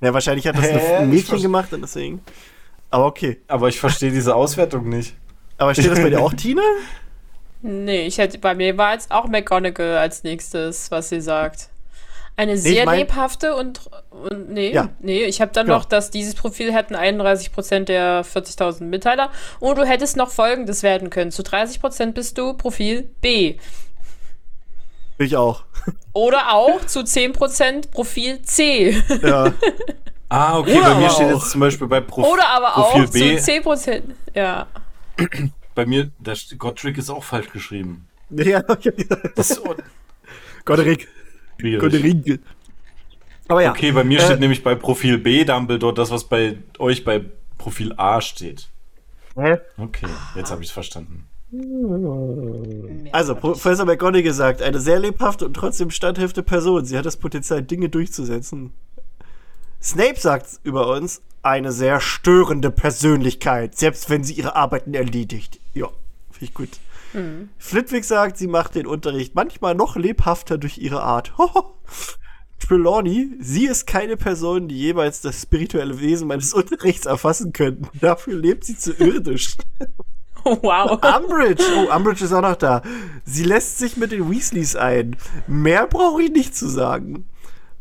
[0.00, 0.96] ja, wahrscheinlich hat das Hä?
[0.96, 2.20] ein Mädchen gemacht und deswegen.
[2.90, 3.40] Aber okay.
[3.46, 5.14] Aber ich verstehe diese Auswertung nicht.
[5.58, 6.62] Aber steht das bei dir auch, Tina?
[7.62, 11.68] Nee, ich hätte, bei mir war jetzt auch McGonagall als nächstes, was sie sagt.
[12.36, 13.80] Eine sehr mein- lebhafte und,
[14.10, 14.88] und nee, Ja.
[15.00, 15.78] nee, ich habe dann Genau.
[15.78, 21.10] noch, dass dieses Profil hätten 31% der 40.000 Mitteiler und du hättest noch folgendes werden
[21.10, 21.32] können.
[21.32, 23.56] Zu 30% bist du Profil B.
[25.18, 25.64] Ich auch.
[26.14, 29.02] Oder auch zu 10% Profil C.
[29.22, 29.52] Ja.
[30.32, 33.04] Ah, okay, Oder bei mir steht auch- jetzt zum Beispiel bei Prof Oder aber Profil
[33.04, 33.36] auch B.
[33.36, 34.14] zu 10%.
[34.32, 34.68] Ja.
[35.80, 38.06] Bei mir, steht- Godric ist auch falsch geschrieben.
[38.30, 38.92] ja, okay.
[39.34, 39.58] Das
[41.58, 41.80] schwierig.
[41.80, 42.40] Godric.
[43.48, 43.70] Aber ja.
[43.70, 47.24] Okay, bei mir Äh, steht nämlich bei Profil B Dumbledore das, was bei euch bei
[47.56, 48.68] Profil A steht.
[49.36, 49.56] Hä?
[49.78, 51.26] Okay, jetzt habe ich es verstanden.
[53.12, 56.84] Also, Professor McGonagall sagt, eine sehr lebhafte und trotzdem standhafte Person.
[56.84, 58.72] Sie hat das Potenzial, Dinge durchzusetzen.
[59.82, 65.59] Snape sagt über uns, eine sehr störende Persönlichkeit, selbst wenn sie ihre Arbeiten erledigt.
[66.40, 66.80] Finde ich gut.
[67.58, 71.32] Flitwick sagt, sie macht den Unterricht manchmal noch lebhafter durch ihre Art.
[72.60, 77.90] Trelawney, sie ist keine Person, die jemals das spirituelle Wesen meines Unterrichts erfassen könnte.
[78.00, 79.56] Dafür lebt sie zu irdisch.
[80.42, 80.92] Wow.
[81.02, 81.62] Umbridge.
[81.76, 82.80] Oh, Umbridge ist auch noch da.
[83.26, 85.18] Sie lässt sich mit den Weasleys ein.
[85.46, 87.26] Mehr brauche ich nicht zu sagen.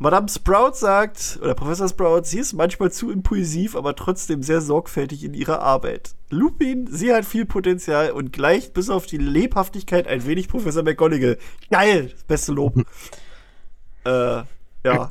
[0.01, 5.25] Madame Sprout sagt, oder Professor Sprout, sie ist manchmal zu impulsiv, aber trotzdem sehr sorgfältig
[5.25, 6.11] in ihrer Arbeit.
[6.29, 11.37] Lupin, sie hat viel Potenzial und gleicht bis auf die Lebhaftigkeit ein wenig Professor McGonagall.
[11.69, 12.75] Geil, das beste Lob.
[14.05, 14.43] äh,
[14.85, 15.09] ja,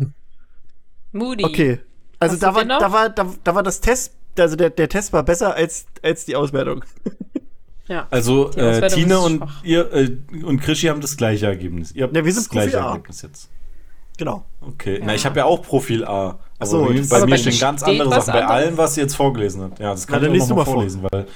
[1.12, 1.44] Moody.
[1.44, 1.80] okay.
[2.18, 5.22] Also da war, da war, da, da war das Test, also der, der Test war
[5.22, 6.82] besser als, als die Auswertung.
[7.88, 8.06] Ja.
[8.10, 11.92] Also äh, ist und ihr äh, und Krischi haben das gleiche Ergebnis.
[11.92, 12.76] Ihr habt Ja, wir sind das gleiche.
[12.76, 13.48] Ergebnis jetzt.
[14.18, 14.44] Genau.
[14.60, 14.98] Okay.
[14.98, 15.06] Ja.
[15.06, 16.10] Na, ich habe ja auch Profil A.
[16.10, 18.32] Aber Ach so, bei, mir- stehen ganz steht andere Sachen.
[18.32, 18.50] Bei anderes.
[18.64, 19.78] allem, was sie jetzt vorgelesen hat.
[19.78, 20.74] Ja, das kann Na, ich auch noch mal mal vor.
[20.74, 21.26] vorlesen, weil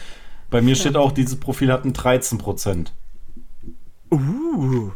[0.50, 2.92] bei mir steht auch, dieses Profil hat ein 13 Prozent.
[4.10, 4.90] Uh.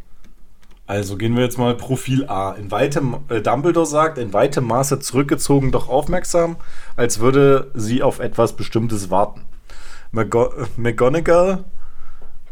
[0.89, 2.53] Also gehen wir jetzt mal Profil A.
[2.53, 6.57] In weitem, äh, Dumbledore sagt, in weitem Maße zurückgezogen, doch aufmerksam,
[6.97, 9.43] als würde sie auf etwas Bestimmtes warten.
[10.13, 11.65] McGo äh, McGonagall,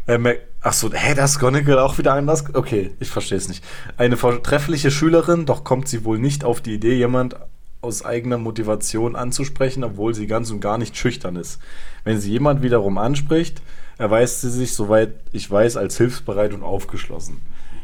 [0.07, 2.43] äh, Mac ach so, hä, das ist McGonagall auch wieder anders?
[2.53, 3.63] Okay, ich verstehe es nicht.
[3.97, 7.35] Eine vortreffliche Schülerin, doch kommt sie wohl nicht auf die Idee, jemand
[7.81, 11.59] aus eigener Motivation anzusprechen, obwohl sie ganz und gar nicht schüchtern ist.
[12.03, 13.61] Wenn sie jemand wiederum anspricht,
[13.99, 17.41] erweist sie sich, soweit ich weiß, als hilfsbereit und aufgeschlossen.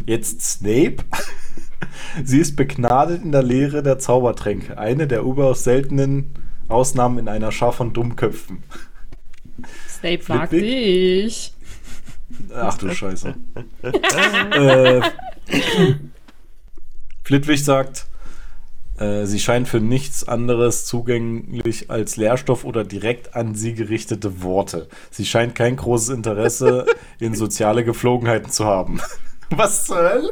[0.07, 0.97] Jetzt Snape.
[2.23, 4.77] Sie ist begnadet in der Lehre der Zaubertränke.
[4.77, 6.33] Eine der überaus seltenen
[6.67, 8.63] Ausnahmen in einer Schar von Dummköpfen.
[9.87, 10.61] Snape Flitwick?
[10.61, 11.53] dich.
[12.53, 13.35] Ach du Scheiße.
[14.51, 15.01] äh,
[17.23, 18.07] Flitwick sagt,
[18.97, 24.87] äh, sie scheint für nichts anderes zugänglich als Lehrstoff oder direkt an sie gerichtete Worte.
[25.09, 26.85] Sie scheint kein großes Interesse
[27.19, 29.01] in soziale Geflogenheiten zu haben.
[29.49, 30.31] Was zur Hölle?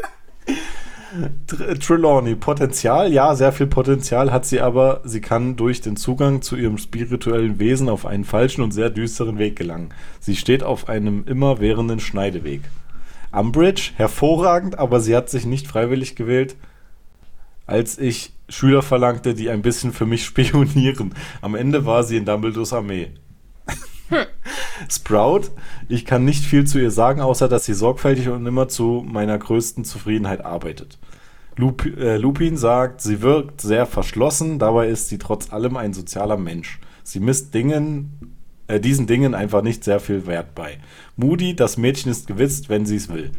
[1.48, 6.42] Tr Trelawney, Potenzial, ja, sehr viel Potenzial hat sie, aber sie kann durch den Zugang
[6.42, 9.90] zu ihrem spirituellen Wesen auf einen falschen und sehr düsteren Weg gelangen.
[10.20, 12.62] Sie steht auf einem immerwährenden Schneideweg.
[13.32, 16.56] Umbridge, hervorragend, aber sie hat sich nicht freiwillig gewählt,
[17.66, 21.14] als ich Schüler verlangte, die ein bisschen für mich spionieren.
[21.42, 23.12] Am Ende war sie in Dumbledores Armee.
[24.90, 25.50] Sprout,
[25.88, 29.38] ich kann nicht viel zu ihr sagen, außer dass sie sorgfältig und immer zu meiner
[29.38, 30.98] größten Zufriedenheit arbeitet.
[31.56, 36.38] Lup äh, Lupin sagt, sie wirkt sehr verschlossen, dabei ist sie trotz allem ein sozialer
[36.38, 36.80] Mensch.
[37.04, 38.36] Sie misst Dingen,
[38.68, 40.80] äh, diesen Dingen einfach nicht sehr viel Wert bei.
[41.18, 43.32] Moody, das Mädchen ist gewitzt, wenn sie es will.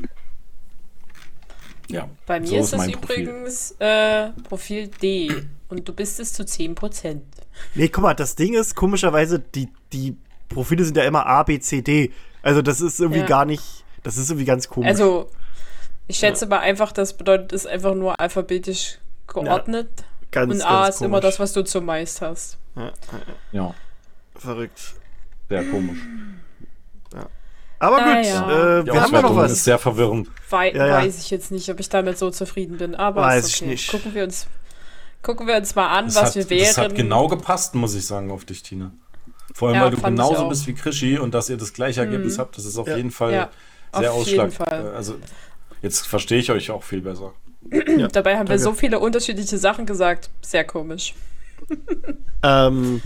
[1.89, 3.23] Ja, Bei mir so ist das mein Profil.
[3.23, 5.31] übrigens äh, Profil D.
[5.69, 7.21] Und du bist es zu 10%.
[7.75, 10.17] Nee, guck mal, das Ding ist, komischerweise, die, die
[10.51, 12.13] Profile sind ja immer A, B, C, D.
[12.43, 13.27] Also das ist irgendwie Ja.
[13.27, 14.89] gar nicht, das ist irgendwie ganz komisch.
[14.89, 15.31] Also,
[16.09, 19.89] ich schätze mal einfach, das bedeutet, es ist einfach nur alphabetisch geordnet.
[20.33, 21.23] ganz, und A ganz ist immer komisch.
[21.35, 22.59] das, was du zumeist hast.
[23.53, 23.75] Ja,
[24.37, 24.95] Verrückt.
[25.49, 25.99] sehr komisch.
[27.83, 28.81] Aber Ah, gut, ja.
[28.81, 29.65] äh, wir haben ja noch Auswertung ist was.
[29.65, 30.29] sehr verwirrend.
[30.51, 30.95] Wei Ja, ja.
[30.99, 33.71] Weiß ich jetzt nicht, ob ich damit so zufrieden bin, aber Weiß ist ich okay.
[33.71, 33.91] nicht.
[33.91, 34.47] Gucken wir uns,
[35.23, 36.67] gucken wir uns mal an, Das was hat, wir wären.
[36.67, 38.93] das hat genau gepasst, muss ich sagen, auf dich, Tina.
[39.53, 42.37] Vor allem, Ja, weil du genauso bist wie Krischi und dass ihr das gleiche Ergebnis
[42.37, 42.41] Mhm.
[42.41, 42.97] habt, das ist auf Ja.
[42.97, 43.51] jeden Fall Ja,
[43.99, 44.69] sehr auf jeden ausschlag.
[44.69, 44.93] Fall.
[44.93, 45.17] äh, Also,
[45.83, 47.33] jetzt verstehe ich euch auch viel besser.
[48.13, 48.59] Dabei haben wir danke.
[48.63, 50.31] so viele unterschiedliche Sachen gesagt.
[50.43, 51.15] Sehr komisch.
[52.43, 53.03] Ähm,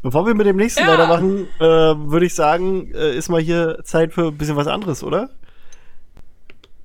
[0.00, 0.88] bevor wir mit dem nächsten Ja.
[0.92, 5.02] weitermachen, äh, würde ich sagen, äh, ist mal hier Zeit für ein bisschen was anderes,
[5.02, 5.28] oder?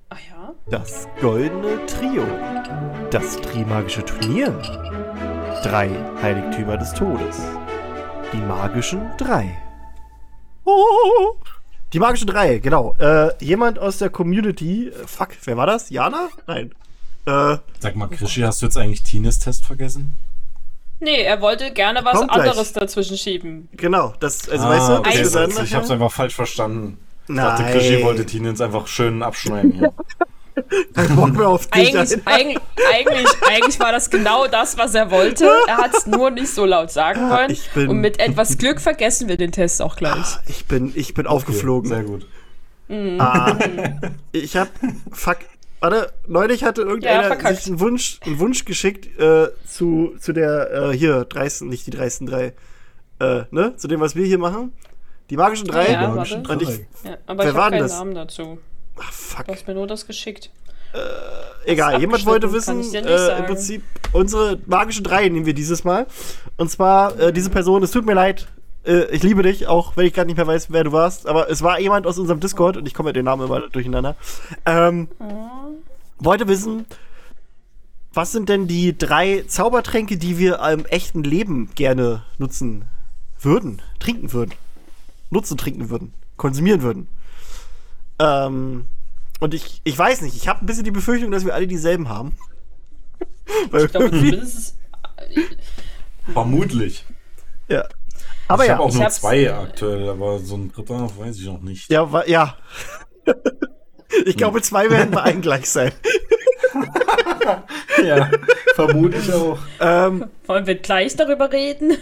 [0.09, 0.53] Ach ja?
[0.69, 2.27] Das goldene Trio.
[3.11, 4.51] Das Trimagische Turnier.
[5.63, 5.89] Drei
[6.21, 7.39] Heiligtümer des Todes.
[8.33, 9.57] Die magischen drei.
[10.65, 11.35] Oh,
[11.93, 12.95] die magischen drei, genau.
[12.99, 14.89] Äh, jemand aus der Community.
[14.89, 15.89] äh, Fuck, wer war das?
[15.89, 16.29] Jana?
[16.45, 16.71] Nein.
[17.25, 20.13] Äh, Sag mal, Krischi, hast du jetzt eigentlich Tines Test vergessen?
[20.99, 22.49] Nee, er wollte gerne was Kommt gleich.
[22.49, 23.69] anderes dazwischen schieben.
[23.71, 26.99] genau, das, also weißt du, Ah, okay, dann ich hab's einfach falsch verstanden.
[27.23, 27.45] Ich Nein.
[27.45, 29.87] dachte, Krischi wollte Tines einfach schön abschneiden
[30.95, 31.95] keinen Bock mehr auf dich.
[31.97, 32.57] Eigentlich, eigentlich,
[32.93, 35.49] eigentlich, eigentlich war das genau das, was er wollte.
[35.67, 37.51] Er hat es nur nicht so laut sagen können.
[37.51, 40.37] ich bin- Und mit etwas Glück vergessen wir den Test auch gleich.
[40.47, 41.89] Ich bin, ich bin aufgeflogen.
[41.89, 42.25] Sehr gut.
[43.19, 43.55] Ah,
[44.31, 44.69] ich hab,
[45.11, 45.37] fuck,
[45.79, 47.57] warte, neulich hatte Ja, irgendeiner verkackt.
[47.57, 51.91] sich einen Wunsch, einen Wunsch geschickt äh, zu, zu der, äh, hier, dreisten, nicht die
[51.91, 52.53] dreisten drei,
[53.19, 54.73] äh, ne, zu dem, was wir hier machen.
[55.29, 55.91] Die magischen drei.
[55.91, 56.07] Ja.
[56.09, 57.91] Und ich, Ja, aber Wer ich habe keinen das?
[57.91, 58.57] Namen dazu.
[58.99, 60.49] Ah, fuck, Du hast mir nur das geschickt.
[61.65, 63.45] egal, jemand wollte wissen, äh, im.
[63.45, 66.07] Prinzip, unsere magischen drei nehmen wir dieses Mal.
[66.57, 68.47] Und zwar, äh, diese Person, es tut mir leid,
[68.85, 71.49] äh, ich liebe dich, auch wenn ich gerade nicht mehr weiß, wer du warst, aber
[71.49, 74.15] es war jemand aus unserem Discord und ich komme mit den Namen immer durcheinander.
[74.65, 75.07] Ähm,
[76.17, 76.85] wollte wissen,
[78.13, 82.85] was sind denn die drei Zaubertränke, die wir im echten Leben gerne nutzen
[83.39, 84.53] würden, trinken würden,
[85.29, 87.07] nutzen, trinken würden, konsumieren würden?
[88.19, 88.85] Ähm,
[89.39, 92.09] und ich, ich weiß nicht, ich habe ein bisschen die Befürchtung, dass wir alle dieselben
[92.09, 92.37] haben.
[93.71, 94.75] Weil Ich glaube, zumindest ist
[96.33, 97.05] Vermutlich.
[97.67, 97.85] ja.
[98.47, 101.45] Aber ich ja, habe auch ich nur zwei aktuell, aber so ein dritter weiß ich
[101.45, 101.89] noch nicht.
[101.91, 102.57] ja, wa- ja.
[104.25, 105.91] Ich glaube, zwei werden bei allen gleich sein.
[108.03, 108.29] Ja,
[108.75, 109.57] vermutlich auch.
[109.79, 111.97] Ähm, wollen wir gleich darüber reden?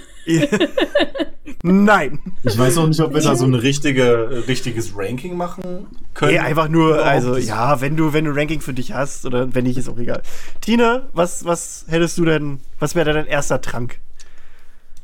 [1.63, 2.19] nein.
[2.43, 6.31] Ich weiß auch nicht, ob wir da so ein richtige, richtiges Ranking machen können.
[6.33, 9.25] Nee, einfach nur, Überhaupt also ja, wenn du, wenn du ein Ranking für dich hast
[9.25, 10.21] oder wenn nicht, ist auch egal.
[10.61, 13.99] Tina, was, was hättest du denn, was wäre dein erster Trank?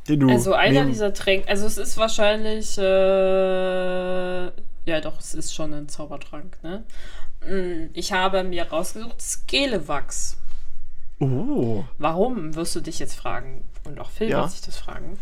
[0.08, 4.44] Den du Also einer nehmen- dieser Tränke, also es ist wahrscheinlich, äh,
[4.86, 6.84] ja doch, es ist schon ein Zaubertrank, ne?
[7.92, 10.36] Ich habe mir rausgesucht Skelewachs.
[11.20, 11.84] Oh.
[11.98, 13.64] Warum, wirst du dich jetzt fragen.
[13.84, 14.42] Und auch Phil Ja.
[14.42, 15.18] wird sich das fragen.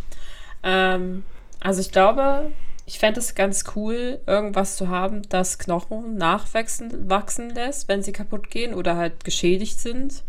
[0.62, 1.24] Ähm,
[1.60, 2.50] also ich glaube,
[2.86, 8.12] ich fände es ganz cool, irgendwas zu haben, das Knochen nachwachsen wachsen lässt, wenn sie
[8.12, 10.22] kaputt gehen oder halt geschädigt sind.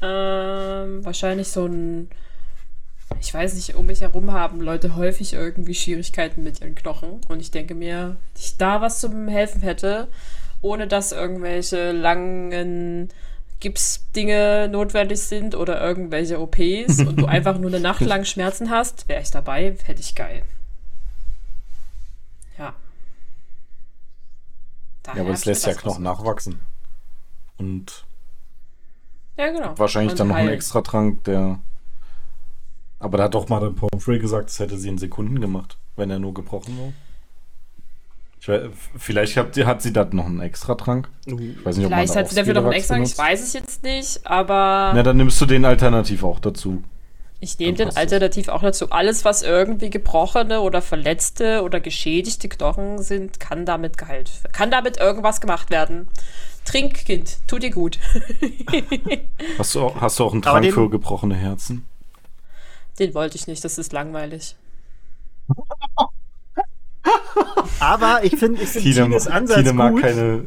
[0.00, 2.10] Ähm, wahrscheinlich so ein,
[3.20, 7.20] ich weiß nicht, um mich herum haben Leute häufig irgendwie Schwierigkeiten mit ihren Knochen.
[7.28, 10.08] Und ich denke mir, ich da was zum Helfen hätte,
[10.62, 13.08] ohne dass irgendwelche langen
[13.60, 19.08] Gipsdinge notwendig sind oder irgendwelche OPs und du einfach nur eine Nacht lang Schmerzen hast,
[19.08, 20.42] wäre ich dabei, hätte ich geil.
[22.58, 22.74] Ja.
[25.06, 26.60] Ja, aber es Daher lässt ja Knochen nachwachsen.
[27.58, 28.04] Und
[29.36, 29.78] Ja, genau.
[29.78, 30.54] wahrscheinlich Und dann noch ein heilen.
[30.54, 31.58] Extratrank, der.
[32.98, 36.10] Aber da hat doch mal Madame Pomfrey gesagt, Das hätte sie in Sekunden gemacht, wenn
[36.10, 36.92] er nur gebrochen war.
[38.42, 38.62] Ich weiß,
[38.96, 41.08] vielleicht hat, hat sie da noch einen Extratrank.
[41.26, 41.32] Ich
[41.64, 43.18] weiß nicht, ob Vielleicht man da hat sie dafür noch einen extra, ich benutzt.
[43.18, 46.82] weiß es jetzt nicht, aber Na, dann nimmst du den alternativ auch dazu.
[47.38, 48.90] ich nehme den alternativ auch dazu.
[48.90, 54.96] Alles, was irgendwie gebrochene oder verletzte oder geschädigte Knochen sind, kann damit geheilt, kann damit
[54.98, 56.08] irgendwas gemacht werden.
[56.64, 58.00] Trink, Kind, tut dir gut.
[59.58, 61.86] Hast du auch, hast du auch einen Trank den- für gebrochene Herzen?
[62.98, 64.56] Den wollte ich nicht, das ist langweilig.
[67.80, 70.02] Aber ich finde ich find Tine, Tines Ansatz Tine mag gut.
[70.02, 70.42] keine.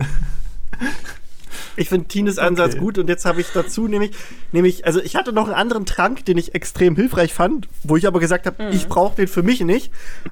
[1.78, 2.80] Ich finde Tines Ansatz Okay.
[2.80, 4.12] gut und jetzt habe ich dazu nämlich,
[4.54, 8.08] nämlich, also ich hatte noch einen anderen Trank, den ich extrem hilfreich fand, wo ich
[8.08, 9.92] aber gesagt habe, ich brauche den für mich nicht,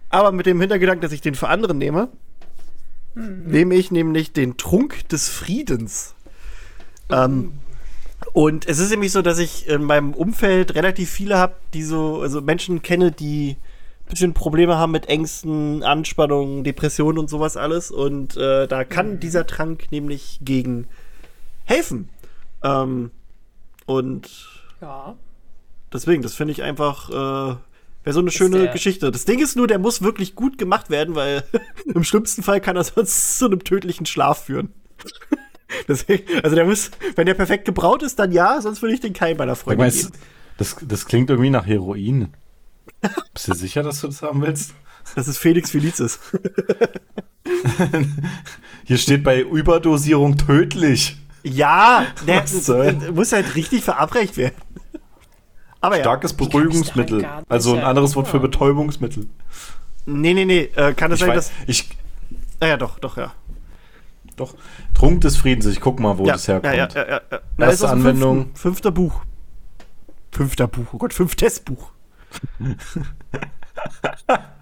[0.09, 2.07] aber mit dem Hintergedanken, dass ich den für andere nehme,
[3.15, 6.15] nehme ich nämlich den Trunk des Friedens.
[7.09, 7.53] Ähm,
[8.31, 12.21] und es ist nämlich so, dass ich in meinem Umfeld relativ viele habe, die so,
[12.21, 13.57] also Menschen kenne, die
[14.13, 17.91] bisschen Probleme haben mit Ängsten, Anspannungen, Depressionen und sowas alles.
[17.91, 20.87] Und äh, da kann dieser Trank nämlich gegen
[21.65, 22.09] helfen.
[22.63, 23.11] Ähm,
[23.85, 24.29] und
[24.81, 25.15] Ja.
[25.91, 27.13] deswegen, das finde ich einfach, äh,
[28.03, 29.11] wäre so eine schöne der- Geschichte.
[29.11, 31.43] Das Ding ist nur, der muss wirklich gut gemacht werden, weil
[31.93, 34.69] im schlimmsten Fall kann er sonst zu einem tödlichen Schlaf führen.
[35.87, 39.13] Deswegen, also der muss, wenn der perfekt gebraut ist, dann ja, sonst würde ich den
[39.13, 40.11] keinem meiner Freunde geben.
[40.57, 42.27] das, das klingt irgendwie nach Heroin.
[43.33, 44.73] Bist du sicher, dass du das haben willst?
[45.15, 46.19] Das ist Felix Felicis.
[48.85, 51.17] Hier steht bei Überdosierung tödlich.
[51.43, 52.93] Ja, der soll?
[52.93, 54.55] der muss halt richtig verabreicht werden.
[55.81, 56.03] Aber ja.
[56.03, 57.21] Starkes Beruhigungsmittel.
[57.21, 58.39] daran gar nicht Also ein anderes Wort für.
[58.39, 59.27] Betäubungsmittel.
[60.05, 60.69] Nee, nee, nee.
[60.75, 61.51] Äh, kann es Ich sein, weiß, dass.
[61.67, 61.89] ich,
[62.61, 63.33] Naja, doch, doch, ja.
[64.37, 64.55] doch,
[64.93, 66.73] Trunk des Friedens, ich guck mal, wo ja, das herkommt.
[66.73, 67.39] Ja, ja, ja, ja, ja.
[67.57, 68.37] Na, Erste Anwendung.
[68.37, 69.21] Fünften, fünfter Buch.
[70.31, 70.87] Fünfter Buch.
[70.93, 71.91] Oh Gott, fünftes Buch.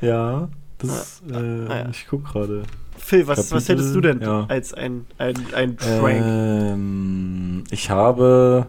[0.00, 0.48] Ja,
[0.78, 1.88] das, äh, ja.
[1.90, 2.62] ich guck gerade.
[2.96, 4.46] Phil, was, was Kapitel, hättest du denn ja.
[4.48, 6.22] als ein, ein, ein Prank?
[6.24, 8.66] Ähm, ich habe.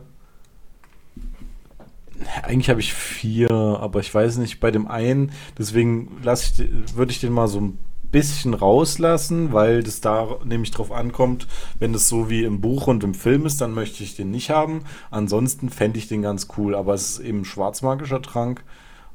[2.43, 7.19] Eigentlich habe ich vier, aber ich weiß nicht, bei dem einen, deswegen ich, würde ich
[7.19, 7.79] den mal so ein
[8.11, 11.47] bisschen rauslassen, weil das da nämlich drauf ankommt,
[11.79, 14.49] wenn es so wie im Buch und im Film ist, dann möchte ich den nicht
[14.49, 14.83] haben.
[15.09, 18.63] Ansonsten fände ich den ganz cool, aber es ist eben ein schwarzmagischer Trank.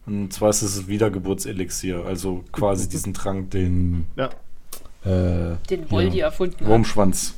[0.06, 4.26] Und zwar ist es Wietergeburtselixier, also quasi diesen Trank, den ja.
[5.04, 6.66] äh, Den Voldy ja, erfunden hat.
[6.66, 7.34] Wurmschwanz.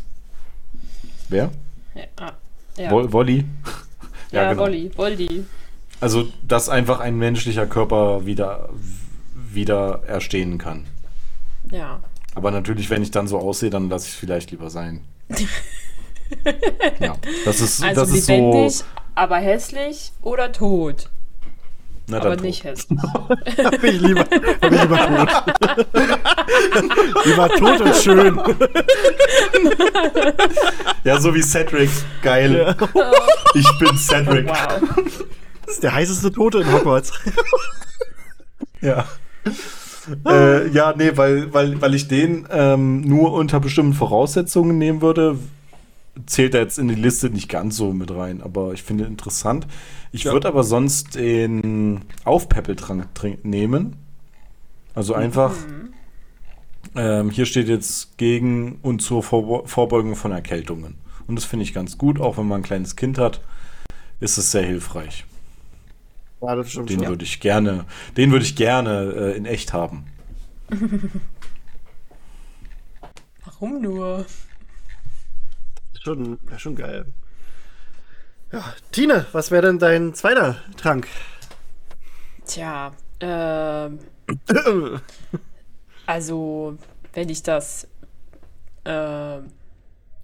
[1.30, 1.50] Wer?
[1.94, 2.32] Ja, ah,
[2.76, 2.90] ja.
[2.90, 3.44] Wol Wolli?
[4.32, 4.64] ja, genau.
[4.64, 5.44] Voldy, Voldy.
[6.00, 8.68] Also, dass einfach ein menschlicher Körper wieder,
[9.34, 10.86] wieder erstehen kann.
[11.70, 12.00] Ja.
[12.34, 15.02] Aber natürlich, wenn ich dann so aussehe, dann lasse ich es vielleicht lieber sein.
[17.00, 18.84] ja, das ist, Also das ist lebendig, so.
[19.14, 21.08] aber hässlich oder tot.
[22.06, 22.70] Na, aber dann nicht tot.
[22.70, 22.98] hässlich.
[23.64, 25.86] Hab ich lieber, hab ich lieber tot.
[27.26, 28.40] lieber tot und schön.
[31.04, 31.90] Ja, so wie Cedric.
[32.22, 32.74] Geil.
[33.54, 34.48] Ich bin Cedric.
[34.48, 34.80] Wow.
[35.66, 37.12] Das ist der heißeste Tote in Hogwarts.
[38.80, 39.06] Ja.
[40.26, 45.38] Äh, ja, nee, weil, weil, weil ich den ähm, nur unter bestimmten Voraussetzungen nehmen würde,
[46.26, 49.66] zählt er jetzt in die Liste nicht ganz so mit rein, aber ich finde interessant.
[50.12, 50.32] Ich Ja.
[50.32, 53.08] würde aber sonst den Aufpäppeltrank
[53.44, 53.96] nehmen.
[54.94, 55.54] Also einfach,
[56.96, 60.94] ähm, hier steht jetzt gegen und zur Vorbe Vorbeugung von Erkältungen.
[61.28, 63.40] Und das finde ich ganz gut, auch wenn man ein kleines Kind hat,
[64.18, 65.24] ist es sehr hilfreich.
[66.40, 67.84] Ja, das stimmt Den würde ich gerne,
[68.16, 70.06] den würde ich gerne äh, in echt haben.
[73.44, 74.24] Warum nur?
[76.02, 77.06] Schon, schon geil.
[78.52, 81.08] Ja, Tine, was wäre denn dein zweiter Trank?
[82.46, 83.98] Tja, ähm,
[86.06, 86.78] also,
[87.12, 87.88] wenn ich das
[88.88, 89.38] äh,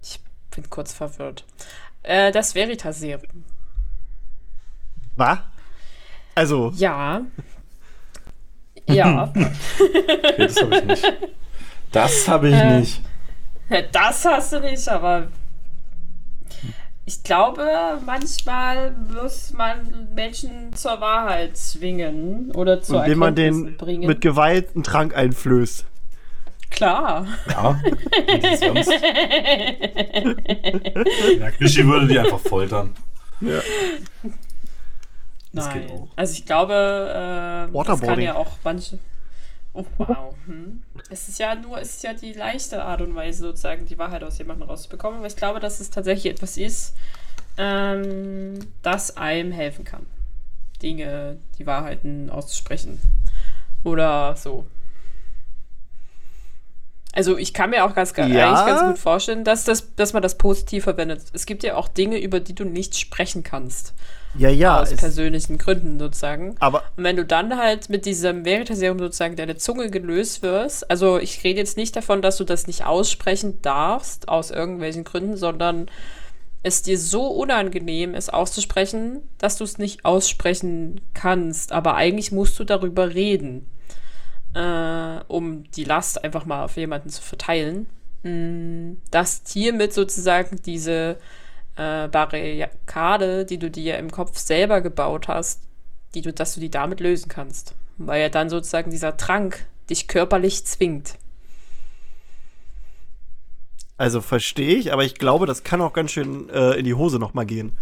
[0.01, 0.19] ich
[0.53, 1.45] bin kurz verwirrt.
[2.03, 3.43] Äh, das Veritas-Serum.
[5.15, 5.39] Was?
[6.35, 7.21] Also, Ja.
[8.87, 9.33] Ja.
[9.35, 11.13] Okay, das habe ich nicht.
[11.91, 12.79] Das habe ich Äh.
[12.79, 13.01] nicht.
[13.91, 15.27] Das hast du nicht, aber
[17.05, 17.65] ich glaube,
[18.05, 24.05] manchmal muss man Menschen zur Wahrheit zwingen oder zur indem man den bringen.
[24.07, 25.85] mit Gewalt einen Trank einflößt.
[26.69, 27.25] Klar.
[27.49, 27.79] Ja.
[31.39, 32.93] Ja, Krischi würde die einfach foltern.
[35.55, 35.81] Das Nein.
[35.81, 36.07] geht auch.
[36.15, 38.25] Also ich glaube, äh, das kann Waterboarding.
[38.25, 38.99] ja auch manche.
[39.73, 40.33] Oh, wow.
[40.45, 40.83] Hm.
[41.09, 44.23] Es ist ja nur, es ist ja die leichte Art und Weise, sozusagen die Wahrheit
[44.23, 45.19] aus jemandem rauszubekommen.
[45.19, 46.93] Aber ich glaube, dass es tatsächlich etwas ist,
[47.57, 50.05] ähm, das einem helfen kann.
[50.81, 52.99] Dinge, die Wahrheiten auszusprechen.
[53.83, 54.65] Oder so.
[57.13, 58.23] Also ich kann mir auch ganz, Ja.
[58.25, 61.23] eigentlich ganz gut vorstellen, dass, das, dass man das positiv verwendet.
[61.31, 63.93] Es gibt ja auch Dinge, über die du nicht sprechen kannst.
[64.37, 64.81] Ja, ja.
[64.81, 66.55] aus persönlichen Gründen sozusagen.
[66.59, 71.17] aber Und wenn du dann halt mit diesem Veritaserum sozusagen deine Zunge gelöst wirst, also
[71.17, 75.87] ich rede jetzt nicht davon, dass du das nicht aussprechen darfst, aus irgendwelchen Gründen, sondern
[76.63, 81.71] es dir so unangenehm ist auszusprechen, dass du es nicht aussprechen kannst.
[81.71, 83.67] Aber eigentlich musst du darüber reden,
[84.55, 87.85] äh, um die Last einfach mal auf jemanden zu verteilen.
[88.23, 91.17] Mm, Dass hiermit sozusagen diese
[91.75, 95.61] äh, Barrikade, die du dir im Kopf selber gebaut hast,
[96.13, 97.73] die du, dass du die damit lösen kannst.
[97.97, 101.15] Weil ja dann sozusagen dieser Trank dich körperlich zwingt.
[103.97, 107.17] Also verstehe ich, aber ich glaube, das kann auch ganz schön äh, in die Hose
[107.17, 107.77] nochmal gehen.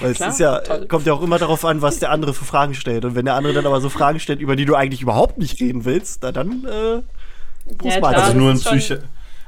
[0.00, 0.86] Weil klar, es ist ja, toll.
[0.86, 3.04] kommt ja auch immer darauf an, was der andere für Fragen stellt.
[3.04, 5.60] Und wenn der andere dann aber so Fragen stellt, über die du eigentlich überhaupt nicht
[5.60, 7.02] reden willst, na dann äh,
[7.82, 8.12] muss Ja, man.
[8.14, 8.24] klar.
[8.26, 9.00] Also nur in ist schon- Psycho.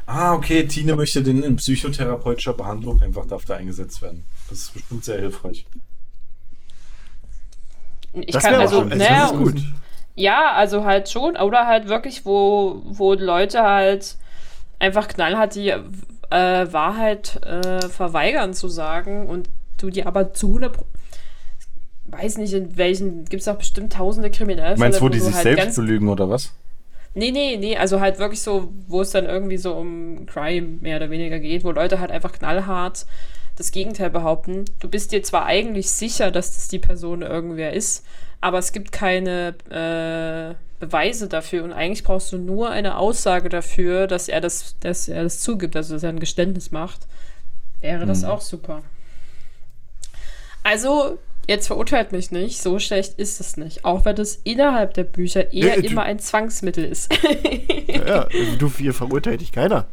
[0.06, 4.24] Ah, okay, Tine möchte den in psychotherapeutischer Behandlung einfach darf da eingesetzt werden.
[4.48, 5.64] Das ist bestimmt sehr hilfreich.
[8.12, 9.62] Ich das kann wäre also, also, naja, das ist gut.
[10.14, 11.36] Ja, also halt schon.
[11.36, 14.16] Oder halt wirklich, wo, wo Leute halt
[14.78, 15.80] einfach knallhart die äh,
[16.30, 19.48] Wahrheit äh, verweigern zu sagen und
[19.78, 20.86] du die aber zu 100 Pro-
[22.06, 24.76] weiß nicht, in welchen, gibt es auch bestimmt tausende Kriminelle.
[24.76, 26.52] Meinst du, wo die sich halt selbst belügen oder was?
[27.14, 30.96] Nee, nee, nee, also halt wirklich so, wo es dann irgendwie so um Crime mehr
[30.96, 33.04] oder weniger geht, wo Leute halt einfach knallhart
[33.56, 34.64] das Gegenteil behaupten.
[34.80, 38.06] Du bist dir zwar eigentlich sicher, dass das die Person irgendwer ist,
[38.40, 44.06] aber es gibt keine äh, Beweise dafür und eigentlich brauchst du nur eine Aussage dafür,
[44.06, 47.06] dass er das, dass er das zugibt, also dass er ein Geständnis macht.
[47.80, 48.82] Wäre das auch super.
[50.62, 51.18] Also,
[51.48, 53.84] jetzt verurteilt mich nicht, so schlecht ist es nicht.
[53.84, 57.12] Auch wenn es innerhalb der Bücher eher Nee, du- immer ein Zwangsmittel ist.
[57.88, 59.86] Ja, also du, hier verurteilt dich keiner.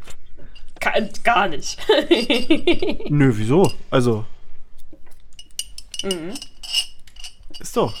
[0.80, 1.78] Kann, gar nicht.
[3.10, 3.70] Nö, wieso?
[3.90, 4.24] Also.
[6.02, 6.32] Mhm.
[7.58, 7.94] Ist doch.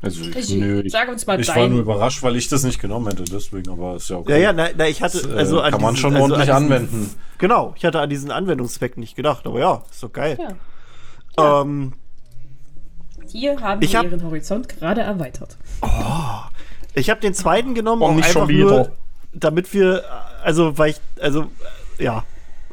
[0.00, 2.78] Also, Regie, nö, ich, sag uns mal ich war nur überrascht, weil ich das nicht
[2.78, 4.32] genommen hätte, deswegen, aber ist ja okay.
[4.32, 5.22] Ja, ja, na, na ich hatte.
[5.22, 7.14] Das, äh, Also an kann man diesen- schon also ordentlich an diesen- anwenden.
[7.38, 10.38] Genau, ich hatte an diesen Anwendungszweck nicht gedacht, aber ja, ist doch geil.
[11.38, 11.62] Ja.
[11.62, 11.94] Ähm,
[13.34, 15.56] Hier haben Ich wir hab- ihren Horizont gerade erweitert.
[16.94, 18.64] ich habe den zweiten genommen, Oh, nicht einfach schon wieder.
[18.70, 18.92] nur,
[19.32, 20.04] damit wir,
[20.44, 21.46] also, weil ich, also,
[21.98, 22.24] ja.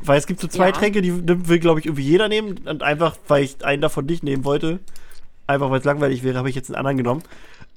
[0.03, 0.71] Weil es gibt so zwei Ja.
[0.71, 1.13] Tränke, die
[1.47, 2.59] will, glaube ich, irgendwie jeder nehmen.
[2.65, 4.79] Und einfach, weil ich einen davon nicht nehmen wollte,
[5.47, 7.23] einfach weil es langweilig wäre, habe ich jetzt einen anderen genommen.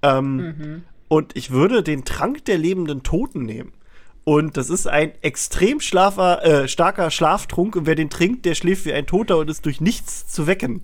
[0.03, 0.83] Ähm, Mhm.
[1.09, 3.73] Und ich würde den Trank der lebenden Toten nehmen.
[4.25, 7.77] Und das ist ein extrem schlafer, äh, starker Schlaftrunk.
[7.77, 10.83] Und wer den trinkt, der schläft wie ein Toter und ist durch nichts zu wecken.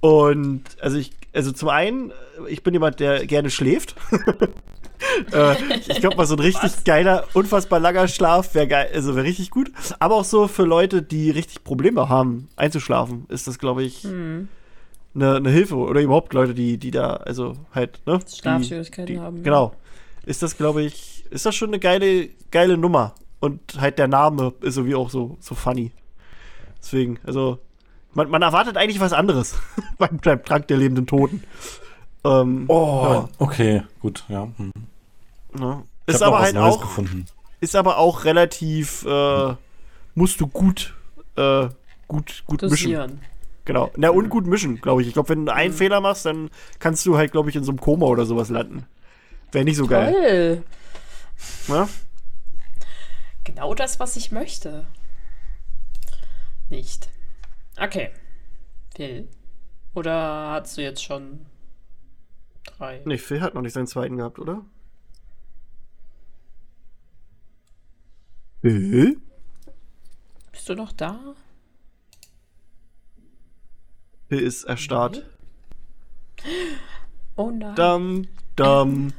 [0.00, 2.12] Und also ich, also zum einen,
[2.48, 3.94] ich bin jemand, der gerne schläft.
[5.32, 5.54] äh,
[5.88, 9.50] ich glaube mal, so ein richtig geiler, unfassbar langer Schlaf wäre geil, also wäre richtig
[9.50, 9.70] gut.
[9.98, 14.06] Aber auch so für Leute, die richtig Probleme haben, einzuschlafen, ist das, glaube ich,
[15.14, 15.76] eine ne Hilfe.
[15.76, 18.20] Oder überhaupt Leute, die, die da, also halt, ne?
[18.26, 19.42] Schlafschwierigkeiten die, haben.
[19.42, 19.74] Genau.
[20.24, 23.14] Ist das, glaube ich, ist das schon eine geile, geile Nummer.
[23.40, 25.92] Und halt der Name ist irgendwie auch so, so funny.
[26.82, 27.58] Deswegen, also,
[28.14, 29.54] man, man erwartet eigentlich was anderes
[29.98, 31.42] beim, beim Trank der lebenden Toten.
[32.24, 33.28] Ähm, Oh, Ja.
[33.38, 34.48] okay, gut, ja.
[34.56, 34.72] Hm.
[35.54, 35.82] ne?
[36.06, 37.26] Ich Ist aber was halt Neues auch, gefunden.
[37.60, 39.54] ist aber auch relativ, äh,
[40.14, 40.94] musst du gut,
[41.36, 41.68] äh,
[42.08, 42.70] gut, gut mischen.
[42.92, 43.20] Dosieren.
[43.64, 43.90] Genau.
[43.96, 45.08] Na, und gut mischen, glaube ich.
[45.08, 46.50] Ich glaube, wenn du einen Fehler machst, dann
[46.80, 48.86] kannst du halt, glaube ich, in so einem Koma oder sowas landen.
[49.52, 50.64] Wäre nicht so geil.
[51.68, 51.76] Toll.
[51.78, 51.88] Ne?
[53.44, 54.86] Genau das, was ich möchte.
[56.68, 57.08] Nicht.
[57.80, 58.10] Okay.
[58.94, 59.28] Phil.
[59.94, 61.46] Oder hast du jetzt schon
[62.64, 63.02] drei?
[63.04, 64.64] Nee, Phil hat noch nicht seinen zweiten gehabt, oder?
[68.60, 69.20] Phil?
[70.70, 71.18] du noch da?
[74.28, 75.24] Phil ist erstarrt.
[77.36, 77.74] Oh nein.
[77.74, 78.26] Dum,
[78.56, 79.12] dum,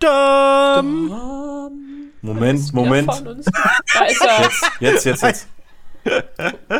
[0.00, 2.12] dum.
[2.22, 3.08] Moment, Moment.
[3.08, 4.50] Da ist er.
[4.80, 5.48] Jetzt, jetzt, jetzt.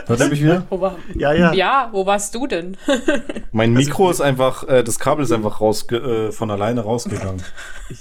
[0.07, 0.67] Hört ihr mich wieder?
[0.71, 1.53] Wo war, Ja, ja.
[1.53, 2.77] ja, wo warst du denn?
[3.53, 7.43] Mein Mikro ist einfach, äh, das Kabel ist einfach rausge äh, von alleine rausgegangen.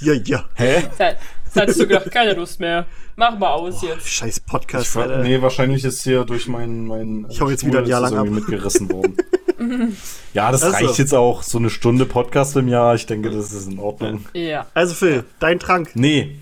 [0.02, 0.44] Ja, ja.
[0.56, 0.84] Hä?
[0.98, 2.86] Da hattest du gedacht, keine Lust mehr.
[3.16, 4.08] Mach mal aus jetzt.
[4.10, 5.18] Scheiß Ich Podcast, war, Alter.
[5.20, 8.36] nee, wahrscheinlich ist hier durch mein, mein Ich hau jetzt wieder ein Jahr lang irgendwie
[8.42, 9.16] mitgerissen worden.
[10.34, 10.76] ja, das Also.
[10.76, 11.42] reicht jetzt auch.
[11.44, 12.94] So eine Stunde Podcast im Jahr.
[12.96, 14.26] Ich denke, das ist in Ordnung.
[14.34, 14.66] Ja.
[14.74, 15.92] Also Phil, dein Trank.
[15.96, 16.40] Nee.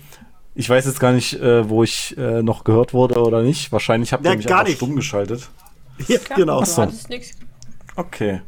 [0.54, 3.72] Ich weiß jetzt gar nicht, äh, wo ich äh, noch gehört wurde oder nicht.
[3.72, 4.76] Wahrscheinlich habt ihr Ja, mich gar einfach nicht.
[4.76, 5.48] stumm geschaltet.
[6.08, 6.58] Ja, genau.
[6.60, 6.82] Du so.
[6.82, 7.30] hattest nix.
[7.94, 8.40] Okay.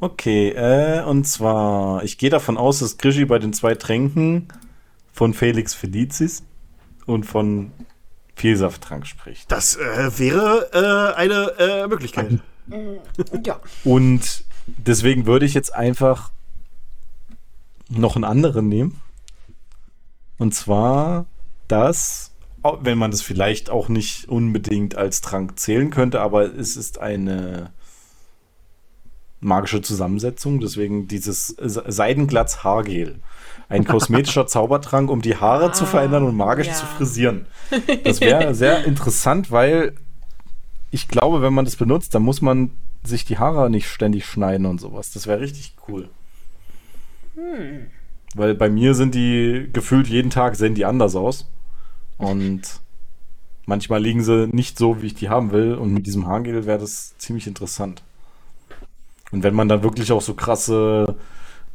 [0.00, 4.48] Okay, äh, und zwar, ich gehe davon aus, dass Krischi bei den zwei Tränken
[5.12, 6.42] von Felix Felicis
[7.06, 7.70] und von
[8.34, 9.52] Vielsafttrank spricht.
[9.52, 12.38] Das äh, wäre äh, eine äh, Möglichkeit.
[13.44, 13.60] Ja.
[13.84, 16.30] Und deswegen würde ich jetzt einfach
[17.88, 19.00] noch einen anderen nehmen.
[20.38, 21.26] Und zwar
[21.70, 22.32] das,
[22.82, 27.70] wenn man das vielleicht auch nicht unbedingt als Trank zählen könnte, aber es ist eine
[29.40, 33.20] magische Zusammensetzung, deswegen dieses Se- Seidenglatz Haargel.
[33.68, 36.74] Ein kosmetischer Zaubertrank, um die Haare zu verändern und magisch ja.
[36.74, 37.46] zu frisieren.
[38.04, 39.94] Das wäre sehr interessant, weil
[40.90, 42.72] ich glaube, wenn man das benutzt, dann muss man
[43.02, 45.12] sich die Haare nicht ständig schneiden und sowas.
[45.12, 46.10] Das wäre richtig cool.
[48.34, 51.48] Weil bei mir sind die gefühlt jeden Tag sehen die anders aus.
[52.20, 52.62] Und
[53.66, 55.74] manchmal liegen sie nicht so, wie ich die haben will.
[55.74, 58.02] Und mit diesem Haargel wäre das ziemlich interessant.
[59.32, 61.16] Und wenn man dann wirklich auch so krasse,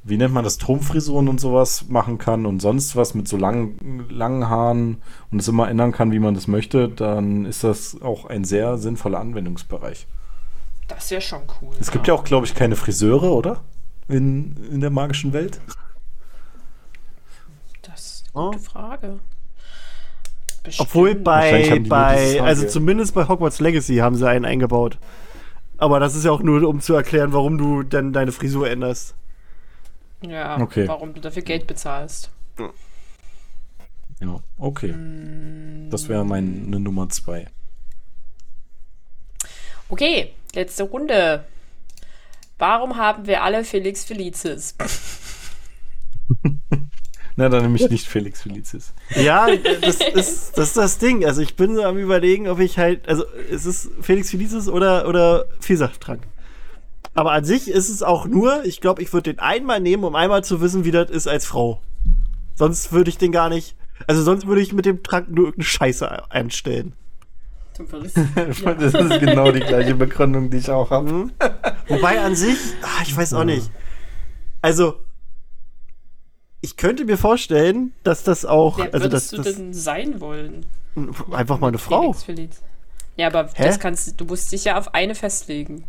[0.03, 4.05] wie nennt man das, Turmfrisuren und sowas machen kann und sonst was mit so langen,
[4.09, 5.01] langen Haaren
[5.31, 8.77] und es immer ändern kann, wie man das möchte, dann ist das auch ein sehr
[8.77, 10.05] sinnvoller Anwendungsbereich.
[10.87, 11.73] Das wäre schon cool.
[11.79, 13.61] Es gibt ja auch, glaube ich, keine Friseure, oder?
[14.07, 15.59] In, in der magischen Welt.
[17.81, 19.19] Das ist eine gute Frage.
[20.65, 20.89] Bestimmt.
[20.89, 24.97] Obwohl bei, bei also zumindest bei Hogwarts Legacy haben sie einen eingebaut.
[25.77, 29.15] Aber das ist ja auch nur, um zu erklären, warum du dann deine Frisur änderst.
[30.21, 30.87] Ja, Okay.
[30.87, 32.31] warum du dafür Geld bezahlst.
[34.19, 34.95] Ja, okay.
[35.89, 37.47] Das wäre meine Nummer zwei.
[39.89, 41.45] Okay, letzte Runde.
[42.57, 44.75] Warum haben wir alle Felix Felicis?
[47.37, 48.93] Na, dann nehme ich nicht Felix Felicis.
[49.15, 49.47] Ja,
[49.81, 51.25] das ist, das ist das Ding.
[51.25, 55.07] Also ich bin so am überlegen, ob ich halt, also es ist Felix Felicis oder,
[55.07, 56.21] oder Vielsachttrank.
[57.13, 60.15] Aber an sich ist es auch nur, ich glaube, ich würde den einmal nehmen, um
[60.15, 61.81] einmal zu wissen, wie das ist als Frau.
[62.55, 63.75] Sonst würde ich den gar nicht,
[64.07, 66.93] also sonst würde ich mit dem Trank nur irgendeine Scheiße einstellen.
[68.79, 71.29] Das ist genau die gleiche Begründung, die ich auch habe.
[71.89, 73.69] Wobei an sich, ah, ich weiß auch nicht.
[74.61, 75.04] Also,
[76.65, 80.19] ich könnte mir vorstellen, dass das auch, Wer also das, würdest du das denn sein
[80.19, 80.65] wollen?
[81.31, 82.11] einfach mal eine Frau.
[82.13, 82.61] Felix Feliz.
[83.17, 83.65] Ja, aber Hä?
[83.67, 85.83] das kannst du musst dich ja auf eine festlegen.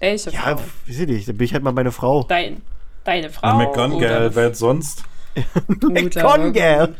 [0.00, 0.56] Welche Ja, Frau?
[0.86, 2.24] weiß ich nicht, dann bin ich halt mal meine Frau.
[2.24, 2.60] Dein,
[3.04, 3.46] deine Frau.
[3.46, 5.04] Na, McGonagall, wer jetzt sonst?
[5.68, 6.96] McGonagall.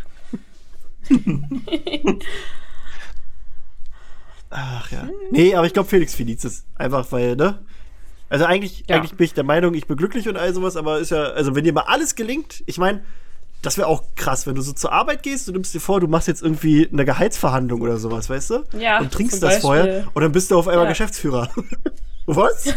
[4.51, 5.09] Ach ja.
[5.33, 6.65] Nee, aber ich glaube Felix Felicis.
[6.77, 7.59] Einfach weil, ne?
[8.29, 8.97] Also eigentlich, Ja.
[8.97, 11.55] eigentlich bin ich der Meinung, ich bin glücklich und all sowas, aber ist ja, also
[11.55, 13.03] wenn dir mal alles gelingt, ich meine,
[13.63, 16.09] das wäre auch krass, wenn du so zur Arbeit gehst, du nimmst dir vor, du
[16.09, 18.65] machst jetzt irgendwie eine Gehaltsverhandlung oder sowas, weißt du?
[18.79, 20.91] Ja, Und trinkst das vorher und dann bist du auf einmal Ja.
[20.91, 21.49] Geschäftsführer.
[22.29, 22.67] Was?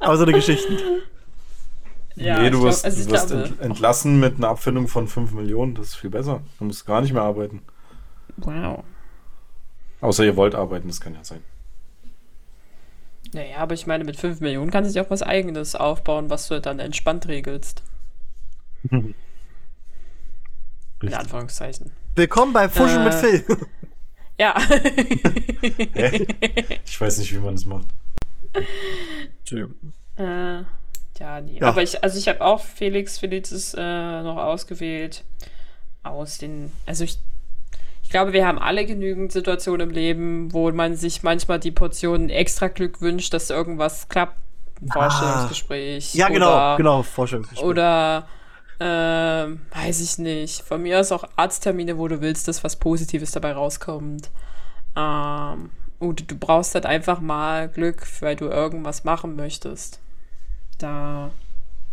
[0.00, 0.76] aber so eine Geschichten.
[2.16, 5.08] Ja, nee, du glaub- wirst, also du wirst glaube- ent entlassen mit einer Abfindung von
[5.08, 5.74] 5 Millionen.
[5.74, 6.42] Das ist viel besser.
[6.58, 7.62] Du musst gar nicht mehr arbeiten.
[8.36, 8.84] Wow.
[10.00, 11.42] Außer ihr wollt arbeiten, das kann ja sein.
[13.32, 16.48] Naja, aber ich meine, mit 5 Millionen kannst du dir auch was Eigenes aufbauen, was
[16.48, 17.82] du dann entspannt regelst.
[18.90, 19.14] In.
[21.14, 21.92] Anführungszeichen.
[22.14, 23.04] Willkommen bei Fuschen Äh.
[23.04, 23.44] mit Phil.
[24.38, 24.54] Ja.
[24.58, 26.26] Hä?
[26.86, 27.86] Ich weiß nicht, wie man das macht.
[29.40, 29.92] Entschuldigung.
[30.16, 30.62] Äh,
[31.18, 31.58] ja, nee.
[31.58, 31.68] Ja.
[31.68, 35.24] Aber ich, also ich habe auch Felix Felicis äh, noch ausgewählt.
[36.02, 37.18] Aus den, also ich,
[38.10, 42.28] ich glaube, wir haben alle genügend Situationen im Leben, wo man sich manchmal die Portion
[42.28, 44.36] extra Glück wünscht, dass irgendwas klappt.
[44.82, 46.12] Ein Vorstellungsgespräch.
[46.16, 47.64] Ja, genau, oder, genau, Forschungsgespräch.
[47.64, 48.26] Oder,
[48.80, 50.60] ähm, weiß ich nicht.
[50.62, 54.28] Von mir aus auch Arzttermine, wo du willst, dass was Positives dabei rauskommt.
[54.96, 55.70] Ähm,
[56.00, 60.00] und du brauchst halt einfach mal Glück, weil du irgendwas machen möchtest.
[60.78, 61.30] Da,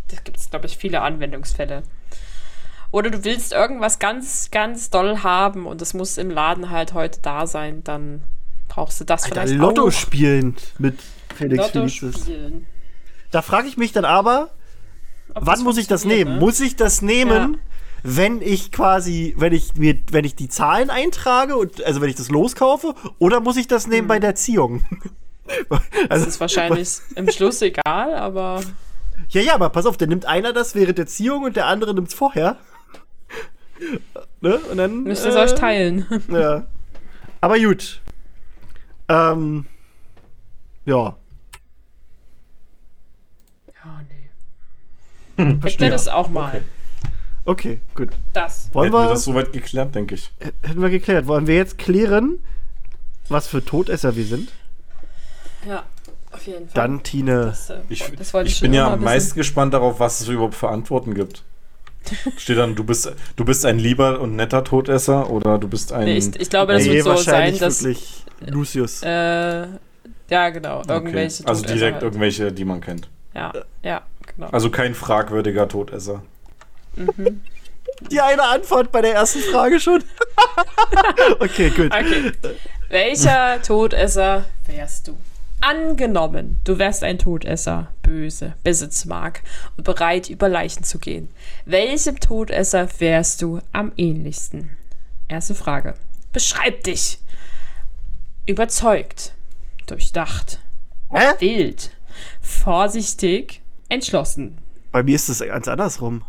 [0.08, 1.84] da gibt es, glaube ich, viele Anwendungsfälle.
[2.92, 7.20] Oder du willst irgendwas ganz, ganz doll haben und es muss im Laden halt heute
[7.22, 8.22] da sein, dann
[8.68, 9.92] brauchst du das Alter, vielleicht Lotto auch.
[9.92, 11.00] spielen mit
[11.36, 12.66] Felix Lotto spielen.
[13.32, 14.50] Da frage ich mich dann aber,
[15.34, 16.36] Ob wann muss ich das nehmen?
[16.36, 16.40] ne?
[16.40, 17.60] Muss ich das nehmen, Ja.
[18.04, 22.16] wenn ich quasi, wenn ich mir, wenn ich die Zahlen eintrage und also wenn ich
[22.16, 24.08] das loskaufe, oder muss ich das nehmen Hm.
[24.08, 24.86] bei der Ziehung?
[25.70, 28.62] also, Das ist wahrscheinlich im Schluss egal, aber
[29.30, 31.94] Ja, ja, aber pass auf, dann nimmt einer das während der Ziehung und der andere
[31.94, 32.58] nimmt es vorher.
[34.42, 34.58] ne?
[34.58, 35.04] Und dann.
[35.04, 36.06] müsst ihr es euch teilen.
[36.30, 36.66] Ja.
[37.42, 38.02] Aber gut.
[39.08, 39.66] Ähm.
[40.86, 41.16] Ja.
[43.84, 44.02] Ja,
[45.38, 45.60] nee.
[45.66, 46.64] Ich will das auch mal.
[47.46, 48.10] Okay, gut.
[48.34, 48.70] Das.
[48.74, 50.32] Wollen Hätten wir wir, das soweit geklärt, denke ich.
[50.62, 51.28] hätten wir geklärt.
[51.28, 52.40] Wollen wir jetzt klären,
[53.30, 54.52] was für Todesser wir sind?
[55.66, 55.84] Ja,
[56.32, 56.74] auf jeden Fall.
[56.74, 57.46] Dann, Tine.
[57.46, 60.70] Das, äh, Ich, das ich, bin ja am meisten gespannt darauf, was es überhaupt für
[60.70, 61.44] Antworten gibt.
[62.38, 66.06] Steht dann, du bist, du bist ein lieber und netter Todesser oder du bist ein.
[66.06, 67.84] Nee, ich, ich glaube, das Nee, wird so sein, wahrscheinlich dass.
[67.84, 69.02] wirklich Lucius.
[69.04, 69.68] Äh,
[70.30, 70.80] ja, genau.
[70.80, 70.94] Okay.
[70.94, 71.46] Irgendwelche.
[71.48, 72.04] Also Todesser direkt halt.
[72.04, 73.10] irgendwelche, die man kennt.
[73.34, 73.54] Ja,
[73.84, 74.02] ja,
[74.36, 74.48] genau.
[74.50, 76.24] Also kein fragwürdiger Todesser.
[78.12, 80.04] Die eine Antwort bei der ersten Frage schon.
[81.40, 81.88] okay, gut.
[81.94, 82.32] Okay.
[82.90, 85.18] Welcher Todesser wärst du?
[85.60, 89.42] Angenommen, du wärst ein Todesser, böse, Besitzmark
[89.76, 91.30] und bereit, über Leichen zu gehen.
[91.66, 94.78] Welchem Todesser wärst du am ähnlichsten?
[95.28, 95.96] Erste Frage.
[96.32, 97.20] Beschreib dich.
[98.46, 99.34] Überzeugt,
[99.88, 100.60] durchdacht,
[101.12, 101.34] Hä?
[101.40, 101.92] wild,
[102.42, 104.60] vorsichtig, entschlossen.
[104.92, 106.24] Bei mir ist es ganz andersrum.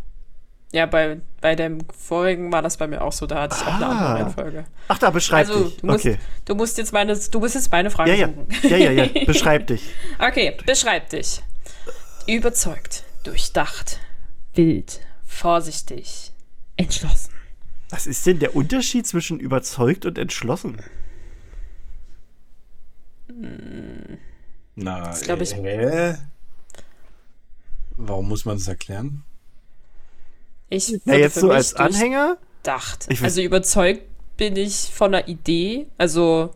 [0.71, 3.75] Ja, bei, bei dem vorigen war das bei mir auch so, da hatte ich auch
[3.77, 3.89] eine Ah.
[3.91, 4.65] andere Reihenfolge.
[4.89, 5.77] Ach, da beschreib Also, dich.
[5.79, 6.19] du musst, okay.
[6.45, 8.29] du musst jetzt meine, du musst jetzt meine Frage Ja, ja.
[8.29, 8.47] suchen.
[8.69, 9.25] Ja, ja, ja.
[9.27, 9.83] Beschreib dich.
[10.19, 11.43] Okay, beschreib dich.
[12.27, 13.99] Überzeugt, durchdacht,
[14.55, 16.33] wild, vorsichtig,
[16.77, 17.33] entschlossen.
[17.89, 20.83] Was ist denn der Unterschied zwischen überzeugt und entschlossen?
[24.75, 26.15] Na, Das ich- Hä?
[27.97, 29.25] Warum muss man das erklären?
[30.71, 32.37] Ich Ja, jetzt für so mich als Anhänger?
[32.65, 34.03] weiß- Also überzeugt
[34.37, 35.87] bin ich von der Idee.
[35.97, 36.55] Also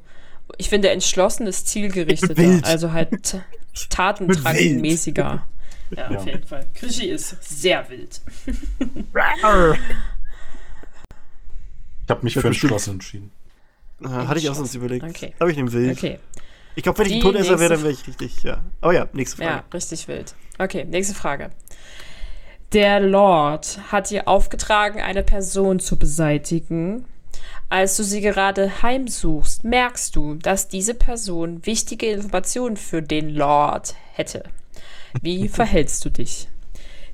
[0.58, 2.60] ich finde entschlossen ist zielgerichteter.
[2.66, 3.38] Also halt
[3.90, 5.46] tatendrangmäßiger.
[5.96, 6.18] Ja, Ja.
[6.18, 6.66] auf jeden Fall.
[6.74, 8.20] Krischi ist sehr wild.
[12.04, 13.30] Ich habe mich für entschlossen entschieden.
[14.02, 15.04] Ah, hatte ich auch sonst überlegt.
[15.04, 15.32] Okay.
[15.38, 15.96] Aber ich nehme wild.
[15.96, 16.18] Okay.
[16.74, 18.64] Ich glaube, wenn ich ein Todesser wäre, dann wäre ich richtig, ja.
[18.82, 19.50] Oh ja, nächste Frage.
[19.50, 20.34] Ja, richtig wild.
[20.58, 21.50] Okay, nächste Frage.
[22.72, 27.04] Der Lord hat dir aufgetragen, eine Person zu beseitigen.
[27.68, 33.94] Als du sie gerade heimsuchst, merkst du, dass diese Person wichtige Informationen für den Lord
[34.14, 34.44] hätte.
[35.20, 36.48] Wie verhältst du dich?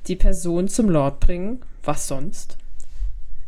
[0.06, 1.60] Die Person zum Lord bringen?
[1.82, 2.56] Was sonst?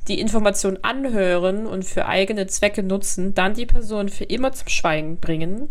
[0.08, 5.18] Die Information anhören und für eigene Zwecke nutzen, dann die Person für immer zum Schweigen
[5.18, 5.68] bringen,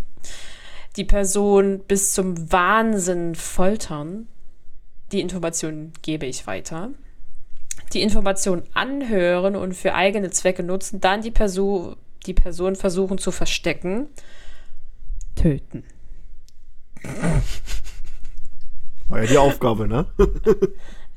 [0.96, 4.30] die Person bis zum Wahnsinn foltern.
[5.12, 6.90] Die Information gebe ich weiter.
[7.94, 11.96] Die Information anhören und für eigene Zwecke nutzen, dann die Person,
[12.26, 14.08] die Person versuchen zu verstecken.
[15.36, 15.84] Töten.
[19.08, 20.06] War ja die Aufgabe, ne?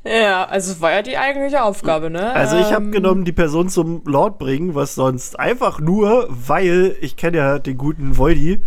[0.05, 2.33] Ja, also war ja die eigentliche Aufgabe, ne?
[2.33, 6.97] Also ich habe Ähm, genommen, die Person zum Lord bringen, was sonst einfach nur, weil
[7.01, 8.63] ich kenne ja den guten Voidy.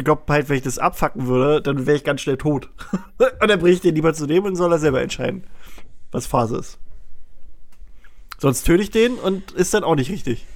[0.00, 2.70] Ich glaube halt, wenn ich das abfacken würde, dann wäre ich ganz schnell tot.
[3.18, 5.44] und dann bringe ich den lieber zu dem und soll er selber entscheiden,
[6.10, 6.78] was Phase ist.
[8.38, 10.46] Sonst töte ich den und ist dann auch nicht richtig.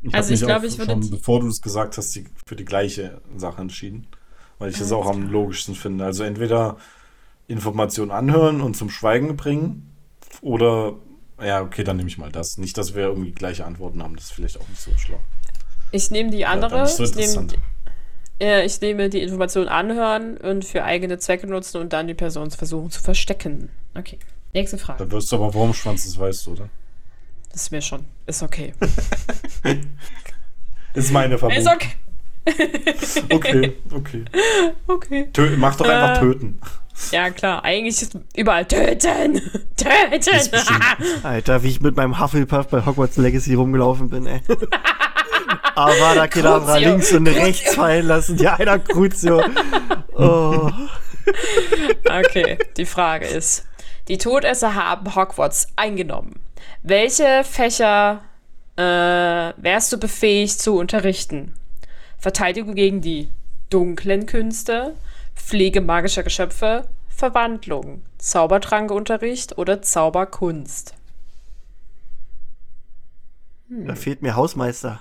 [0.00, 2.24] Ich Also ich mich glaub, auch ich würde schon, bevor du es gesagt hast, die,
[2.46, 4.06] für die gleiche Sache entschieden.
[4.58, 6.06] Weil ich das auch am logischsten finde.
[6.06, 6.78] Also entweder
[7.46, 9.94] Informationen anhören und zum Schweigen bringen
[10.40, 10.94] oder
[11.42, 12.58] ja, okay, dann nehme ich mal das.
[12.58, 15.18] Nicht, dass wir irgendwie gleiche Antworten haben, das ist vielleicht auch nicht so schlau.
[15.90, 16.70] Ich nehme die andere.
[16.76, 17.58] dann ist so ich, nehme, interessant.
[18.40, 22.50] ja, ich nehme die Information anhören und für eigene Zwecke nutzen und dann die Person
[22.50, 23.70] versuchen zu verstecken.
[23.94, 24.18] Okay.
[24.52, 25.04] Nächste Frage.
[25.04, 26.68] Da wirst du aber Wurmschwanz, das weißt du, oder?
[27.52, 28.04] Das ist mir schon.
[28.26, 28.72] Ist okay.
[30.94, 31.56] Ist meine Verbot.
[31.58, 31.88] Ist okay.
[33.32, 34.24] Okay, okay.
[34.86, 35.28] Okay.
[35.32, 36.20] Tö mach doch einfach Äh.
[36.20, 36.60] töten.
[37.10, 37.64] Ja, klar.
[37.64, 39.34] Eigentlich ist überall töten.
[39.76, 40.50] Töten.
[41.22, 44.40] Alter, wie ich mit meinem Hufflepuff bei Hogwarts Legacy rumgelaufen bin, ey.
[45.74, 46.88] Avada Kedavra Crucio.
[46.88, 48.38] links und rechts fallen lassen.
[48.38, 49.42] Ja, einer Crucio.
[50.12, 50.70] Oh.
[52.04, 52.58] okay.
[52.76, 53.66] Die Frage ist:
[54.06, 56.40] Die Todesser haben Hogwarts eingenommen.
[56.82, 58.22] Welche Fächer
[58.76, 61.54] äh, wärst du befähigt zu unterrichten?
[62.18, 63.28] Verteidigung gegen die
[63.70, 64.94] dunklen Künste,
[65.34, 70.94] Pflege magischer Geschöpfe, Verwandlung, Zaubertrankunterricht oder Zauberkunst?
[73.68, 75.00] Da fehlt mir Hausmeister.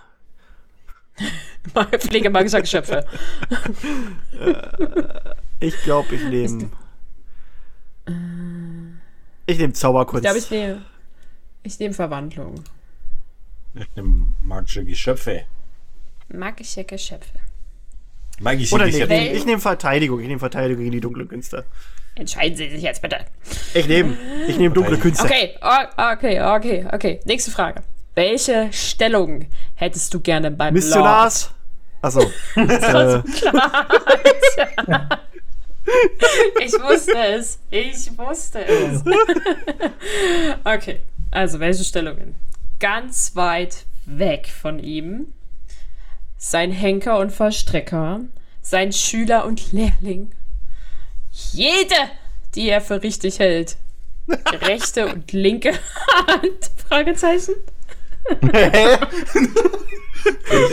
[1.99, 3.05] Pflege magischer Geschöpfe.
[5.59, 6.69] Ich glaube, ich nehme.
[9.45, 10.23] Ich nehme Ich Zauberkunst.
[10.23, 10.85] glaube, ich nehme
[11.65, 12.61] ich nehm Verwandlung.
[13.73, 15.45] Ich nehme magische Geschöpfe.
[16.27, 17.39] Magische Geschöpfe.
[18.39, 20.19] Magische Oder nee, ich nehme ich nehm Verteidigung.
[20.19, 21.65] Ich nehme Verteidigung gegen die dunklen Künste.
[22.15, 23.17] Entscheiden Sie sich jetzt bitte.
[23.73, 24.15] Ich nehme
[24.47, 25.23] ich nehm dunkle Künste.
[25.23, 25.55] Okay,
[25.97, 27.19] okay, okay, okay.
[27.25, 27.83] Nächste Frage.
[28.15, 31.51] Welche Stellung hättest du gerne beim Missionars.
[32.01, 32.21] Achso.
[32.55, 33.21] äh?
[36.63, 37.59] Ich wusste es.
[37.69, 39.03] Ich wusste es.
[40.63, 40.99] okay,
[41.31, 42.35] also welche Stellungen?
[42.79, 45.33] Ganz weit weg von ihm.
[46.45, 48.19] Sein Henker und Vollstrecker.
[48.61, 50.33] Sein Schüler und Lehrling.
[51.31, 51.95] Jede,
[52.53, 53.77] die er für richtig hält.
[54.61, 55.71] Rechte und linke
[56.27, 56.69] Hand?
[56.75, 57.55] Fragezeichen.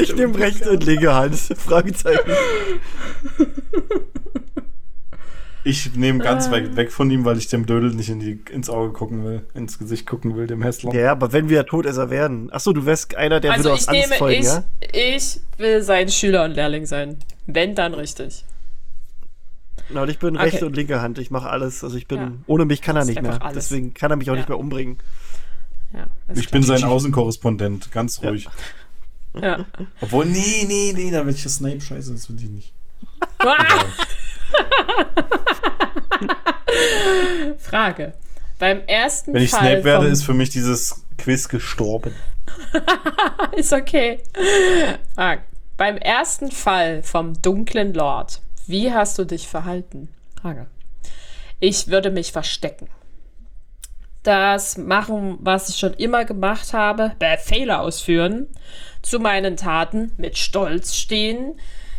[0.01, 1.39] ich nehme rechte und linke Hand.
[1.39, 2.33] Fragezeichen.
[5.63, 6.53] Ich nehme ganz Ah.
[6.53, 9.45] weit weg von ihm, weil ich dem Dödel nicht in die, ins Auge gucken will,
[9.55, 10.95] ins Gesicht gucken will, dem Hässler.
[10.95, 12.51] Ja, aber wenn wir Todesser werden.
[12.53, 14.65] Achso, du wärst einer, der Also würde aus ich Angst nehme, folgen, ich, ja?
[14.93, 17.19] ich will sein Schüler und Lehrling sein.
[17.47, 18.45] Wenn, dann richtig.
[19.89, 20.45] Genau, und ich bin Okay.
[20.47, 21.19] rechte und linke Hand.
[21.19, 21.83] Ich mache alles.
[21.85, 22.19] Also ich bin.
[22.21, 22.33] Ja.
[22.47, 23.43] Ohne mich kann er nicht mehr.
[23.43, 23.55] alles.
[23.69, 24.41] Deswegen kann er mich auch Ja.
[24.41, 24.99] nicht mehr umbringen.
[25.93, 28.49] Ja, Ich bin sein Außenkorrespondent, ganz ruhig.
[29.35, 29.65] Ja.
[30.01, 32.73] Obwohl, nee, nee, nee, da will ich das Snipe scheiße, das will ich nicht.
[33.41, 33.57] Ah!
[37.59, 38.13] Frage.
[38.59, 42.15] Beim ersten Wenn ich Fall Snape werde, ist für mich dieses Quiz gestorben.
[43.57, 44.21] Ist okay.
[45.17, 45.39] Ah,
[45.77, 50.09] beim ersten Fall vom dunklen Lord, wie hast du dich verhalten?
[50.41, 50.67] Frage.
[51.59, 52.89] Ich würde mich verstecken.
[54.23, 58.49] Das machen, was ich schon immer gemacht habe, Befehle ausführen,
[59.03, 61.59] zu meinen Taten mit Stolz stehen.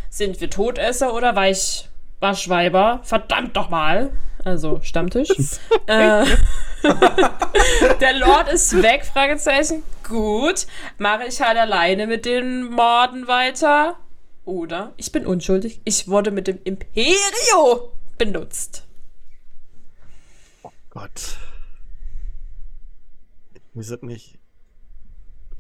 [0.10, 1.90] Sind wir Todesser oder Weich
[2.22, 3.02] Waschweiber?
[3.04, 4.14] Verdammt doch mal.
[4.46, 5.30] Also Stammtisch.
[5.88, 6.26] äh,
[8.00, 9.84] der Lord ist weg, Fragezeichen.
[10.08, 10.66] Gut.
[10.98, 13.98] Mache ich halt alleine mit den Morden weiter?
[14.46, 15.82] Oder ich bin unschuldig.
[15.84, 18.88] Ich wurde mit dem Imperio benutzt.
[20.90, 21.38] Gott.
[23.74, 24.38] Wir sollten nicht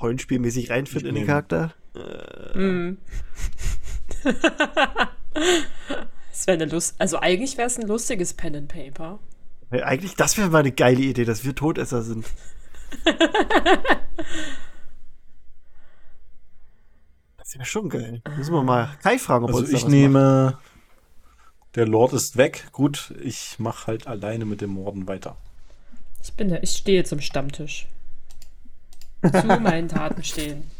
[0.01, 1.73] rollenspielmäßig reinfinden in den Charakter.
[6.41, 6.95] Das wäre eine Lust.
[6.97, 9.19] Also eigentlich wäre es ein lustiges Pen and Paper.
[9.69, 12.25] Eigentlich, das wäre mal eine geile Idee, dass wir Todesser sind.
[17.37, 18.23] das wäre schon geil.
[18.37, 20.57] Müssen wir mal Kai fragen, ob er Also uns ich was nehme.
[21.75, 22.69] Der Lord ist weg.
[22.71, 25.37] Gut, ich mache halt alleine mit dem Morden weiter.
[26.23, 27.87] Ich bin da, ich stehe zum Stammtisch.
[29.21, 30.61] Zu meinen Taten stehen.
[30.61, 30.71] macht.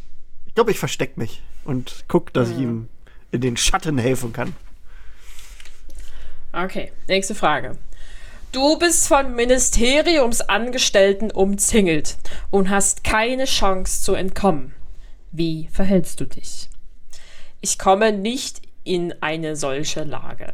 [0.47, 2.88] Ich glaube, ich verstecke mich und guck, dass ich ihm
[3.29, 4.55] in den Schatten helfen kann.
[6.53, 7.78] Okay, nächste Frage.
[8.52, 12.18] Du bist von Ministeriumsangestellten umzingelt
[12.49, 14.73] und hast keine Chance zu entkommen.
[15.32, 16.68] Wie verhältst du dich?
[17.61, 20.53] Ich komme nicht in eine solche Lage.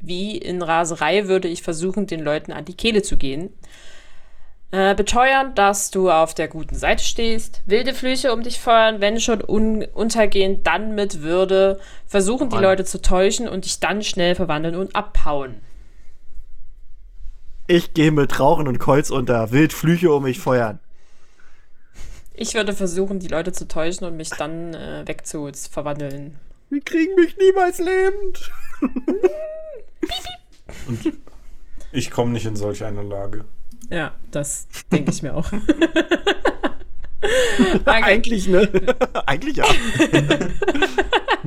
[0.00, 3.48] Wie in Raserei würde ich versuchen, den Leuten an die Kehle zu gehen.
[4.70, 9.18] Äh, beteuern, dass du auf der guten Seite stehst, wilde Flüche um dich feuern, wenn
[9.18, 12.64] schon un untergehen, dann mit Würde, versuchen die Mann.
[12.64, 15.62] Leute zu täuschen und dich dann schnell verwandeln und abhauen.
[17.66, 20.80] Ich gehe mit Rauchen und Kreuz unter, wild Flüche um mich feuern.
[22.34, 26.38] Ich würde versuchen, die Leute zu täuschen und mich dann äh, wegzu verwandeln.
[26.68, 28.50] Wir kriegen mich niemals lebend.
[31.90, 33.46] Ich komme nicht in solch eine Lage.
[33.90, 35.50] Ja, das denke ich mir auch.
[37.84, 38.68] Eigentlich, ne?
[39.26, 39.64] Eigentlich ja.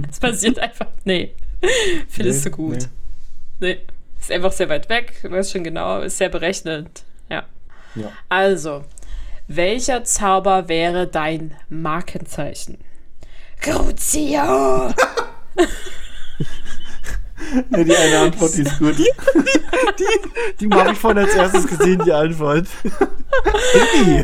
[0.09, 0.87] es passiert einfach.
[1.05, 1.33] Nee,
[2.09, 2.89] findest Nee, du gut.
[3.59, 3.79] Nee.
[4.19, 7.03] Ist einfach sehr weit weg, du weißt schon genau, ist sehr berechnend.
[7.29, 7.45] Ja.
[7.95, 8.11] Ja.
[8.29, 8.83] Also,
[9.47, 12.77] welcher Zauber wäre dein Markenzeichen?
[13.59, 14.93] Crucio!
[17.71, 18.95] Ja, die eine Antwort die ist gut.
[20.59, 22.67] Die habe ich vorhin als erstes gesehen, die Antwort.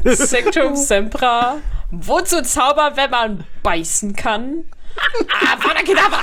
[0.06, 1.58] Sectum Sempra.
[1.92, 4.66] Wozu zaubern, wenn man beißen kann?
[5.30, 6.22] Avada Kedavra!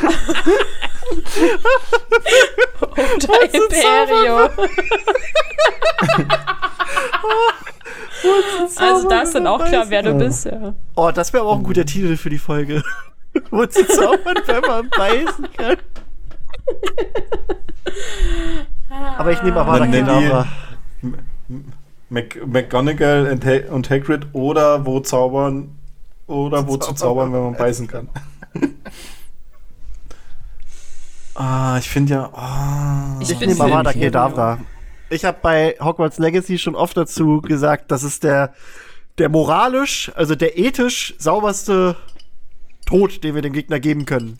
[2.90, 4.50] Unter Imperio.
[8.76, 10.74] also da ist dann auch klar, wer du bist, ja.
[10.96, 12.82] Oh, das wäre aber auch ein guter Titel für die Folge.
[13.50, 15.76] Wozu zaubern, wenn man beißen kann?
[19.18, 20.46] Aber ich nehme Avada die- Kedavra.
[22.10, 25.76] McGonagall und, Ha- und Hagrid oder wo zaubern
[26.26, 28.08] oder wo zu zaubern, wenn man beißen kann.
[31.34, 32.30] ah, ich finde ja.
[32.32, 33.18] ah.
[33.20, 33.92] Ich nehme Avada.
[33.92, 34.58] Kedavra.
[35.10, 38.54] Ich habe bei Hogwarts Legacy schon oft dazu gesagt, das ist der,
[39.18, 41.96] der moralisch, also der ethisch sauberste
[42.86, 44.38] Tod, den wir dem Gegner geben können.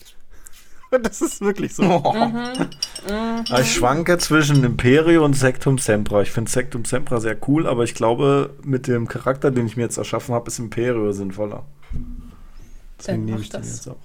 [1.03, 1.83] Das ist wirklich so.
[1.83, 2.63] Ah,
[3.59, 6.21] Ich schwanke zwischen Imperio und Sectum Sempra.
[6.21, 9.83] Ich finde Sectum Sempra sehr cool, aber ich glaube, mit dem Charakter, den ich mir
[9.83, 11.63] jetzt erschaffen habe, ist Imperio sinnvoller.
[12.99, 13.75] Deswegen nehme ich den das.
[13.75, 13.97] jetzt auch.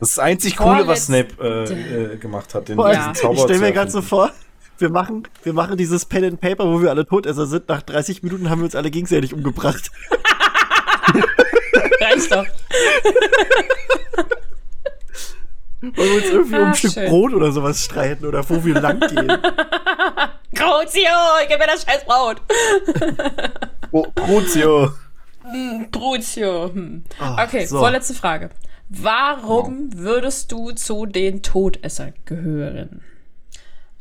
[0.00, 2.68] Das ist das einzig Coole, was Snape äh, äh, gemacht hat.
[2.68, 3.12] Den, Ja.
[3.12, 4.32] Ich stelle mir gerade so vor,
[4.78, 7.68] wir machen, wir machen dieses Pen and Paper, wo wir alle Todesser sind.
[7.68, 9.92] Nach 30 Minuten haben wir uns alle gegenseitig umgebracht.
[12.30, 12.46] Doch.
[15.80, 17.08] Weil wir uns irgendwie um ein Stück schön.
[17.08, 19.26] Brot oder sowas streiten oder wo wir lang gehen.
[20.54, 21.10] Crucio,
[21.48, 22.40] gib mir das scheiß Brot.
[23.90, 24.92] Oh, Crucio.
[25.90, 26.70] Crucio.
[26.72, 27.02] Hm.
[27.18, 27.78] Ah, Okay, so.
[27.80, 28.50] vorletzte Frage.
[28.88, 33.02] Warum würdest du zu den Todessern gehören?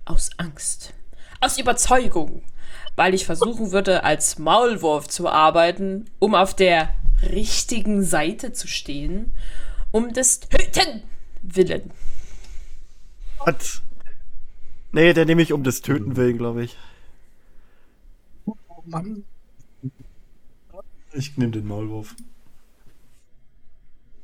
[0.06, 0.94] Aus Angst.
[1.40, 2.44] Aus Überzeugung.
[2.96, 6.90] Weil ich versuchen würde, als Maulwurf zu arbeiten, um auf der
[7.24, 9.32] richtigen Seite zu stehen,
[9.92, 11.04] um des Töten
[11.42, 11.92] willen.
[13.46, 13.82] Was?
[14.92, 16.78] Nee, der nehme ich um des Töten willen, glaube ich.
[21.14, 22.16] Ich nehme den Maulwurf.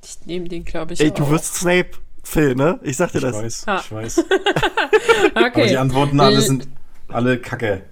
[0.04, 1.16] Ich nehme den, glaube ich, Ey, auch.
[1.16, 1.92] du wirst Snape,
[2.24, 2.80] Phil, ne?
[2.84, 3.36] Ich sag dir Ich das.
[3.36, 3.82] weiß, Ah.
[3.84, 4.20] ich weiß.
[5.36, 5.68] Aber Okay.
[5.70, 6.68] die Antworten alle sind
[7.10, 7.84] alle kacke.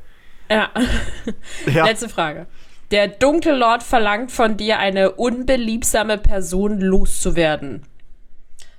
[0.50, 0.72] Ja.
[1.66, 1.86] Ja.
[1.86, 2.48] Letzte Frage.
[2.92, 7.84] Der dunkle Lord verlangt von dir, eine unbeliebsame Person loszuwerden.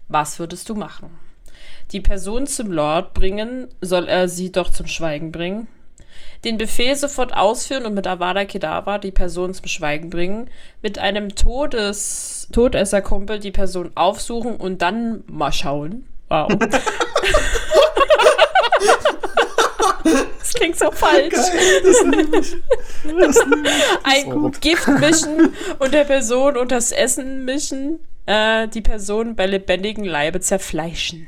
[0.08, 1.18] Was würdest du machen?
[1.90, 5.66] Die Person zum Lord bringen, soll er sie doch zum Schweigen bringen?
[6.44, 10.50] Den Befehl sofort ausführen und mit Avada Kedavra die Person zum Schweigen bringen?
[10.82, 16.06] Mit einem Todes Todesserkumpel die Person aufsuchen und dann mal schauen?
[16.28, 16.48] Wow.
[20.38, 21.34] das klingt so falsch.
[24.04, 30.04] Ein Gift mischen und der Person und das Essen mischen, äh, die Person bei lebendigem
[30.04, 31.26] Leibe zerfleischen.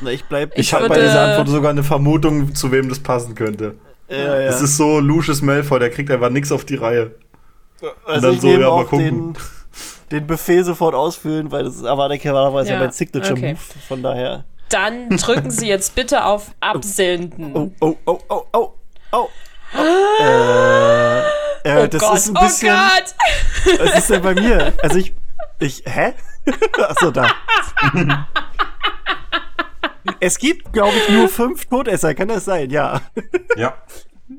[0.00, 0.52] Na, ich bleib.
[0.54, 3.74] Ich, Ich habe bei dieser Antwort sogar eine Vermutung, zu wem das passen könnte.
[4.08, 4.48] ja, ja.
[4.48, 7.12] Es ist so Lucius Malfoy, der kriegt einfach nichts auf die Reihe.
[8.04, 9.36] also dann ich so, nehme ja, mal auch den, gucken.
[10.10, 13.50] den Befehl sofort ausfüllen, weil das ist Avada Kedavra ist ja, Ja, mein Signature-Move.
[13.52, 13.56] okay.
[13.88, 14.44] Von daher.
[14.70, 17.52] Dann drücken Sie jetzt bitte auf Absenden.
[17.54, 18.74] Oh, oh, oh, oh, oh,
[19.12, 19.28] oh.
[19.74, 19.78] oh.
[19.78, 21.20] äh,
[21.64, 22.70] äh, Oh das Gott, ist ein bisschen.
[22.70, 23.80] oh Gott!
[23.80, 24.72] Was ist denn bei mir?
[24.82, 25.14] Also ich.
[25.60, 25.82] Ich.
[25.86, 26.14] Hä?
[26.78, 27.30] Achso, da.
[30.20, 32.14] es gibt, glaube ich, nur fünf Todesser.
[32.14, 32.70] Kann das sein?
[32.70, 33.00] Ja.
[33.56, 33.74] Ja.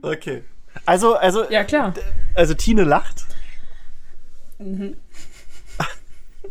[0.01, 0.43] Okay.
[0.85, 1.93] Also, also, Ja, klar.
[2.35, 3.25] also Tine lacht.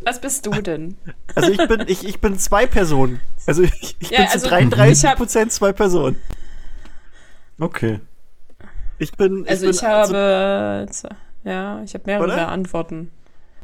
[0.09, 0.97] Was bist du denn?
[1.35, 3.21] Also ich bin, ich, ich bin zwei Personen.
[3.47, 6.17] Also ich, ich Ja, bin also zu 33 ich hab- Prozent zwei Personen.
[7.61, 8.01] Okay.
[8.99, 9.45] Ich bin.
[9.47, 10.87] Also bin ich habe.
[11.45, 12.49] Ja, ich habe mehrere Oder?
[12.49, 13.11] Antworten.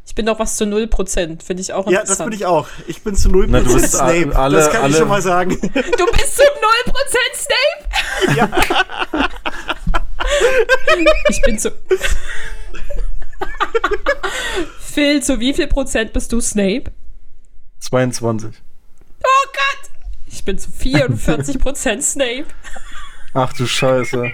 [0.07, 2.21] Ich bin doch was zu 0%, finde ich auch ja, interessant.
[2.21, 2.69] das bin ich auch.
[2.89, 4.37] Ich bin zu 0% Na, du bist Snape.
[4.37, 5.51] alle- das kann ich alle- schon mal sagen.
[5.63, 6.47] Du bist zu 0%
[7.35, 8.37] Snape?
[8.37, 8.49] ja.
[11.31, 11.71] Ich bin zu.
[14.95, 16.93] Phil, zu wie viel Prozent bist du Snape?
[17.81, 18.55] 22.
[19.19, 19.91] Oh Gott!
[20.29, 22.47] Ich bin zu 44 Prozent Snape.
[23.33, 24.31] Ach du Scheiße.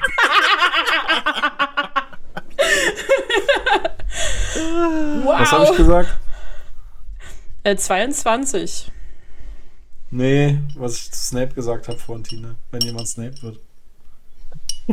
[5.24, 5.40] Wow!
[5.40, 6.18] Was habe ich gesagt?
[7.64, 8.92] Äh, 22.
[10.10, 12.56] Nee, was ich zu Snape gesagt habe vorhin, Tine.
[12.70, 13.60] Wenn jemand Snape wird.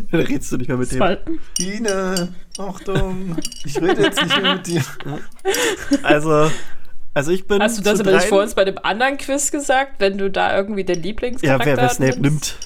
[0.12, 1.18] da redest du nicht mehr mit dem.
[1.56, 4.84] Tine, Achtung, ich rede jetzt nicht mehr mit dir.
[6.04, 6.52] Also,
[7.14, 7.62] also ich bin.
[7.62, 10.56] Hast du das aber nicht vor uns bei dem anderen Quiz gesagt, wenn du da
[10.56, 12.58] irgendwie den Ja, Lieblingscharakter wer, wer Snape nimmst?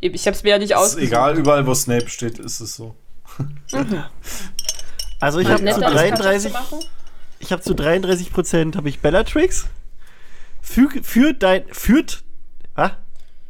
[0.00, 0.14] nimmt.
[0.14, 1.02] Ich hab's mir ja nicht Ist ausgesucht.
[1.04, 2.94] egal, überall wo Snape steht, ist es so.
[5.20, 6.78] Also ich habe zu das Quatsch 33, zu machen.
[7.38, 9.66] ich habe zu 33 Prozent habe ich Bellatrix.
[10.60, 12.24] Für, für dein, führt,
[12.74, 12.90] ah?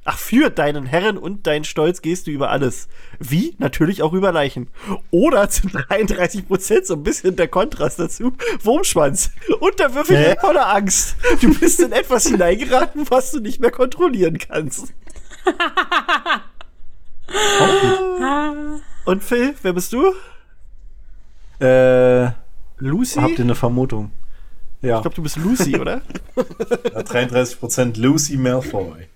[0.05, 2.89] Ach, für deinen Herren und deinen Stolz gehst du über alles.
[3.19, 3.55] Wie?
[3.59, 4.69] Natürlich auch über Leichen.
[5.11, 8.33] Oder zu 33 Prozent, so ein bisschen der Kontrast dazu,
[8.63, 9.31] Wurmschwanz.
[9.61, 10.37] Und würfel ich Hä?
[10.41, 11.17] voller Angst.
[11.41, 14.93] Du bist in etwas hineingeraten, was du nicht mehr kontrollieren kannst.
[19.05, 20.13] Und Phil, wer bist du?
[21.61, 22.31] Äh,
[22.79, 23.21] Lucy?
[23.21, 24.11] habt ihr eine Vermutung?
[24.83, 26.03] Ja, Ich glaube, du bist Lucy, oder?
[26.37, 29.07] ja 33% Lucy Malfoy.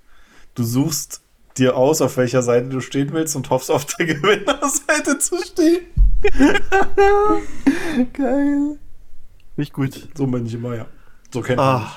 [0.59, 1.23] Du suchst
[1.57, 5.87] dir aus, auf welcher Seite du stehen willst und hoffst, auf der Gewinnerseite zu stehen.
[8.13, 8.77] Geil.
[9.57, 10.09] Nicht gut.
[10.17, 10.87] So bin ich immer, ja.
[11.33, 11.93] So kennt man Ah.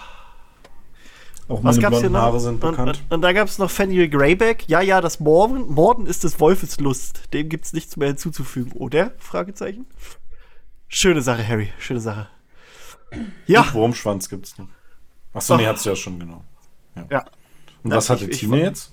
[1.47, 2.21] Auch meine blonden noch?
[2.21, 3.01] Haare sind und, bekannt.
[3.09, 4.69] und, und da gab es noch Fanny Greyback.
[4.69, 7.33] Ja, ja, das Morden, Morden ist des Wolfes Lust.
[7.33, 9.13] Dem gibt's nichts mehr hinzuzufügen, oder?
[9.17, 9.87] Fragezeichen.
[10.87, 11.73] Schöne Sache, Harry.
[11.79, 12.27] Schöne Sache.
[13.47, 14.67] Ja, Und Wurmschwanz gibt's noch.
[15.33, 15.73] Achso, nee, Ach.
[15.73, 16.43] hast du ja schon, genau.
[17.09, 17.25] ja.
[17.83, 18.91] Und was hatte ich- jetzt?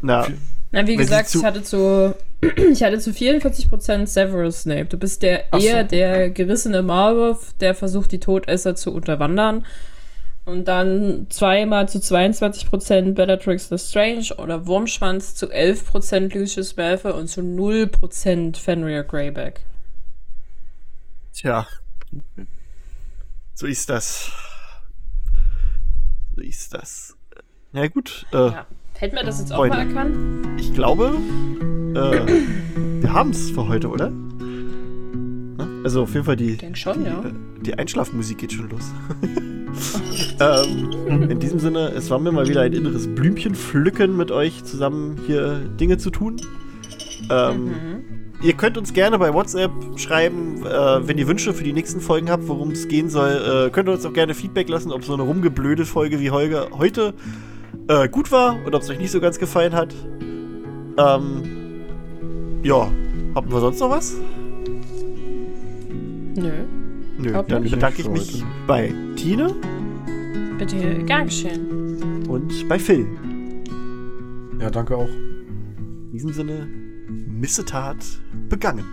[0.00, 0.26] Na,
[0.72, 4.86] Na, wie gesagt, ich hatte zu, ich hatte zu 44% Severus Snape.
[4.86, 5.66] Du bist der Ach so.
[5.66, 9.64] eher der gerissene Maulwurf, der versucht, die Todesser zu unterwandern.
[10.44, 17.42] Und dann zweimal zu 22% Bellatrix Lestrange oder Wurmschwanz zu 11% Lucius Malfoy und zu
[17.42, 19.60] 0% Fenrir Greyback.
[21.32, 21.66] tja.
[23.54, 24.32] So ist das.
[26.34, 27.11] So ist das.
[27.72, 28.26] Ja, gut.
[28.32, 28.66] Äh, Ja.
[28.98, 29.78] Hätten wir das jetzt auch Freunde.
[29.78, 30.60] mal erkannt?
[30.60, 31.16] Ich glaube,
[31.94, 34.12] äh, wir haben es für heute, oder?
[35.82, 37.24] Also auf jeden Fall die, schon, ja.
[37.62, 38.92] die Einschlafmusik geht schon los.
[40.40, 44.62] ähm, in diesem Sinne, es war mir mal wieder ein inneres Blümchen pflücken mit euch
[44.64, 46.40] zusammen hier Dinge zu tun.
[47.30, 48.04] Ähm, Mhm.
[48.42, 52.28] Ihr könnt uns gerne bei WhatsApp schreiben, äh, wenn ihr Wünsche für die nächsten Folgen
[52.28, 53.66] habt, worum es gehen soll.
[53.68, 56.68] Äh, könnt ihr uns auch gerne Feedback lassen, ob so eine rumgeblöde Folge wie Holger
[56.72, 57.14] heute
[57.88, 59.94] äh, gut war oder ob es euch nicht so ganz gefallen hat.
[60.98, 61.42] Ähm,
[62.62, 62.90] ja,
[63.34, 64.14] haben wir sonst noch was?
[66.34, 66.50] Nö,
[67.18, 67.72] Nö, Glaub dann nicht.
[67.72, 68.44] bedanke ich mich heute.
[68.66, 69.54] bei Tine
[70.58, 72.24] bitte gern geschehen.
[72.28, 73.06] und bei Phil.
[74.60, 75.08] Ja, danke auch.
[75.08, 76.66] In diesem Sinne,
[77.08, 77.96] Missetat
[78.48, 78.84] begangen.